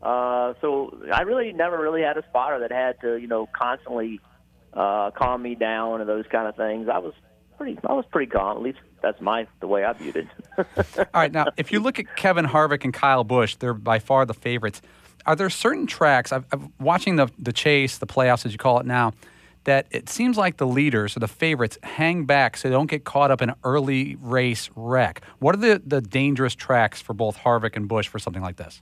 Uh, 0.02 0.54
so 0.62 0.98
I 1.14 1.22
really 1.22 1.54
never 1.54 1.80
really 1.80 2.02
had 2.02 2.18
a 2.18 2.24
spotter 2.30 2.60
that 2.60 2.72
had 2.72 3.00
to, 3.02 3.18
you 3.18 3.28
know, 3.28 3.48
constantly 3.54 4.20
uh, 4.74 5.12
calm 5.12 5.42
me 5.42 5.56
down 5.56 6.02
and 6.02 6.10
those 6.10 6.26
kind 6.32 6.48
of 6.48 6.56
things. 6.56 6.88
I 6.92 6.98
was 6.98 7.14
pretty, 7.58 7.80
I 7.88 7.94
was 7.94 8.06
pretty 8.12 8.32
calm. 8.32 8.58
At 8.58 8.64
least 8.64 8.80
that's 9.02 9.22
my 9.22 9.48
the 9.60 9.68
way 9.68 9.84
I 9.84 9.94
viewed 9.94 10.16
it. 10.16 10.28
All 10.98 11.06
right, 11.14 11.32
now 11.32 11.48
if 11.58 11.72
you 11.72 11.80
look 11.80 12.00
at 12.00 12.16
Kevin 12.16 12.46
Harvick 12.46 12.84
and 12.84 12.94
Kyle 12.94 13.24
Busch, 13.24 13.56
they're 13.56 13.74
by 13.74 14.00
far 14.00 14.26
the 14.26 14.34
favorites. 14.34 14.82
Are 15.26 15.36
there 15.36 15.52
certain 15.52 15.86
tracks? 15.86 16.32
I've, 16.32 16.46
I've 16.52 16.68
watching 16.80 17.16
the 17.18 17.28
the 17.38 17.54
chase, 17.54 17.98
the 18.00 18.08
playoffs 18.08 18.46
as 18.46 18.52
you 18.52 18.58
call 18.58 18.80
it 18.80 18.88
now, 18.88 19.14
that 19.66 19.86
it 19.92 20.10
seems 20.10 20.38
like 20.38 20.58
the 20.58 20.66
leaders 20.66 21.16
or 21.16 21.20
the 21.20 21.28
favorites 21.28 21.78
hang 21.84 22.26
back 22.26 22.58
so 22.58 22.70
they 22.70 22.74
don't 22.74 22.90
get 22.90 23.04
caught 23.04 23.30
up 23.30 23.42
in 23.42 23.50
an 23.52 23.56
early 23.64 24.16
race 24.20 24.72
wreck. 24.76 25.22
What 25.40 25.54
are 25.56 25.60
the 25.60 25.82
the 25.86 26.02
dangerous 26.02 26.56
tracks 26.56 27.02
for 27.02 27.14
both 27.14 27.38
Harvick 27.38 27.76
and 27.76 27.88
Busch 27.88 28.08
for 28.08 28.18
something 28.18 28.42
like 28.42 28.56
this? 28.56 28.82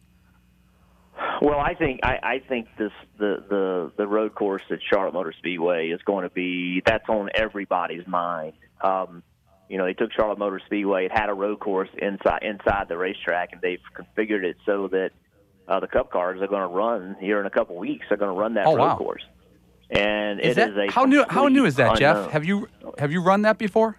Well, 1.42 1.60
I 1.60 1.74
think 1.74 2.02
I, 2.04 2.20
I 2.22 2.40
think 2.48 2.68
this 2.78 2.92
the, 3.18 3.44
the 3.50 3.92
the 3.98 4.08
road 4.08 4.36
course 4.36 4.64
at 4.70 4.80
Charlotte 4.92 5.14
Motor 5.14 5.34
Speedway 5.38 5.90
is 5.90 6.02
going 6.04 6.24
to 6.24 6.30
be 6.34 6.82
that's 6.86 7.08
on 7.08 7.30
everybody's 7.34 8.06
mind. 8.08 8.54
Um, 8.82 9.24
you 9.70 9.78
know, 9.78 9.86
they 9.86 9.94
took 9.94 10.12
Charlotte 10.12 10.40
Motor 10.40 10.60
Speedway. 10.66 11.06
It 11.06 11.12
had 11.12 11.30
a 11.30 11.34
road 11.34 11.60
course 11.60 11.90
inside 11.98 12.44
inside 12.44 12.88
the 12.90 12.98
racetrack, 12.98 13.54
and 13.54 13.62
they've 13.62 13.80
configured 13.98 14.44
it 14.44 14.58
so 14.66 14.88
that 14.90 15.12
uh, 15.68 15.80
the 15.80 15.88
Cup 15.88 16.12
cars 16.12 16.42
are 16.42 16.48
going 16.48 16.62
to 16.62 16.68
run 16.76 17.16
here 17.22 17.40
in 17.40 17.46
a 17.46 17.50
couple 17.52 17.78
weeks. 17.78 18.06
They're 18.10 18.18
going 18.18 18.34
to 18.36 18.40
run 18.40 18.56
that 18.56 18.66
Oh, 18.66 18.76
road 18.76 18.84
wow. 18.84 18.98
course, 18.98 19.24
and 19.90 20.40
Is 20.42 20.52
it 20.52 20.56
that 20.56 20.70
is 20.72 20.90
a 20.90 20.92
how 20.92 21.06
new? 21.06 21.24
How 21.30 21.48
new 21.48 21.66
is 21.66 21.76
that, 21.76 21.86
complete 21.90 22.00
Jeff? 22.02 22.32
Have 22.32 22.44
you 22.46 22.68
have 22.98 23.12
you 23.12 23.22
run 23.22 23.44
that 23.44 23.58
before? 23.58 23.96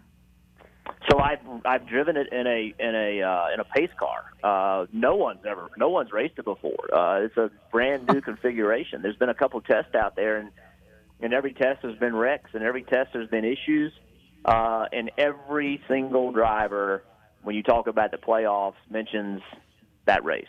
So 1.11 1.19
I've 1.19 1.41
I've 1.65 1.87
driven 1.87 2.17
it 2.17 2.33
in 2.33 2.47
a 2.47 2.75
in 2.79 2.95
a 2.95 3.23
uh, 3.23 3.55
in 3.55 3.61
a 3.61 3.65
pace 3.65 3.91
car. 3.99 4.25
Uh, 4.43 4.87
no 4.93 5.17
one's 5.17 5.41
ever 5.49 5.71
no 5.77 5.89
one's 5.89 6.13
raced 6.13 6.39
it 6.39 6.45
before. 6.45 6.93
Uh, 6.93 7.23
it's 7.23 7.37
a 7.37 7.51
brand 7.71 8.09
new 8.09 8.21
configuration. 8.21 9.03
There's 9.03 9.17
been 9.17 9.29
a 9.29 9.35
couple 9.35 9.61
tests 9.61 9.95
out 9.95 10.17
there, 10.17 10.39
and 10.39 10.51
and 11.21 11.33
every 11.33 11.53
test 11.53 11.83
has 11.83 11.97
been 11.99 12.15
wrecks, 12.15 12.51
and 12.55 12.63
every 12.63 12.83
test 12.83 13.11
there's 13.13 13.29
been 13.29 13.45
issues, 13.45 13.93
uh, 14.45 14.87
and 14.93 15.11
every 15.19 15.83
single 15.89 16.33
driver, 16.33 17.03
when 17.43 17.57
you 17.57 17.63
talk 17.63 17.87
about 17.87 18.11
the 18.11 18.19
playoffs, 18.19 18.75
mentions 18.91 19.43
that 20.07 20.25
race. 20.25 20.47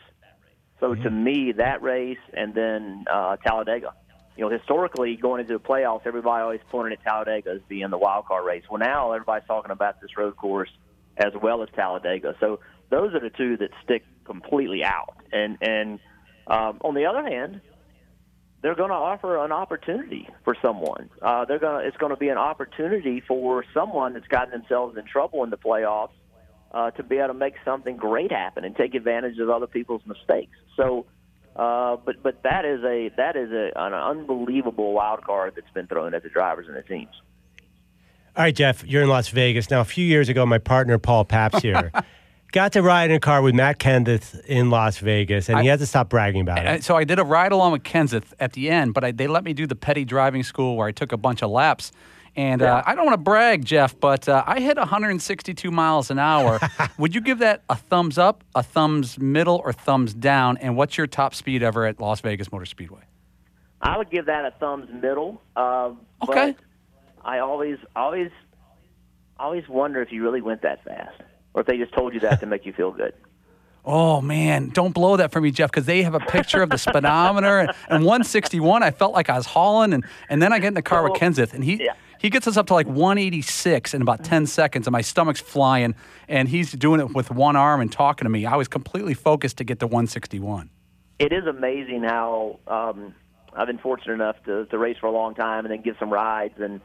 So 0.79 0.95
to 0.95 1.11
me, 1.11 1.53
that 1.57 1.83
race 1.83 2.17
and 2.33 2.55
then 2.55 3.05
uh, 3.11 3.37
Talladega. 3.37 3.93
You 4.37 4.45
know, 4.45 4.49
historically, 4.49 5.17
going 5.17 5.41
into 5.41 5.53
the 5.53 5.59
playoffs, 5.59 6.01
everybody 6.05 6.41
always 6.41 6.61
pointed 6.69 6.99
at 6.99 7.03
Talladega 7.03 7.51
as 7.51 7.61
being 7.67 7.89
the 7.89 7.97
wild 7.97 8.25
card 8.25 8.45
race. 8.45 8.63
Well, 8.69 8.79
now 8.79 9.11
everybody's 9.11 9.47
talking 9.47 9.71
about 9.71 10.01
this 10.01 10.15
road 10.17 10.37
course 10.37 10.69
as 11.17 11.33
well 11.41 11.61
as 11.63 11.69
Talladega. 11.75 12.35
So 12.39 12.59
those 12.89 13.13
are 13.13 13.19
the 13.19 13.29
two 13.29 13.57
that 13.57 13.69
stick 13.83 14.03
completely 14.25 14.83
out. 14.83 15.15
And 15.31 15.57
and 15.61 15.99
um, 16.47 16.79
on 16.81 16.95
the 16.95 17.05
other 17.05 17.23
hand, 17.23 17.61
they're 18.61 18.75
going 18.75 18.89
to 18.89 18.95
offer 18.95 19.43
an 19.43 19.51
opportunity 19.51 20.27
for 20.43 20.55
someone. 20.61 21.09
Uh, 21.21 21.45
they're 21.45 21.59
going 21.59 21.85
it's 21.85 21.97
going 21.97 22.11
to 22.11 22.17
be 22.17 22.29
an 22.29 22.37
opportunity 22.37 23.21
for 23.27 23.65
someone 23.73 24.13
that's 24.13 24.27
gotten 24.27 24.51
themselves 24.51 24.97
in 24.97 25.05
trouble 25.05 25.43
in 25.43 25.49
the 25.49 25.57
playoffs 25.57 26.11
uh, 26.73 26.91
to 26.91 27.03
be 27.03 27.17
able 27.17 27.29
to 27.29 27.33
make 27.33 27.55
something 27.65 27.97
great 27.97 28.31
happen 28.31 28.63
and 28.63 28.75
take 28.75 28.95
advantage 28.95 29.37
of 29.39 29.49
other 29.49 29.67
people's 29.67 30.03
mistakes. 30.05 30.55
So, 30.77 31.05
uh, 31.55 31.97
but 31.97 32.21
but 32.23 32.43
that 32.43 32.65
is 32.65 32.83
a 32.83 33.11
that 33.17 33.35
is 33.35 33.51
a, 33.51 33.71
an 33.75 33.93
unbelievable 33.93 34.93
wild 34.93 35.23
card 35.23 35.53
that's 35.55 35.71
been 35.73 35.87
thrown 35.87 36.13
at 36.13 36.23
the 36.23 36.29
drivers 36.29 36.67
and 36.67 36.75
the 36.75 36.81
teams. 36.81 37.13
All 38.35 38.43
right, 38.43 38.55
Jeff, 38.55 38.85
you're 38.85 39.03
in 39.03 39.09
Las 39.09 39.27
Vegas. 39.27 39.69
Now, 39.69 39.81
a 39.81 39.85
few 39.85 40.05
years 40.05 40.29
ago, 40.29 40.45
my 40.45 40.57
partner, 40.57 40.97
Paul 40.97 41.25
Pabst 41.25 41.61
here, 41.61 41.91
got 42.53 42.71
to 42.73 42.81
ride 42.81 43.09
in 43.09 43.17
a 43.17 43.19
car 43.19 43.41
with 43.41 43.53
Matt 43.53 43.77
Kenseth 43.77 44.39
in 44.45 44.69
Las 44.69 44.99
Vegas, 44.99 45.49
and 45.49 45.59
he 45.59 45.67
had 45.67 45.79
to 45.79 45.85
stop 45.85 46.07
bragging 46.09 46.41
about 46.41 46.65
it. 46.65 46.83
So 46.85 46.95
I 46.95 47.03
did 47.03 47.19
a 47.19 47.25
ride 47.25 47.51
along 47.51 47.73
with 47.73 47.83
Kenseth 47.83 48.33
at 48.39 48.53
the 48.53 48.69
end, 48.69 48.93
but 48.93 49.03
I, 49.03 49.11
they 49.11 49.27
let 49.27 49.43
me 49.43 49.51
do 49.51 49.67
the 49.67 49.75
petty 49.75 50.05
driving 50.05 50.43
school 50.43 50.77
where 50.77 50.87
I 50.87 50.93
took 50.93 51.11
a 51.11 51.17
bunch 51.17 51.43
of 51.43 51.51
laps. 51.51 51.91
And 52.35 52.61
uh, 52.61 52.81
I 52.85 52.95
don't 52.95 53.05
want 53.05 53.13
to 53.17 53.23
brag, 53.23 53.65
Jeff, 53.65 53.99
but 53.99 54.29
uh, 54.29 54.43
I 54.47 54.61
hit 54.61 54.77
162 54.77 55.69
miles 55.69 56.09
an 56.11 56.17
hour. 56.19 56.59
Would 56.97 57.13
you 57.13 57.19
give 57.19 57.39
that 57.39 57.63
a 57.69 57.75
thumbs 57.75 58.17
up, 58.17 58.43
a 58.55 58.63
thumbs 58.63 59.19
middle, 59.19 59.61
or 59.65 59.73
thumbs 59.73 60.13
down? 60.13 60.57
And 60.57 60.77
what's 60.77 60.97
your 60.97 61.07
top 61.07 61.35
speed 61.35 61.61
ever 61.61 61.85
at 61.85 61.99
Las 61.99 62.21
Vegas 62.21 62.49
Motor 62.51 62.65
Speedway? 62.65 63.01
I 63.81 63.97
would 63.97 64.09
give 64.11 64.27
that 64.27 64.45
a 64.45 64.51
thumbs 64.59 64.87
middle. 64.91 65.41
Uh, 65.55 65.91
Okay. 66.23 66.51
But 66.55 67.25
I 67.25 67.39
always, 67.39 67.79
always, 67.95 68.29
always 69.39 69.67
wonder 69.67 70.01
if 70.01 70.11
you 70.11 70.23
really 70.23 70.41
went 70.41 70.61
that 70.61 70.83
fast, 70.83 71.19
or 71.53 71.61
if 71.61 71.67
they 71.67 71.77
just 71.77 71.91
told 71.93 72.13
you 72.13 72.19
that 72.21 72.39
to 72.41 72.45
make 72.45 72.65
you 72.65 72.73
feel 72.73 72.91
good. 72.91 73.13
Oh 73.83 74.21
man, 74.21 74.69
don't 74.69 74.93
blow 74.93 75.17
that 75.17 75.31
for 75.31 75.41
me, 75.41 75.49
Jeff, 75.49 75.71
because 75.71 75.87
they 75.87 76.03
have 76.03 76.13
a 76.13 76.19
picture 76.19 76.61
of 76.61 76.69
the 76.69 76.77
speedometer 76.77 77.61
and, 77.61 77.69
and 77.89 78.05
161. 78.05 78.83
I 78.83 78.91
felt 78.91 79.11
like 79.11 79.27
I 79.27 79.35
was 79.35 79.47
hauling, 79.47 79.93
and 79.93 80.05
and 80.29 80.39
then 80.39 80.53
I 80.53 80.59
get 80.59 80.67
in 80.67 80.73
the 80.75 80.83
car 80.83 81.01
with 81.01 81.13
Oh, 81.13 81.15
Kenseth, 81.15 81.53
and 81.55 81.63
he 81.63 81.85
yeah. 81.85 81.93
He 82.21 82.29
gets 82.29 82.45
us 82.45 82.55
up 82.55 82.67
to 82.67 82.75
like 82.75 82.85
186 82.85 83.95
in 83.95 84.01
about 84.03 84.23
10 84.23 84.45
seconds, 84.45 84.85
and 84.85 84.91
my 84.91 85.01
stomach's 85.01 85.39
flying, 85.39 85.95
and 86.27 86.47
he's 86.47 86.71
doing 86.71 86.99
it 86.99 87.15
with 87.15 87.31
one 87.31 87.55
arm 87.55 87.81
and 87.81 87.91
talking 87.91 88.25
to 88.25 88.29
me. 88.29 88.45
I 88.45 88.57
was 88.57 88.67
completely 88.67 89.15
focused 89.15 89.57
to 89.57 89.63
get 89.63 89.79
to 89.79 89.87
161. 89.87 90.69
It 91.17 91.33
is 91.33 91.47
amazing 91.47 92.03
how 92.03 92.59
um, 92.67 93.15
I've 93.55 93.65
been 93.65 93.79
fortunate 93.79 94.13
enough 94.13 94.35
to, 94.45 94.67
to 94.67 94.77
race 94.77 94.97
for 94.99 95.07
a 95.07 95.11
long 95.11 95.33
time 95.33 95.65
and 95.65 95.73
then 95.73 95.81
give 95.81 95.95
some 95.99 96.11
rides, 96.11 96.53
and 96.59 96.79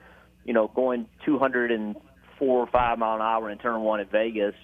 you 0.46 0.54
know, 0.54 0.68
going 0.74 1.06
204 1.26 2.48
or 2.48 2.66
five 2.68 2.98
mile 2.98 3.16
an 3.16 3.20
hour 3.20 3.50
in 3.50 3.58
turn 3.58 3.82
one 3.82 4.00
at 4.00 4.10
Vegas 4.10 4.54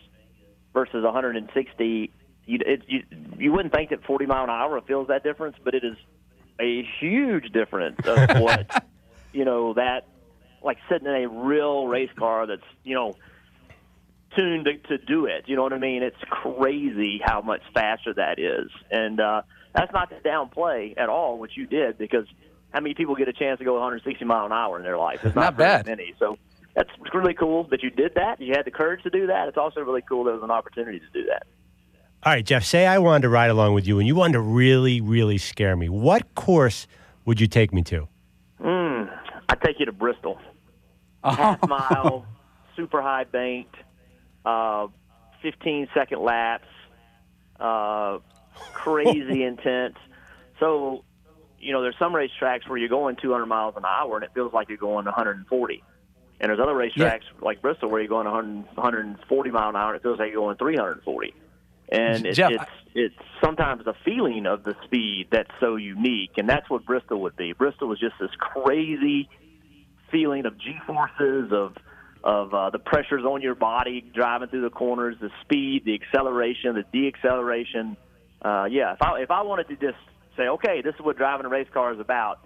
versus 0.72 1.04
160. 1.04 2.10
You, 2.46 2.58
it, 2.64 2.82
you 2.88 3.02
you 3.36 3.52
wouldn't 3.52 3.74
think 3.74 3.90
that 3.90 4.04
40 4.04 4.24
mile 4.24 4.44
an 4.44 4.50
hour 4.50 4.80
feels 4.80 5.08
that 5.08 5.22
difference, 5.22 5.56
but 5.62 5.74
it 5.74 5.84
is 5.84 5.96
a 6.58 6.82
huge 6.98 7.52
difference 7.52 7.98
of 8.06 8.40
what 8.40 8.86
you 9.34 9.44
know 9.44 9.74
that 9.74 10.06
like 10.64 10.78
sitting 10.88 11.06
in 11.06 11.14
a 11.14 11.28
real 11.28 11.86
race 11.86 12.10
car 12.18 12.46
that's 12.46 12.62
you 12.84 12.94
know 12.94 13.14
tuned 14.36 14.64
to, 14.64 14.78
to 14.96 15.04
do 15.04 15.26
it. 15.26 15.44
You 15.46 15.56
know 15.56 15.62
what 15.62 15.72
I 15.72 15.78
mean? 15.78 16.02
It's 16.02 16.16
crazy 16.30 17.20
how 17.22 17.42
much 17.42 17.62
faster 17.74 18.14
that 18.14 18.38
is, 18.38 18.70
and 18.90 19.20
uh, 19.20 19.42
that's 19.74 19.92
not 19.92 20.10
to 20.10 20.16
downplay 20.20 20.94
at 20.96 21.08
all 21.08 21.38
what 21.38 21.56
you 21.56 21.66
did 21.66 21.98
because 21.98 22.26
how 22.70 22.80
many 22.80 22.94
people 22.94 23.14
get 23.14 23.28
a 23.28 23.32
chance 23.32 23.58
to 23.58 23.64
go 23.64 23.74
160 23.74 24.24
mile 24.24 24.46
an 24.46 24.52
hour 24.52 24.78
in 24.78 24.82
their 24.82 24.98
life? 24.98 25.20
It's 25.24 25.34
not, 25.36 25.42
Not 25.42 25.56
bad. 25.56 25.86
Many. 25.86 26.14
So 26.18 26.38
that's 26.74 26.90
really 27.12 27.34
cool 27.34 27.64
that 27.64 27.82
you 27.82 27.90
did 27.90 28.14
that. 28.14 28.40
You 28.40 28.54
had 28.56 28.64
the 28.64 28.70
courage 28.70 29.02
to 29.02 29.10
do 29.10 29.26
that. 29.26 29.48
It's 29.48 29.58
also 29.58 29.80
really 29.80 30.02
cool 30.02 30.24
there 30.24 30.34
was 30.34 30.42
an 30.42 30.50
opportunity 30.50 30.98
to 30.98 31.10
do 31.12 31.26
that. 31.26 31.44
All 32.24 32.32
right, 32.32 32.44
Jeff, 32.44 32.64
say 32.64 32.86
I 32.86 32.98
wanted 32.98 33.22
to 33.22 33.28
ride 33.28 33.50
along 33.50 33.74
with 33.74 33.86
you 33.86 33.98
and 33.98 34.06
you 34.06 34.14
wanted 34.14 34.34
to 34.34 34.40
really, 34.40 35.00
really 35.00 35.38
scare 35.38 35.76
me. 35.76 35.88
What 35.88 36.34
course 36.34 36.86
would 37.24 37.40
you 37.40 37.46
take 37.46 37.72
me 37.72 37.82
to? 37.82 38.08
Mm, 38.60 39.10
I 39.48 39.54
take 39.56 39.80
you 39.80 39.86
to 39.86 39.92
Bristol. 39.92 40.38
Half 41.24 41.68
mile, 41.68 42.26
super 42.76 43.00
high 43.02 43.24
banked, 43.24 43.76
uh, 44.44 44.88
15 45.42 45.88
second 45.94 46.20
laps, 46.20 46.68
uh, 47.60 48.18
crazy 48.72 49.42
intense. 49.44 49.96
So, 50.58 51.04
you 51.58 51.72
know, 51.72 51.82
there's 51.82 51.98
some 51.98 52.12
racetracks 52.12 52.68
where 52.68 52.78
you're 52.78 52.88
going 52.88 53.16
200 53.20 53.46
miles 53.46 53.74
an 53.76 53.84
hour 53.84 54.16
and 54.16 54.24
it 54.24 54.30
feels 54.34 54.52
like 54.52 54.68
you're 54.68 54.78
going 54.78 55.04
140. 55.04 55.82
And 56.40 56.48
there's 56.50 56.60
other 56.60 56.72
racetracks 56.72 57.22
like 57.40 57.62
Bristol 57.62 57.88
where 57.88 58.00
you're 58.00 58.08
going 58.08 58.26
100, 58.26 58.66
140 58.74 59.50
mile 59.50 59.68
an 59.68 59.76
hour 59.76 59.92
and 59.92 59.96
it 59.96 60.02
feels 60.02 60.18
like 60.18 60.32
you're 60.32 60.40
going 60.40 60.56
340. 60.56 61.34
And 61.92 62.26
it, 62.26 62.34
Jeff, 62.34 62.50
it's 62.52 62.64
it's 62.94 63.14
sometimes 63.42 63.84
the 63.84 63.94
feeling 64.04 64.46
of 64.46 64.64
the 64.64 64.74
speed 64.84 65.28
that's 65.30 65.50
so 65.60 65.76
unique, 65.76 66.32
and 66.36 66.48
that's 66.48 66.68
what 66.70 66.84
Bristol 66.86 67.20
would 67.22 67.36
be. 67.36 67.52
Bristol 67.52 67.88
was 67.88 68.00
just 68.00 68.14
this 68.18 68.30
crazy 68.38 69.28
feeling 70.12 70.46
of 70.46 70.56
G 70.58 70.76
forces, 70.86 71.50
of 71.50 71.74
of 72.24 72.54
uh, 72.54 72.70
the 72.70 72.78
pressures 72.78 73.24
on 73.24 73.42
your 73.42 73.56
body 73.56 74.04
driving 74.14 74.48
through 74.48 74.62
the 74.62 74.70
corners, 74.70 75.16
the 75.20 75.30
speed, 75.40 75.84
the 75.84 75.94
acceleration, 75.94 76.76
the 76.76 76.84
deacceleration. 76.96 77.96
Uh, 78.40 78.66
yeah, 78.70 78.92
if 78.92 79.02
I 79.02 79.20
if 79.20 79.30
I 79.30 79.42
wanted 79.42 79.68
to 79.68 79.76
just 79.76 79.98
say, 80.36 80.44
okay, 80.44 80.82
this 80.82 80.94
is 80.94 81.00
what 81.00 81.16
driving 81.16 81.46
a 81.46 81.48
race 81.48 81.66
car 81.72 81.92
is 81.92 81.98
about, 81.98 82.38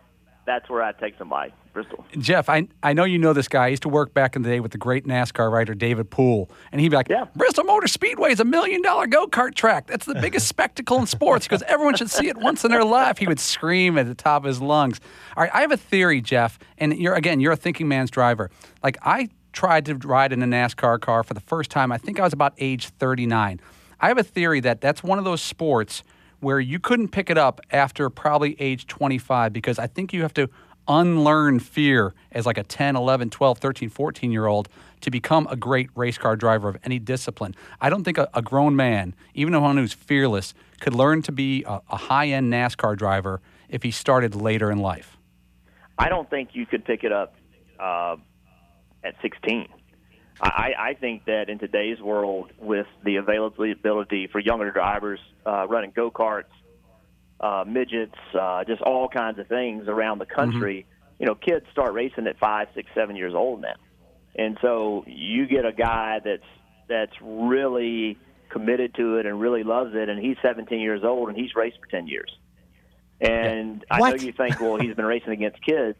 that's 0.46 0.70
where 0.70 0.82
I'd 0.82 0.98
take 0.98 1.18
somebody. 1.18 1.52
Bristol. 1.74 2.06
Jeff, 2.18 2.48
I, 2.48 2.68
I 2.82 2.94
know 2.94 3.04
you 3.04 3.18
know 3.18 3.34
this 3.34 3.48
guy. 3.48 3.66
I 3.66 3.68
used 3.68 3.82
to 3.82 3.90
work 3.90 4.14
back 4.14 4.34
in 4.34 4.40
the 4.40 4.48
day 4.48 4.60
with 4.60 4.72
the 4.72 4.78
great 4.78 5.04
NASCAR 5.06 5.52
writer 5.52 5.74
David 5.74 6.08
Poole, 6.10 6.50
and 6.72 6.80
he'd 6.80 6.88
be 6.88 6.96
like, 6.96 7.10
Yeah. 7.10 7.26
"Bristol 7.36 7.64
Motor 7.64 7.86
Speedway 7.86 8.30
is 8.32 8.40
a 8.40 8.46
million 8.46 8.80
dollar 8.80 9.06
go 9.06 9.26
kart 9.26 9.54
track. 9.54 9.86
That's 9.86 10.06
the 10.06 10.14
biggest 10.14 10.48
spectacle 10.54 10.98
in 10.98 11.06
sports 11.06 11.46
because 11.46 11.62
everyone 11.64 11.94
should 11.96 12.10
see 12.10 12.28
it 12.28 12.38
once 12.38 12.64
in 12.64 12.70
their 12.70 12.84
life." 12.84 13.18
He 13.18 13.26
would 13.26 13.38
scream 13.40 13.98
at 13.98 14.06
the 14.06 14.14
top 14.14 14.44
of 14.44 14.48
his 14.48 14.62
lungs. 14.62 15.00
All 15.36 15.42
right, 15.42 15.50
I 15.52 15.60
have 15.60 15.70
a 15.70 15.76
theory, 15.76 16.22
Jeff, 16.22 16.58
and 16.78 16.96
you're 16.96 17.14
again, 17.14 17.40
you're 17.40 17.52
a 17.52 17.56
thinking 17.56 17.88
man's 17.88 18.10
driver. 18.10 18.50
Like 18.82 18.96
I 19.02 19.28
tried 19.52 19.84
to 19.86 19.96
ride 19.96 20.32
in 20.32 20.42
a 20.42 20.46
NASCAR 20.46 20.98
car 21.00 21.24
for 21.24 21.34
the 21.34 21.40
first 21.40 21.70
time. 21.70 21.92
I 21.92 21.98
think 21.98 22.18
I 22.18 22.22
was 22.22 22.32
about 22.32 22.54
age 22.56 22.88
39. 22.88 23.60
I 24.00 24.08
have 24.08 24.16
a 24.18 24.22
theory 24.22 24.60
that 24.60 24.80
that's 24.80 25.02
one 25.02 25.18
of 25.18 25.24
those 25.26 25.42
sports 25.42 26.02
where 26.40 26.60
you 26.60 26.78
couldn't 26.78 27.08
pick 27.08 27.30
it 27.30 27.38
up 27.38 27.60
after 27.70 28.10
probably 28.10 28.56
age 28.60 28.86
25 28.86 29.52
because 29.52 29.78
I 29.78 29.86
think 29.86 30.12
you 30.12 30.22
have 30.22 30.34
to 30.34 30.48
unlearn 30.88 31.58
fear 31.58 32.14
as 32.32 32.46
like 32.46 32.58
a 32.58 32.62
10, 32.62 32.96
11, 32.96 33.30
12, 33.30 33.58
13, 33.58 33.88
14 33.88 34.32
year 34.32 34.46
old 34.46 34.68
to 35.00 35.10
become 35.10 35.46
a 35.50 35.56
great 35.56 35.90
race 35.94 36.18
car 36.18 36.36
driver 36.36 36.68
of 36.68 36.78
any 36.84 36.98
discipline. 36.98 37.54
I 37.80 37.90
don't 37.90 38.04
think 38.04 38.18
a, 38.18 38.28
a 38.34 38.42
grown 38.42 38.76
man, 38.76 39.14
even 39.34 39.60
one 39.60 39.76
who's 39.76 39.92
fearless, 39.92 40.54
could 40.80 40.94
learn 40.94 41.22
to 41.22 41.32
be 41.32 41.64
a, 41.64 41.80
a 41.90 41.96
high 41.96 42.28
end 42.28 42.52
NASCAR 42.52 42.96
driver 42.96 43.40
if 43.68 43.82
he 43.82 43.90
started 43.90 44.34
later 44.34 44.70
in 44.70 44.78
life. 44.78 45.16
I 45.98 46.08
don't 46.08 46.28
think 46.28 46.50
you 46.52 46.66
could 46.66 46.84
pick 46.84 47.04
it 47.04 47.12
up 47.12 47.34
uh, 47.80 48.16
at 49.02 49.14
16. 49.22 49.68
I, 50.40 50.72
I 50.78 50.94
think 50.94 51.24
that 51.26 51.48
in 51.48 51.58
today's 51.58 52.00
world, 52.00 52.52
with 52.58 52.86
the 53.04 53.16
availability 53.16 54.26
for 54.26 54.38
younger 54.38 54.70
drivers 54.70 55.20
uh, 55.46 55.66
running 55.66 55.92
go 55.94 56.10
karts, 56.10 56.44
uh, 57.40 57.64
midgets, 57.66 58.16
uh, 58.38 58.64
just 58.64 58.82
all 58.82 59.08
kinds 59.08 59.38
of 59.38 59.46
things 59.46 59.88
around 59.88 60.18
the 60.18 60.26
country, 60.26 60.86
you 61.18 61.26
know, 61.26 61.34
kids 61.34 61.64
start 61.72 61.94
racing 61.94 62.26
at 62.26 62.38
five, 62.38 62.68
six, 62.74 62.88
seven 62.94 63.16
years 63.16 63.34
old 63.34 63.62
now, 63.62 63.74
and 64.34 64.58
so 64.60 65.04
you 65.06 65.46
get 65.46 65.64
a 65.64 65.72
guy 65.72 66.20
that's 66.22 66.42
that's 66.88 67.14
really 67.20 68.18
committed 68.50 68.94
to 68.94 69.16
it 69.16 69.26
and 69.26 69.40
really 69.40 69.64
loves 69.64 69.94
it, 69.94 70.08
and 70.08 70.22
he's 70.22 70.36
17 70.42 70.80
years 70.80 71.02
old 71.04 71.28
and 71.28 71.36
he's 71.36 71.54
raced 71.54 71.78
for 71.80 71.86
10 71.86 72.06
years. 72.06 72.30
And 73.20 73.84
I 73.90 73.98
know 73.98 74.16
you 74.16 74.32
think, 74.32 74.60
well, 74.60 74.76
he's 74.76 74.94
been 74.94 75.04
racing 75.04 75.32
against 75.32 75.62
kids, 75.62 75.98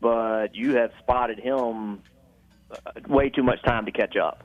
but 0.00 0.54
you 0.54 0.76
have 0.76 0.92
spotted 1.00 1.38
him 1.38 2.02
way 3.08 3.30
too 3.30 3.42
much 3.42 3.62
time 3.62 3.86
to 3.86 3.92
catch 3.92 4.16
up. 4.16 4.44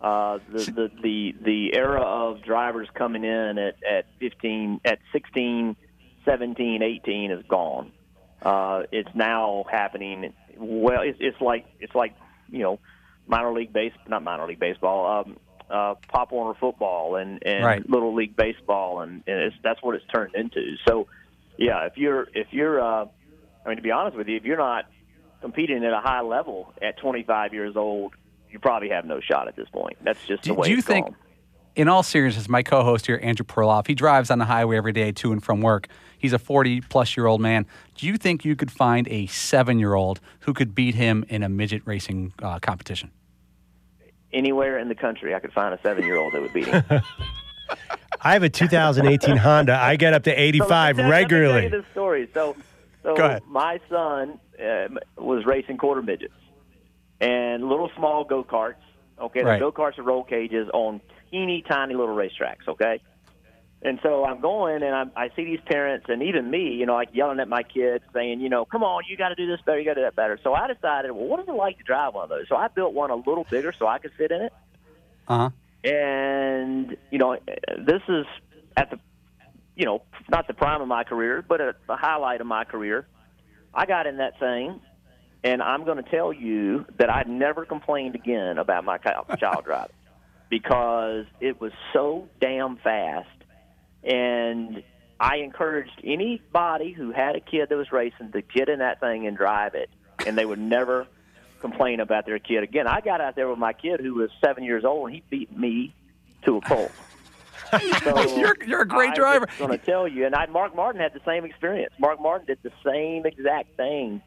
Uh, 0.00 0.38
the, 0.52 0.64
the 0.64 0.90
the 1.02 1.34
the 1.44 1.76
era 1.76 2.02
of 2.02 2.42
drivers 2.42 2.88
coming 2.94 3.22
in 3.24 3.58
at 3.58 3.76
at 3.88 4.06
15, 4.18 4.80
at 4.84 4.98
16, 5.12 5.76
17, 6.24 6.82
18 6.82 7.30
is 7.30 7.44
gone. 7.48 7.92
Uh, 8.42 8.82
it's 8.90 9.08
now 9.14 9.64
happening. 9.70 10.32
Well, 10.56 11.02
it's, 11.02 11.18
it's 11.20 11.40
like 11.40 11.66
it's 11.78 11.94
like 11.94 12.14
you 12.50 12.58
know, 12.60 12.80
minor 13.28 13.52
league 13.52 13.72
base, 13.72 13.92
not 14.08 14.24
minor 14.24 14.46
league 14.46 14.58
baseball, 14.58 15.20
um, 15.20 15.36
uh, 15.70 15.94
Pop 16.12 16.32
Warner 16.32 16.58
football 16.58 17.14
and 17.16 17.40
and 17.46 17.64
Right. 17.64 17.88
little 17.88 18.12
league 18.14 18.36
baseball, 18.36 19.00
and, 19.00 19.22
and 19.28 19.38
it's, 19.38 19.56
that's 19.62 19.80
what 19.82 19.94
it's 19.94 20.04
turned 20.12 20.34
into. 20.34 20.74
So, 20.86 21.06
yeah, 21.56 21.86
if 21.86 21.96
you're 21.96 22.26
if 22.34 22.48
you're, 22.50 22.80
uh, 22.80 23.06
I 23.64 23.68
mean, 23.68 23.76
to 23.76 23.82
be 23.82 23.92
honest 23.92 24.16
with 24.16 24.26
you, 24.26 24.36
if 24.36 24.42
you're 24.44 24.58
not 24.58 24.86
competing 25.42 25.84
at 25.84 25.92
a 25.92 26.00
high 26.00 26.22
level 26.22 26.72
at 26.80 26.96
25 26.96 27.52
years 27.52 27.76
old, 27.76 28.14
you 28.50 28.58
probably 28.58 28.88
have 28.88 29.04
no 29.04 29.20
shot 29.20 29.48
at 29.48 29.56
this 29.56 29.68
point. 29.68 29.98
That's 30.02 30.24
just 30.26 30.44
the 30.44 30.50
Do, 30.50 30.54
way 30.54 30.66
do 30.68 30.72
you 30.72 30.78
it's 30.78 30.86
think, 30.86 31.06
gone. 31.06 31.16
in 31.76 31.88
all 31.88 32.02
seriousness, 32.02 32.48
my 32.48 32.62
co 32.62 32.82
host 32.82 33.06
here, 33.06 33.20
Andrew 33.22 33.44
Perloff, 33.44 33.86
he 33.86 33.94
drives 33.94 34.30
on 34.30 34.38
the 34.38 34.44
highway 34.46 34.76
every 34.78 34.92
day 34.92 35.12
to 35.12 35.32
and 35.32 35.42
from 35.42 35.60
work. 35.60 35.88
He's 36.18 36.32
a 36.32 36.38
40 36.38 36.80
plus 36.82 37.16
year 37.16 37.26
old 37.26 37.40
man. 37.40 37.66
Do 37.96 38.06
you 38.06 38.16
think 38.16 38.44
you 38.44 38.54
could 38.56 38.70
find 38.70 39.06
a 39.08 39.26
seven 39.26 39.78
year 39.78 39.94
old 39.94 40.20
who 40.40 40.54
could 40.54 40.74
beat 40.74 40.94
him 40.94 41.24
in 41.28 41.42
a 41.42 41.48
midget 41.48 41.82
racing 41.84 42.32
uh, 42.40 42.58
competition? 42.60 43.10
anywhere 44.34 44.78
in 44.78 44.88
the 44.88 44.94
country, 44.94 45.34
I 45.34 45.40
could 45.40 45.52
find 45.52 45.74
a 45.74 45.80
seven-year-old 45.82 46.32
that 46.32 46.40
would 46.40 46.54
beat 46.54 46.66
him. 46.66 46.82
I 48.22 48.32
have 48.32 48.42
a 48.42 48.48
2018 48.48 49.36
Honda. 49.36 49.74
I 49.74 49.96
get 49.96 50.14
up 50.14 50.22
to 50.24 50.30
So 50.30 50.36
let 50.36 50.40
85 50.40 50.68
tell- 50.68 50.86
Let 50.86 50.96
me 50.96 51.02
tell 51.02 51.10
regularly. 51.10 51.62
you 51.64 51.68
this 51.68 51.84
story. 51.92 52.30
So, 52.32 52.56
so 53.02 53.14
Go 53.14 53.24
ahead. 53.26 53.42
my 53.46 53.78
son 53.90 54.38
um, 54.60 54.98
was 55.16 55.44
racing 55.46 55.78
quarter 55.78 56.02
midgets 56.02 56.34
and 57.20 57.68
little 57.68 57.90
small 57.96 58.24
go 58.24 58.44
karts. 58.44 58.74
Okay, 59.20 59.44
Right. 59.44 59.58
the 59.58 59.60
go 59.60 59.72
karts 59.72 59.98
are 59.98 60.02
roll 60.02 60.24
cages 60.24 60.68
on 60.72 61.00
teeny 61.30 61.62
tiny 61.68 61.94
little 61.94 62.14
racetracks. 62.16 62.66
Okay, 62.68 63.00
and 63.82 63.98
so 64.02 64.24
I'm 64.24 64.40
going 64.40 64.82
and 64.82 64.94
I'm, 64.94 65.12
I 65.16 65.28
see 65.36 65.44
these 65.44 65.60
parents 65.66 66.06
and 66.08 66.22
even 66.22 66.50
me, 66.50 66.74
you 66.74 66.86
know, 66.86 66.94
like 66.94 67.10
yelling 67.12 67.40
at 67.40 67.48
my 67.48 67.62
kids, 67.62 68.04
saying, 68.14 68.40
you 68.40 68.48
know, 68.48 68.64
come 68.64 68.82
on, 68.82 69.04
you 69.08 69.16
got 69.16 69.28
to 69.30 69.34
do 69.34 69.46
this 69.46 69.60
better, 69.66 69.78
you 69.78 69.84
got 69.84 69.94
to 69.94 70.00
do 70.00 70.04
that 70.04 70.16
better. 70.16 70.38
So 70.42 70.54
I 70.54 70.66
decided, 70.72 71.12
well, 71.12 71.26
what 71.26 71.40
is 71.40 71.46
it 71.48 71.52
like 71.54 71.78
to 71.78 71.84
drive 71.84 72.14
one 72.14 72.24
of 72.24 72.30
those? 72.30 72.46
So 72.48 72.56
I 72.56 72.68
built 72.68 72.94
one 72.94 73.10
a 73.10 73.16
little 73.16 73.46
bigger 73.50 73.72
so 73.78 73.86
I 73.86 73.98
could 73.98 74.12
sit 74.18 74.30
in 74.30 74.42
it 74.42 74.52
Uh 75.28 75.38
huh. 75.38 75.50
and 75.84 76.96
you 77.10 77.18
know 77.18 77.36
this 77.78 78.02
is 78.08 78.26
at 78.76 78.90
the 78.90 78.98
you 79.74 79.84
know 79.84 80.02
not 80.30 80.46
the 80.46 80.54
prime 80.54 80.80
of 80.80 80.88
my 80.88 81.04
career 81.04 81.44
but 81.46 81.60
at 81.60 81.76
the 81.88 81.96
highlight 81.96 82.40
of 82.40 82.46
my 82.46 82.64
career 82.64 83.06
i 83.74 83.86
got 83.86 84.06
in 84.06 84.18
that 84.18 84.38
thing 84.38 84.80
And 85.44 85.60
I'm 85.60 85.84
going 85.84 86.02
to 86.02 86.08
tell 86.08 86.32
you 86.32 86.86
that 86.98 87.10
I 87.10 87.24
never 87.26 87.64
complained 87.64 88.14
again 88.14 88.58
about 88.58 88.84
my 88.84 88.98
child 88.98 89.64
driving 89.64 89.96
because 90.48 91.24
it 91.40 91.60
was 91.60 91.72
so 91.92 92.28
damn 92.40 92.76
fast. 92.76 93.28
And 94.04 94.84
I 95.18 95.38
encouraged 95.38 96.00
anybody 96.04 96.92
who 96.92 97.10
had 97.10 97.34
a 97.34 97.40
kid 97.40 97.70
that 97.70 97.76
was 97.76 97.90
racing 97.90 98.32
to 98.32 98.42
get 98.42 98.68
in 98.68 98.78
that 98.80 99.00
thing 99.00 99.26
and 99.26 99.36
drive 99.36 99.74
it, 99.74 99.90
and 100.26 100.36
they 100.36 100.44
would 100.44 100.58
never 100.58 101.06
complain 101.60 102.00
about 102.00 102.26
their 102.26 102.38
kid 102.38 102.62
again. 102.62 102.86
I 102.86 103.00
got 103.00 103.20
out 103.20 103.34
there 103.34 103.48
with 103.48 103.58
my 103.58 103.72
kid 103.72 104.00
who 104.00 104.14
was 104.14 104.30
seven 104.44 104.62
years 104.62 104.84
old, 104.84 105.06
and 105.08 105.14
he 105.14 105.22
beat 105.30 105.56
me 105.56 105.94
to 106.44 106.56
a 106.56 106.60
pulp. 106.60 106.90
So 107.72 108.36
You're- 108.36 108.66
you're 108.66 108.82
a 108.82 108.88
great 108.88 109.14
driver. 109.14 109.46
I'm 109.60 109.66
going 109.68 109.78
to 109.78 109.84
tell 109.84 110.06
you, 110.06 110.26
and 110.26 110.34
I, 110.34 110.46
Mark 110.46 110.74
Martin 110.76 111.00
had 111.00 111.12
the 111.14 111.20
same 111.26 111.44
experience. 111.44 111.92
Mark 111.98 112.20
Martin 112.20 112.46
did 112.46 112.58
the 112.62 112.72
same 112.84 113.24
exact 113.26 113.76
thing, 113.76 114.20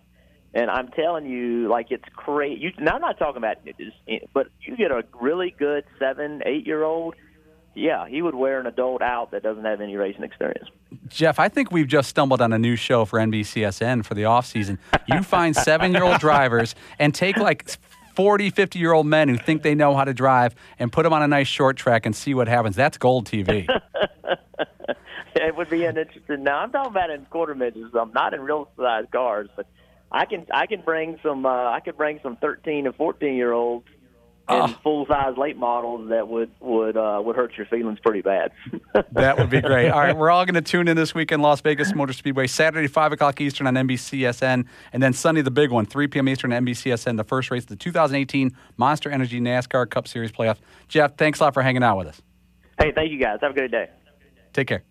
and 0.54 0.70
I'm 0.72 0.88
telling 0.89 1.26
you, 1.26 1.68
like 1.70 1.88
it's 1.91 2.04
crazy. 2.16 2.62
You, 2.62 2.72
now 2.80 2.96
I'm 2.96 3.02
not 3.02 3.18
talking 3.20 3.38
about, 3.38 3.58
it 3.66 3.76
is- 3.80 4.22
but 4.34 4.48
you 4.62 4.76
get 4.76 4.91
a 4.91 5.04
really 5.20 5.54
good 5.58 5.84
seven, 6.00 6.41
eight 6.46 6.66
year 6.66 6.84
old. 6.84 7.16
Yeah, 7.78 8.08
he 8.08 8.22
would 8.22 8.36
wear 8.36 8.62
an 8.62 8.68
adult 8.68 9.02
out 9.02 9.32
that 9.32 9.43
doesn't 9.43 9.66
have 9.66 9.82
any 9.82 9.98
racing 9.98 10.24
experience. 10.24 10.70
Jeff, 11.10 11.39
I 11.39 11.50
think 11.50 11.74
we've 11.74 11.88
just 11.89 12.08
stumbled 12.10 12.39
on 12.41 12.54
a 12.54 12.58
new 12.58 12.78
show 12.78 13.04
for 13.04 13.20
NBCSN 13.20 14.06
for 14.06 14.14
the 14.14 14.24
off 14.24 14.46
season. 14.46 14.80
You 15.10 15.22
find 15.24 15.54
seven 15.54 15.91
year 15.91 16.06
old 16.06 16.20
drivers 16.22 16.74
and 17.00 17.14
take 17.14 17.36
like 17.36 17.70
40, 18.16 18.49
50 18.49 18.80
year 18.80 18.93
old 18.93 19.05
men 19.05 19.30
who 19.30 19.38
think 19.38 19.61
they 19.61 19.76
know 19.76 19.95
how 19.95 20.03
to 20.03 20.13
drive 20.13 20.55
and 20.80 20.91
put 20.91 21.03
them 21.03 21.13
on 21.13 21.22
a 21.22 21.28
nice 21.28 21.47
short 21.47 21.78
track 21.78 22.05
and 22.05 22.16
see 22.16 22.34
what 22.34 22.47
happens. 22.47 22.76
That's 22.76 22.97
gold 22.97 23.28
TV. 23.28 23.68
it 25.36 25.55
would 25.55 25.70
be 25.70 25.86
an 25.86 25.97
interesting. 25.97 26.43
Now 26.43 26.59
I'm 26.59 26.72
talking 26.72 26.91
about 26.91 27.09
in 27.09 27.26
quarter 27.26 27.55
midgets. 27.55 27.93
I'm 27.93 28.13
not 28.13 28.34
in 28.34 28.41
real 28.41 28.70
size 28.78 29.05
cars, 29.11 29.49
but 29.55 29.68
I 30.11 30.26
can 30.26 30.45
I 30.53 30.66
can 30.66 30.82
bring 30.82 31.20
some. 31.22 31.45
Uh, 31.45 31.70
I 31.72 31.82
could 31.82 31.97
bring 31.97 32.20
some 32.24 32.38
13 32.38 32.86
and 32.86 32.95
14 32.95 33.36
year 33.36 33.51
olds 33.51 33.88
in 34.48 34.56
Oh. 34.56 34.68
full 34.84 35.06
size 35.08 35.38
late 35.38 35.58
models 35.58 36.10
that 36.10 36.28
would 36.28 36.52
would 36.60 36.96
uh, 36.96 37.20
would 37.26 37.36
hurt 37.36 37.58
your 37.58 37.66
feelings 37.66 37.98
pretty 38.00 38.22
bad. 38.22 38.52
That 39.12 39.38
would 39.38 39.50
be 39.50 39.60
great. 39.62 39.89
All 39.89 40.00
right, 40.00 40.16
we're 40.16 40.30
all 40.32 40.46
going 40.46 40.54
to 40.56 40.62
tune 40.62 40.88
in 40.88 40.96
this 40.96 41.14
week 41.16 41.32
in 41.32 41.41
Las 41.41 41.62
Vegas 41.62 41.93
Motor 41.96 42.14
Speedway, 42.14 42.48
Saturday, 42.48 42.88
5 42.88 43.12
o'clock 43.14 43.39
Eastern 43.41 43.66
on 43.68 43.74
NBCSN, 43.76 44.66
and 44.93 45.04
then 45.04 45.14
Sunday, 45.14 45.41
the 45.41 45.52
big 45.52 45.72
one, 45.72 45.86
3 45.86 46.08
p.m. 46.08 46.30
Eastern 46.30 46.54
on 46.54 46.66
NBCSN, 46.66 47.18
the 47.18 47.24
first 47.24 47.50
race 47.52 47.64
of 47.64 47.70
the 47.70 47.76
2018 47.76 48.52
Monster 48.78 49.10
Energy 49.10 49.39
NASCAR 49.41 49.89
Cup 49.89 50.08
Series 50.08 50.32
playoff. 50.32 50.58
Jeff, 50.88 51.16
thanks 51.18 51.39
a 51.39 51.43
lot 51.43 51.54
for 51.54 51.62
hanging 51.62 51.84
out 51.84 51.98
with 51.98 52.08
us. 52.08 52.22
hey, 52.80 52.91
thank 52.93 53.12
you 53.12 53.20
guys. 53.20 53.39
Have 53.41 53.52
a 53.52 53.54
good 53.56 53.72
day. 53.72 53.89
Take 54.54 54.68
care. 54.68 54.84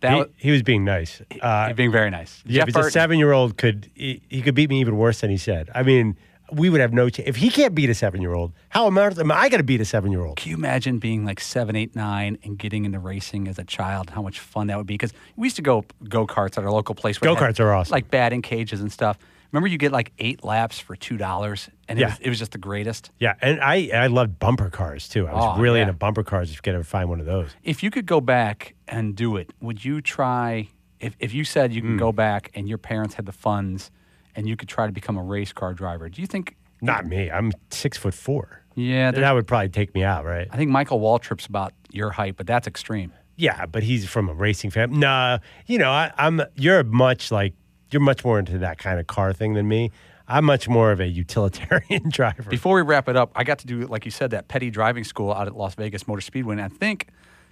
That 0.00 0.12
He, 0.12 0.18
was 0.18 0.28
he 0.36 0.50
was 0.50 0.62
being 0.62 0.84
nice. 0.84 1.20
Uh, 1.42 1.68
he's 1.68 1.76
being 1.76 1.92
very 1.92 2.10
nice. 2.10 2.42
yeah, 2.46 2.60
Jeff 2.60 2.66
because 2.66 2.86
a 2.86 2.90
seven-year-old 2.90 3.56
could 3.58 3.90
he, 3.94 4.22
he 4.30 4.40
could 4.40 4.54
beat 4.54 4.70
me 4.70 4.80
even 4.80 4.96
worse 4.96 5.20
than 5.20 5.30
he 5.30 5.36
said. 5.36 5.68
I 5.74 5.82
mean, 5.82 6.16
we 6.52 6.70
would 6.70 6.80
have 6.80 6.92
no 6.92 7.08
chance 7.08 7.28
if 7.28 7.36
he 7.36 7.50
can't 7.50 7.74
beat 7.74 7.90
a 7.90 7.94
seven-year-old. 7.94 8.52
How 8.70 8.86
am 8.86 8.98
I, 8.98 9.06
am 9.06 9.32
I 9.32 9.48
going 9.48 9.58
to 9.58 9.64
beat 9.64 9.80
a 9.80 9.84
seven-year-old? 9.84 10.36
Can 10.36 10.50
you 10.50 10.56
imagine 10.56 10.98
being 10.98 11.24
like 11.24 11.40
seven, 11.40 11.76
eight, 11.76 11.94
nine, 11.96 12.38
and 12.42 12.58
getting 12.58 12.84
into 12.84 12.98
racing 12.98 13.48
as 13.48 13.58
a 13.58 13.64
child? 13.64 14.10
How 14.10 14.22
much 14.22 14.40
fun 14.40 14.66
that 14.68 14.76
would 14.78 14.86
be! 14.86 14.94
Because 14.94 15.12
we 15.36 15.46
used 15.46 15.56
to 15.56 15.62
go 15.62 15.84
go 16.08 16.26
karts 16.26 16.58
at 16.58 16.64
our 16.64 16.70
local 16.70 16.94
place. 16.94 17.16
had, 17.16 17.24
Go-karts 17.24 17.60
are 17.60 17.72
awesome. 17.72 17.92
Like 17.92 18.10
batting 18.10 18.42
cages 18.42 18.80
and 18.80 18.92
stuff. 18.92 19.18
Remember, 19.52 19.66
you 19.66 19.78
get 19.78 19.90
like 19.90 20.12
eight 20.18 20.44
laps 20.44 20.78
for 20.78 20.94
two 20.94 21.16
dollars, 21.16 21.68
and 21.88 21.98
it, 21.98 22.02
Yeah. 22.02 22.08
was, 22.10 22.18
it 22.20 22.28
was 22.28 22.38
just 22.38 22.52
the 22.52 22.58
greatest. 22.58 23.10
Yeah, 23.18 23.34
and 23.40 23.60
I 23.60 23.90
I 23.92 24.06
loved 24.06 24.38
bumper 24.38 24.70
cars 24.70 25.08
too. 25.08 25.26
I 25.26 25.34
was 25.34 25.56
Oh, 25.58 25.60
really 25.60 25.78
yeah. 25.78 25.86
into 25.88 25.94
bumper 25.94 26.22
cars. 26.22 26.50
If 26.50 26.56
you 26.56 26.62
could 26.62 26.74
ever 26.74 26.84
find 26.84 27.08
one 27.08 27.20
of 27.20 27.26
those. 27.26 27.50
If 27.64 27.82
you 27.82 27.90
could 27.90 28.06
go 28.06 28.20
back 28.20 28.74
and 28.86 29.16
do 29.16 29.36
it, 29.36 29.52
would 29.60 29.84
you 29.84 30.00
try? 30.00 30.68
If 31.00 31.16
if 31.18 31.34
you 31.34 31.44
said 31.44 31.72
you 31.72 31.80
can 31.80 31.92
hmm. 31.92 31.96
go 31.98 32.12
back 32.12 32.50
and 32.54 32.68
your 32.68 32.78
parents 32.78 33.14
had 33.14 33.26
the 33.26 33.32
funds, 33.32 33.90
and 34.36 34.48
you 34.48 34.56
could 34.56 34.68
try 34.68 34.86
to 34.86 34.92
become 34.92 35.16
a 35.16 35.22
race 35.22 35.52
car 35.52 35.74
driver, 35.74 36.08
do 36.08 36.20
you 36.20 36.26
think? 36.26 36.56
Not 36.82 37.06
me. 37.06 37.30
I'm 37.30 37.52
six 37.70 37.98
foot 37.98 38.14
four. 38.14 38.62
Yeah, 38.74 39.10
That 39.10 39.32
would 39.32 39.46
probably 39.46 39.68
take 39.68 39.94
me 39.94 40.04
out, 40.04 40.24
right? 40.24 40.48
I 40.50 40.56
think 40.56 40.70
Michael 40.70 41.00
Waltrip's 41.00 41.46
about 41.46 41.72
your 41.90 42.10
height, 42.10 42.36
but 42.36 42.46
that's 42.46 42.66
extreme. 42.66 43.12
Yeah, 43.36 43.66
but 43.66 43.82
he's 43.82 44.08
from 44.08 44.28
a 44.28 44.34
racing 44.34 44.70
family. 44.70 44.98
Nah, 44.98 45.38
you 45.66 45.78
know, 45.78 45.90
I, 45.90 46.12
I'm. 46.16 46.42
You're 46.56 46.84
much 46.84 47.30
like 47.32 47.54
you're 47.90 48.00
much 48.00 48.24
more 48.24 48.38
into 48.38 48.58
that 48.58 48.78
kind 48.78 49.00
of 49.00 49.06
car 49.06 49.32
thing 49.32 49.54
than 49.54 49.66
me. 49.66 49.90
I'm 50.28 50.44
much 50.44 50.68
more 50.68 50.92
of 50.92 51.00
a 51.00 51.06
utilitarian 51.08 52.08
driver. 52.08 52.48
Before 52.48 52.76
we 52.76 52.82
wrap 52.82 53.08
it 53.08 53.16
up, 53.16 53.32
I 53.34 53.42
got 53.42 53.58
to 53.60 53.66
do, 53.66 53.80
like 53.86 54.04
you 54.04 54.10
said, 54.12 54.30
that 54.30 54.46
petty 54.46 54.70
driving 54.70 55.02
school 55.04 55.32
out 55.32 55.48
at 55.48 55.56
Las 55.56 55.74
Vegas 55.74 56.06
Motor 56.06 56.20
Speedway. 56.20 56.52
And 56.52 56.62
I 56.62 56.68
think 56.68 57.08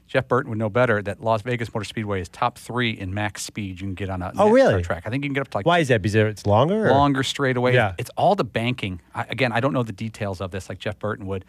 Jeff 0.09 0.27
Burton 0.27 0.49
would 0.51 0.59
know 0.59 0.71
better 0.71 1.01
that 1.03 1.23
Las 1.23 1.43
Vegas 1.43 1.73
Motor 1.73 1.85
Speedway 1.85 2.21
is 2.21 2.29
top 2.31 2.59
three 2.59 2.91
in 2.91 3.13
max 3.15 3.43
speed 3.43 3.81
you 3.81 3.87
can 3.87 3.95
get 3.95 4.09
on 4.11 4.23
a 4.23 4.33
Oh, 4.39 4.49
really? 4.51 4.83
track. 4.83 5.03
I 5.07 5.11
think 5.11 5.23
you 5.23 5.29
can 5.29 5.35
get 5.35 5.43
up 5.43 5.49
to 5.51 5.59
like 5.59 5.67
Why 5.67 5.79
is 5.81 5.89
that? 5.89 6.01
Because 6.03 6.15
it's 6.15 6.47
longer. 6.47 6.87
or- 6.89 6.91
longer 6.93 7.23
straightaway. 7.23 7.75
Yeah. 7.75 7.95
It's 7.99 8.11
all 8.17 8.35
the 8.35 8.43
banking. 8.45 9.01
I, 9.15 9.27
again, 9.29 9.53
I 9.53 9.61
don't 9.61 9.73
know 9.75 9.83
the 9.83 9.93
details 9.93 10.41
of 10.41 10.51
this 10.51 10.69
like 10.71 10.79
Jeff 10.79 10.99
Burton 10.99 11.27
would, 11.27 11.45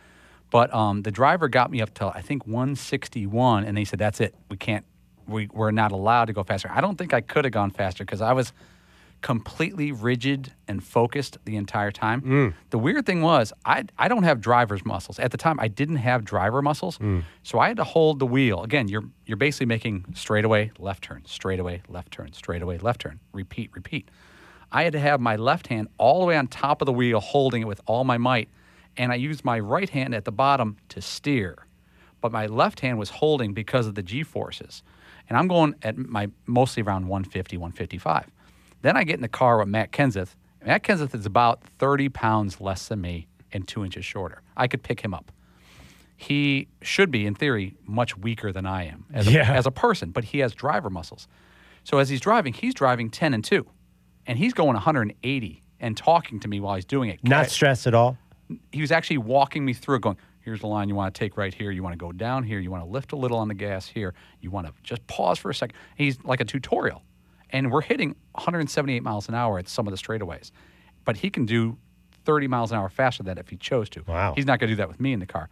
but 0.52 0.74
um, 0.74 1.04
the 1.04 1.12
driver 1.12 1.48
got 1.48 1.72
me 1.72 1.82
up 1.82 1.94
to 1.96 2.08
I 2.08 2.22
think 2.22 2.46
161, 2.48 3.64
and 3.64 3.78
they 3.78 3.86
said 3.86 3.98
that's 4.00 4.20
it. 4.20 4.36
We 4.50 4.58
can't. 4.58 4.86
We 5.28 5.48
we're 5.54 5.72
not 5.72 5.92
allowed 5.92 6.26
to 6.26 6.34
go 6.34 6.44
faster. 6.44 6.70
I 6.74 6.82
don't 6.82 6.98
think 6.98 7.14
I 7.14 7.22
could 7.22 7.46
have 7.46 7.54
gone 7.54 7.70
faster 7.72 8.04
because 8.04 8.20
I 8.22 8.34
was 8.34 8.52
completely 9.22 9.92
rigid 9.92 10.54
and 10.68 10.84
focused 10.84 11.38
the 11.46 11.56
entire 11.56 11.92
time. 11.92 12.22
Mm. 12.22 12.54
The 12.70 12.80
weird 12.80 13.06
thing 13.06 13.22
was 13.22 13.52
I 13.66 13.86
I 13.98 14.08
don't 14.08 14.24
have 14.24 14.40
driver's 14.40 14.86
muscles. 14.86 15.20
At 15.20 15.32
the 15.32 15.38
time 15.38 15.60
I 15.60 15.68
didn't 15.68 15.98
have 15.98 16.24
driver 16.24 16.62
muscles. 16.62 16.98
Mm. 16.98 17.24
So 17.44 17.60
I 17.60 17.68
had 17.68 17.78
to 17.78 17.84
hold 17.84 18.20
the 18.20 18.26
wheel. 18.26 18.64
Again, 18.64 18.88
you're 18.88 19.04
you're 19.26 19.38
basically 19.38 19.66
making 19.66 20.06
straightaway, 20.16 20.72
left 20.80 21.04
turn, 21.04 21.24
straightaway, 21.26 21.82
left 21.90 22.12
turn, 22.12 22.34
straightaway, 22.34 22.78
left 22.78 23.02
turn, 23.02 23.20
repeat, 23.34 23.72
repeat. 23.74 24.10
I 24.72 24.84
had 24.84 24.94
to 24.94 25.00
have 25.00 25.20
my 25.20 25.36
left 25.36 25.68
hand 25.68 25.88
all 25.98 26.20
the 26.20 26.28
way 26.28 26.38
on 26.38 26.48
top 26.48 26.82
of 26.82 26.86
the 26.86 26.94
wheel 26.94 27.20
holding 27.20 27.64
it 27.64 27.66
with 27.66 27.82
all 27.88 28.04
my 28.04 28.18
might 28.18 28.50
and 29.00 29.12
I 29.14 29.16
used 29.16 29.46
my 29.46 29.60
right 29.60 29.90
hand 29.90 30.14
at 30.14 30.26
the 30.26 30.32
bottom 30.32 30.78
to 30.90 31.02
steer. 31.02 31.66
But 32.22 32.34
my 32.34 32.48
left 32.48 32.82
hand 32.82 33.00
was 33.00 33.10
holding 33.10 33.54
because 33.54 33.88
of 33.88 33.96
the 33.96 34.04
G 34.04 34.24
forces. 34.24 34.84
And 35.30 35.38
I'm 35.38 35.48
going 35.48 35.74
at 35.84 35.98
my 35.98 36.30
mostly 36.46 36.84
around 36.84 37.08
150, 37.08 37.56
155. 37.56 38.30
Then 38.82 38.96
I 38.98 39.04
get 39.04 39.16
in 39.16 39.22
the 39.22 39.28
car 39.28 39.58
with 39.60 39.68
Matt 39.68 39.92
Kenseth. 39.92 40.36
Matt 40.66 40.84
Kenseth 40.84 41.14
is 41.16 41.26
about 41.26 41.64
30 41.80 42.10
pounds 42.10 42.60
less 42.62 42.88
than 42.88 43.02
me 43.02 43.28
and 43.52 43.68
two 43.68 43.84
inches 43.84 44.06
shorter. 44.06 44.42
I 44.58 44.68
could 44.68 44.84
pick 44.84 45.02
him 45.02 45.14
up. 45.14 45.32
He 46.18 46.68
should 46.82 47.12
be, 47.12 47.26
in 47.26 47.34
theory, 47.36 47.76
much 47.86 48.18
weaker 48.18 48.52
than 48.52 48.66
I 48.66 48.84
am 48.88 49.06
as 49.14 49.28
a, 49.28 49.32
Yeah. 49.32 49.54
as 49.54 49.66
a 49.66 49.72
person, 49.72 50.12
but 50.12 50.26
he 50.26 50.40
has 50.40 50.54
driver 50.54 50.90
muscles. 50.90 51.28
So 51.86 51.98
as 51.98 52.10
he's 52.10 52.20
driving, 52.20 52.54
he's 52.54 52.74
driving 52.74 53.10
10 53.10 53.34
and 53.34 53.44
2, 53.44 53.66
and 54.28 54.38
he's 54.38 54.54
going 54.54 54.74
180 54.74 55.64
and 55.80 55.96
talking 55.96 56.40
to 56.42 56.48
me 56.50 56.60
while 56.60 56.76
he's 56.76 56.84
doing 56.86 57.10
it. 57.10 57.24
Not 57.24 57.50
stressed 57.50 57.88
at 57.88 57.94
all. 57.94 58.18
he 58.72 58.82
was 58.82 58.92
actually 58.92 59.18
walking 59.20 59.64
me 59.64 59.72
through 59.74 59.96
it, 59.98 60.02
going, 60.02 60.18
here's 60.42 60.60
the 60.60 60.68
line 60.68 60.90
you 60.90 60.96
want 60.96 61.14
to 61.14 61.18
take 61.20 61.38
right 61.38 61.54
here. 61.54 61.72
You 61.72 61.84
want 61.84 61.94
to 61.94 61.98
go 61.98 62.12
down 62.12 62.44
here. 62.44 62.60
You 62.60 62.70
want 62.72 62.84
to 62.84 62.90
lift 62.90 63.12
a 63.14 63.16
little 63.16 63.38
on 63.38 63.48
the 63.48 63.54
gas 63.54 63.88
here. 63.88 64.14
You 64.42 64.52
want 64.52 64.68
to 64.68 64.74
just 64.84 65.06
pause 65.08 65.40
for 65.40 65.50
a 65.52 65.56
second. 65.56 65.78
He's 65.96 66.22
like 66.24 66.42
a 66.42 66.46
tutorial. 66.46 67.02
And 67.52 67.72
we're 67.72 67.82
hitting 67.82 68.16
178 68.34 69.02
miles 69.04 69.28
an 69.28 69.36
hour 69.36 69.60
at 69.60 69.68
some 69.68 69.88
of 69.88 69.92
the 69.92 69.98
straightaways. 69.98 70.52
But 71.06 71.18
he 71.18 71.30
can 71.30 71.46
do 71.46 71.78
30 72.26 72.48
miles 72.48 72.72
an 72.72 72.78
hour 72.78 72.90
faster 72.90 73.24
than 73.24 73.36
that 73.36 73.40
if 73.40 73.50
he 73.50 73.58
chose 73.58 73.90
to. 73.90 74.04
Wow. 74.08 74.34
He's 74.36 74.46
not 74.46 74.60
going 74.60 74.70
to 74.70 74.74
do 74.74 74.78
that 74.78 74.88
with 74.88 75.00
me 75.00 75.14
in 75.14 75.20
the 75.20 75.26
car. 75.26 75.50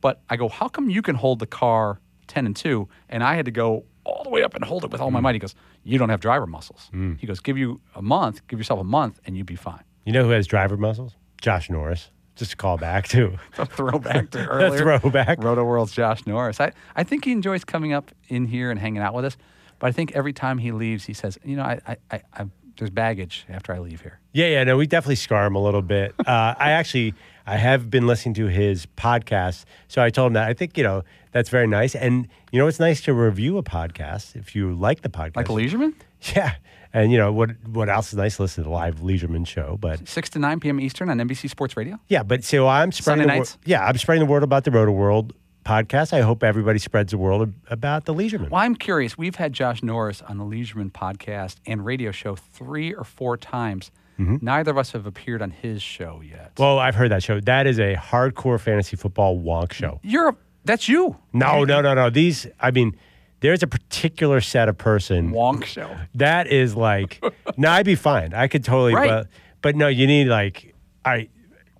But 0.00 0.20
I 0.28 0.36
go, 0.36 0.48
how 0.48 0.68
come 0.68 0.88
you 0.88 1.02
can 1.02 1.16
hold 1.16 1.38
the 1.40 1.46
car 1.46 2.00
10 2.28 2.46
and 2.46 2.56
2 2.56 2.88
and 3.08 3.22
I 3.24 3.34
had 3.34 3.44
to 3.46 3.50
go 3.50 3.84
all 4.04 4.22
the 4.24 4.30
way 4.30 4.42
up 4.42 4.54
and 4.54 4.64
hold 4.64 4.84
it 4.84 4.90
with 4.90 5.00
all 5.00 5.10
my 5.10 5.20
mm. 5.20 5.24
might? 5.24 5.34
He 5.34 5.38
goes, 5.38 5.54
you 5.82 5.98
don't 5.98 6.08
have 6.08 6.20
driver 6.20 6.46
muscles. 6.46 6.90
Mm. 6.94 7.18
He 7.18 7.26
goes, 7.26 7.40
give 7.40 7.58
you 7.58 7.80
a 7.94 8.02
month, 8.02 8.46
give 8.48 8.58
yourself 8.58 8.80
a 8.80 8.84
month, 8.84 9.20
and 9.26 9.36
you'd 9.36 9.46
be 9.46 9.56
fine. 9.56 9.82
You 10.04 10.12
know 10.12 10.24
who 10.24 10.30
has 10.30 10.46
driver 10.46 10.76
muscles? 10.76 11.14
Josh 11.40 11.70
Norris. 11.70 12.10
Just 12.36 12.54
a 12.54 12.56
call 12.56 12.78
back 12.78 13.08
to 13.08 13.38
a 13.58 13.66
throwback 13.66 14.30
to 14.30 14.46
earlier. 14.48 14.78
throwback. 14.78 15.38
Rotoworld's 15.40 15.92
Josh 15.92 16.26
Norris. 16.26 16.60
I, 16.60 16.72
I 16.96 17.04
think 17.04 17.24
he 17.24 17.32
enjoys 17.32 17.64
coming 17.64 17.92
up 17.92 18.10
in 18.28 18.46
here 18.46 18.70
and 18.70 18.80
hanging 18.80 19.02
out 19.02 19.14
with 19.14 19.24
us. 19.24 19.36
But 19.80 19.88
I 19.88 19.92
think 19.92 20.12
every 20.12 20.32
time 20.32 20.58
he 20.58 20.70
leaves, 20.70 21.06
he 21.06 21.12
says, 21.12 21.38
you 21.44 21.56
know, 21.56 21.62
I, 21.64 21.80
I, 21.88 21.96
I, 22.12 22.22
I 22.34 22.46
there's 22.78 22.90
baggage 22.90 23.44
after 23.48 23.72
I 23.74 23.78
leave 23.80 24.00
here. 24.00 24.20
Yeah, 24.32 24.46
yeah, 24.46 24.64
no, 24.64 24.76
we 24.76 24.86
definitely 24.86 25.16
scar 25.16 25.44
him 25.46 25.54
a 25.56 25.62
little 25.62 25.82
bit. 25.82 26.14
Uh, 26.20 26.54
I 26.56 26.70
actually, 26.70 27.12
I 27.46 27.56
have 27.56 27.90
been 27.90 28.06
listening 28.06 28.34
to 28.34 28.46
his 28.46 28.86
podcast, 28.96 29.64
so 29.88 30.00
I 30.02 30.08
told 30.10 30.28
him 30.28 30.32
that 30.34 30.48
I 30.48 30.54
think 30.54 30.78
you 30.78 30.84
know 30.84 31.02
that's 31.32 31.50
very 31.50 31.66
nice, 31.66 31.94
and 31.94 32.28
you 32.52 32.58
know 32.58 32.68
it's 32.68 32.80
nice 32.80 33.00
to 33.02 33.12
review 33.12 33.58
a 33.58 33.62
podcast 33.62 34.36
if 34.36 34.54
you 34.54 34.72
like 34.72 35.02
the 35.02 35.08
podcast, 35.10 35.36
Like 35.36 35.48
Leisuremen? 35.48 35.94
Yeah, 36.36 36.54
and 36.92 37.10
you 37.10 37.16
know 37.18 37.32
what? 37.32 37.50
What 37.66 37.88
else 37.88 38.12
is 38.12 38.18
nice? 38.18 38.36
to 38.36 38.42
Listen 38.42 38.64
to 38.64 38.68
the 38.68 38.74
live 38.74 38.96
Leisuremen 38.96 39.46
show, 39.46 39.78
but 39.80 40.06
6 40.06 40.30
to 40.30 40.38
9 40.38 40.60
p.m. 40.60 40.78
Eastern 40.80 41.08
on 41.10 41.18
NBC 41.18 41.48
Sports 41.50 41.76
Radio. 41.76 41.98
yeah, 42.08 42.22
but 42.22 42.44
so 42.44 42.68
I'm 42.68 42.92
spreading 42.92 43.22
Sunday 43.24 43.34
the 43.34 43.38
wor- 43.40 43.46
yeah, 43.64 43.84
I'm 43.86 43.96
spreading 43.98 44.24
the 44.26 44.30
word 44.30 44.42
about 44.42 44.64
the 44.64 44.70
Rotoworld 44.70 45.32
podcast. 45.64 46.12
I 46.12 46.20
hope 46.20 46.42
everybody 46.42 46.78
spreads 46.78 47.10
the 47.12 47.18
word 47.18 47.52
about 47.68 48.04
the 48.04 48.14
Leisuremen. 48.14 48.50
Well, 48.50 48.60
I'm 48.62 48.74
curious. 48.74 49.16
We've 49.18 49.36
had 49.36 49.52
Josh 49.52 49.82
Norris 49.82 50.22
on 50.22 50.38
the 50.38 50.44
Leisuremen 50.44 50.92
podcast 50.92 51.56
and 51.66 51.84
radio 51.84 52.10
show 52.10 52.36
three 52.36 52.92
or 52.94 53.04
four 53.04 53.36
times. 53.36 53.90
Mm-hmm. 54.18 54.36
Neither 54.42 54.70
of 54.70 54.78
us 54.78 54.92
have 54.92 55.06
appeared 55.06 55.40
on 55.42 55.50
his 55.50 55.82
show 55.82 56.20
yet. 56.22 56.52
Well, 56.58 56.78
I've 56.78 56.94
heard 56.94 57.10
that 57.10 57.22
show. 57.22 57.40
That 57.40 57.66
is 57.66 57.78
a 57.78 57.94
hardcore 57.96 58.60
fantasy 58.60 58.96
football 58.96 59.38
wonk 59.38 59.72
show. 59.72 59.98
You're 60.02 60.28
a, 60.30 60.36
that's 60.64 60.88
you. 60.88 61.16
No, 61.32 61.64
no, 61.64 61.80
no, 61.80 61.94
no. 61.94 62.10
These, 62.10 62.46
I 62.60 62.70
mean, 62.70 62.94
there's 63.40 63.62
a 63.62 63.66
particular 63.66 64.42
set 64.42 64.68
of 64.68 64.76
person 64.76 65.30
Wonk 65.32 65.64
show. 65.64 65.96
that 66.16 66.48
is 66.48 66.76
like, 66.76 67.24
no, 67.56 67.70
I'd 67.70 67.86
be 67.86 67.94
fine. 67.94 68.34
I 68.34 68.46
could 68.48 68.62
totally, 68.62 68.94
Right. 68.94 69.08
but, 69.08 69.26
But 69.62 69.76
no, 69.76 69.88
you 69.88 70.06
need 70.06 70.26
like 70.28 70.74
I. 71.04 71.28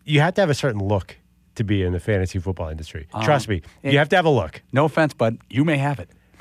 You 0.07 0.20
have 0.20 0.33
to 0.35 0.41
have 0.41 0.49
a 0.51 0.55
certain 0.55 0.81
look 0.83 1.18
to 1.61 1.64
be 1.64 1.82
in 1.82 1.92
the 1.92 2.00
fantasy 2.00 2.38
football 2.38 2.68
industry. 2.68 3.06
Um, 3.12 3.22
Trust 3.22 3.48
me, 3.48 3.62
it- 3.82 3.92
you 3.92 3.98
have 3.98 4.08
to 4.08 4.16
have 4.16 4.24
a 4.24 4.30
look. 4.30 4.62
No 4.72 4.86
offense, 4.86 5.14
but 5.14 5.34
you 5.48 5.64
may 5.64 5.76
have 5.78 6.00
it. 6.00 6.11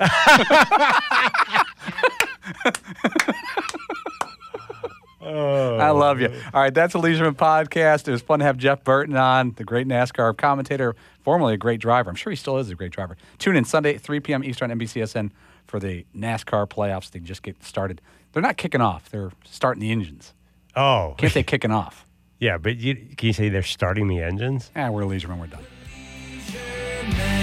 I 5.22 5.90
love 5.90 6.20
you. 6.20 6.28
Oh. 6.28 6.50
All 6.54 6.62
right, 6.62 6.72
that's 6.72 6.94
a 6.94 6.98
Leisuremen 6.98 7.34
podcast. 7.36 8.08
It 8.08 8.12
was 8.12 8.22
fun 8.22 8.38
to 8.38 8.44
have 8.44 8.56
Jeff 8.56 8.82
Burton 8.84 9.16
on, 9.16 9.52
the 9.56 9.64
great 9.64 9.86
NASCAR 9.86 10.36
commentator, 10.36 10.96
formerly 11.22 11.54
a 11.54 11.56
great 11.58 11.80
driver. 11.80 12.08
I'm 12.10 12.16
sure 12.16 12.30
he 12.30 12.36
still 12.36 12.58
is 12.58 12.70
a 12.70 12.74
great 12.74 12.92
driver. 12.92 13.16
Tune 13.38 13.56
in 13.56 13.64
Sunday, 13.64 13.98
3 13.98 14.20
p.m. 14.20 14.42
Eastern, 14.44 14.70
NBCSN 14.70 15.30
for 15.66 15.78
the 15.78 16.06
NASCAR 16.16 16.66
playoffs. 16.68 17.10
They 17.10 17.20
just 17.20 17.42
get 17.42 17.62
started. 17.62 18.00
They're 18.32 18.42
not 18.42 18.56
kicking 18.56 18.80
off. 18.80 19.10
They're 19.10 19.32
starting 19.44 19.80
the 19.80 19.90
engines. 19.90 20.32
Oh, 20.76 21.14
Can't 21.18 21.34
they 21.34 21.42
kicking 21.42 21.70
off. 21.72 22.06
Yeah, 22.40 22.56
but 22.56 22.78
you, 22.78 22.96
can 22.96 23.26
you 23.26 23.32
say 23.34 23.50
they're 23.50 23.62
starting 23.62 24.08
the 24.08 24.22
engines? 24.22 24.70
Ah, 24.74 24.90
we're 24.90 25.04
leisure 25.04 25.28
Leisuremen. 25.28 25.40
We're 25.40 25.46
done. 25.46 25.64
Man, 27.10 27.39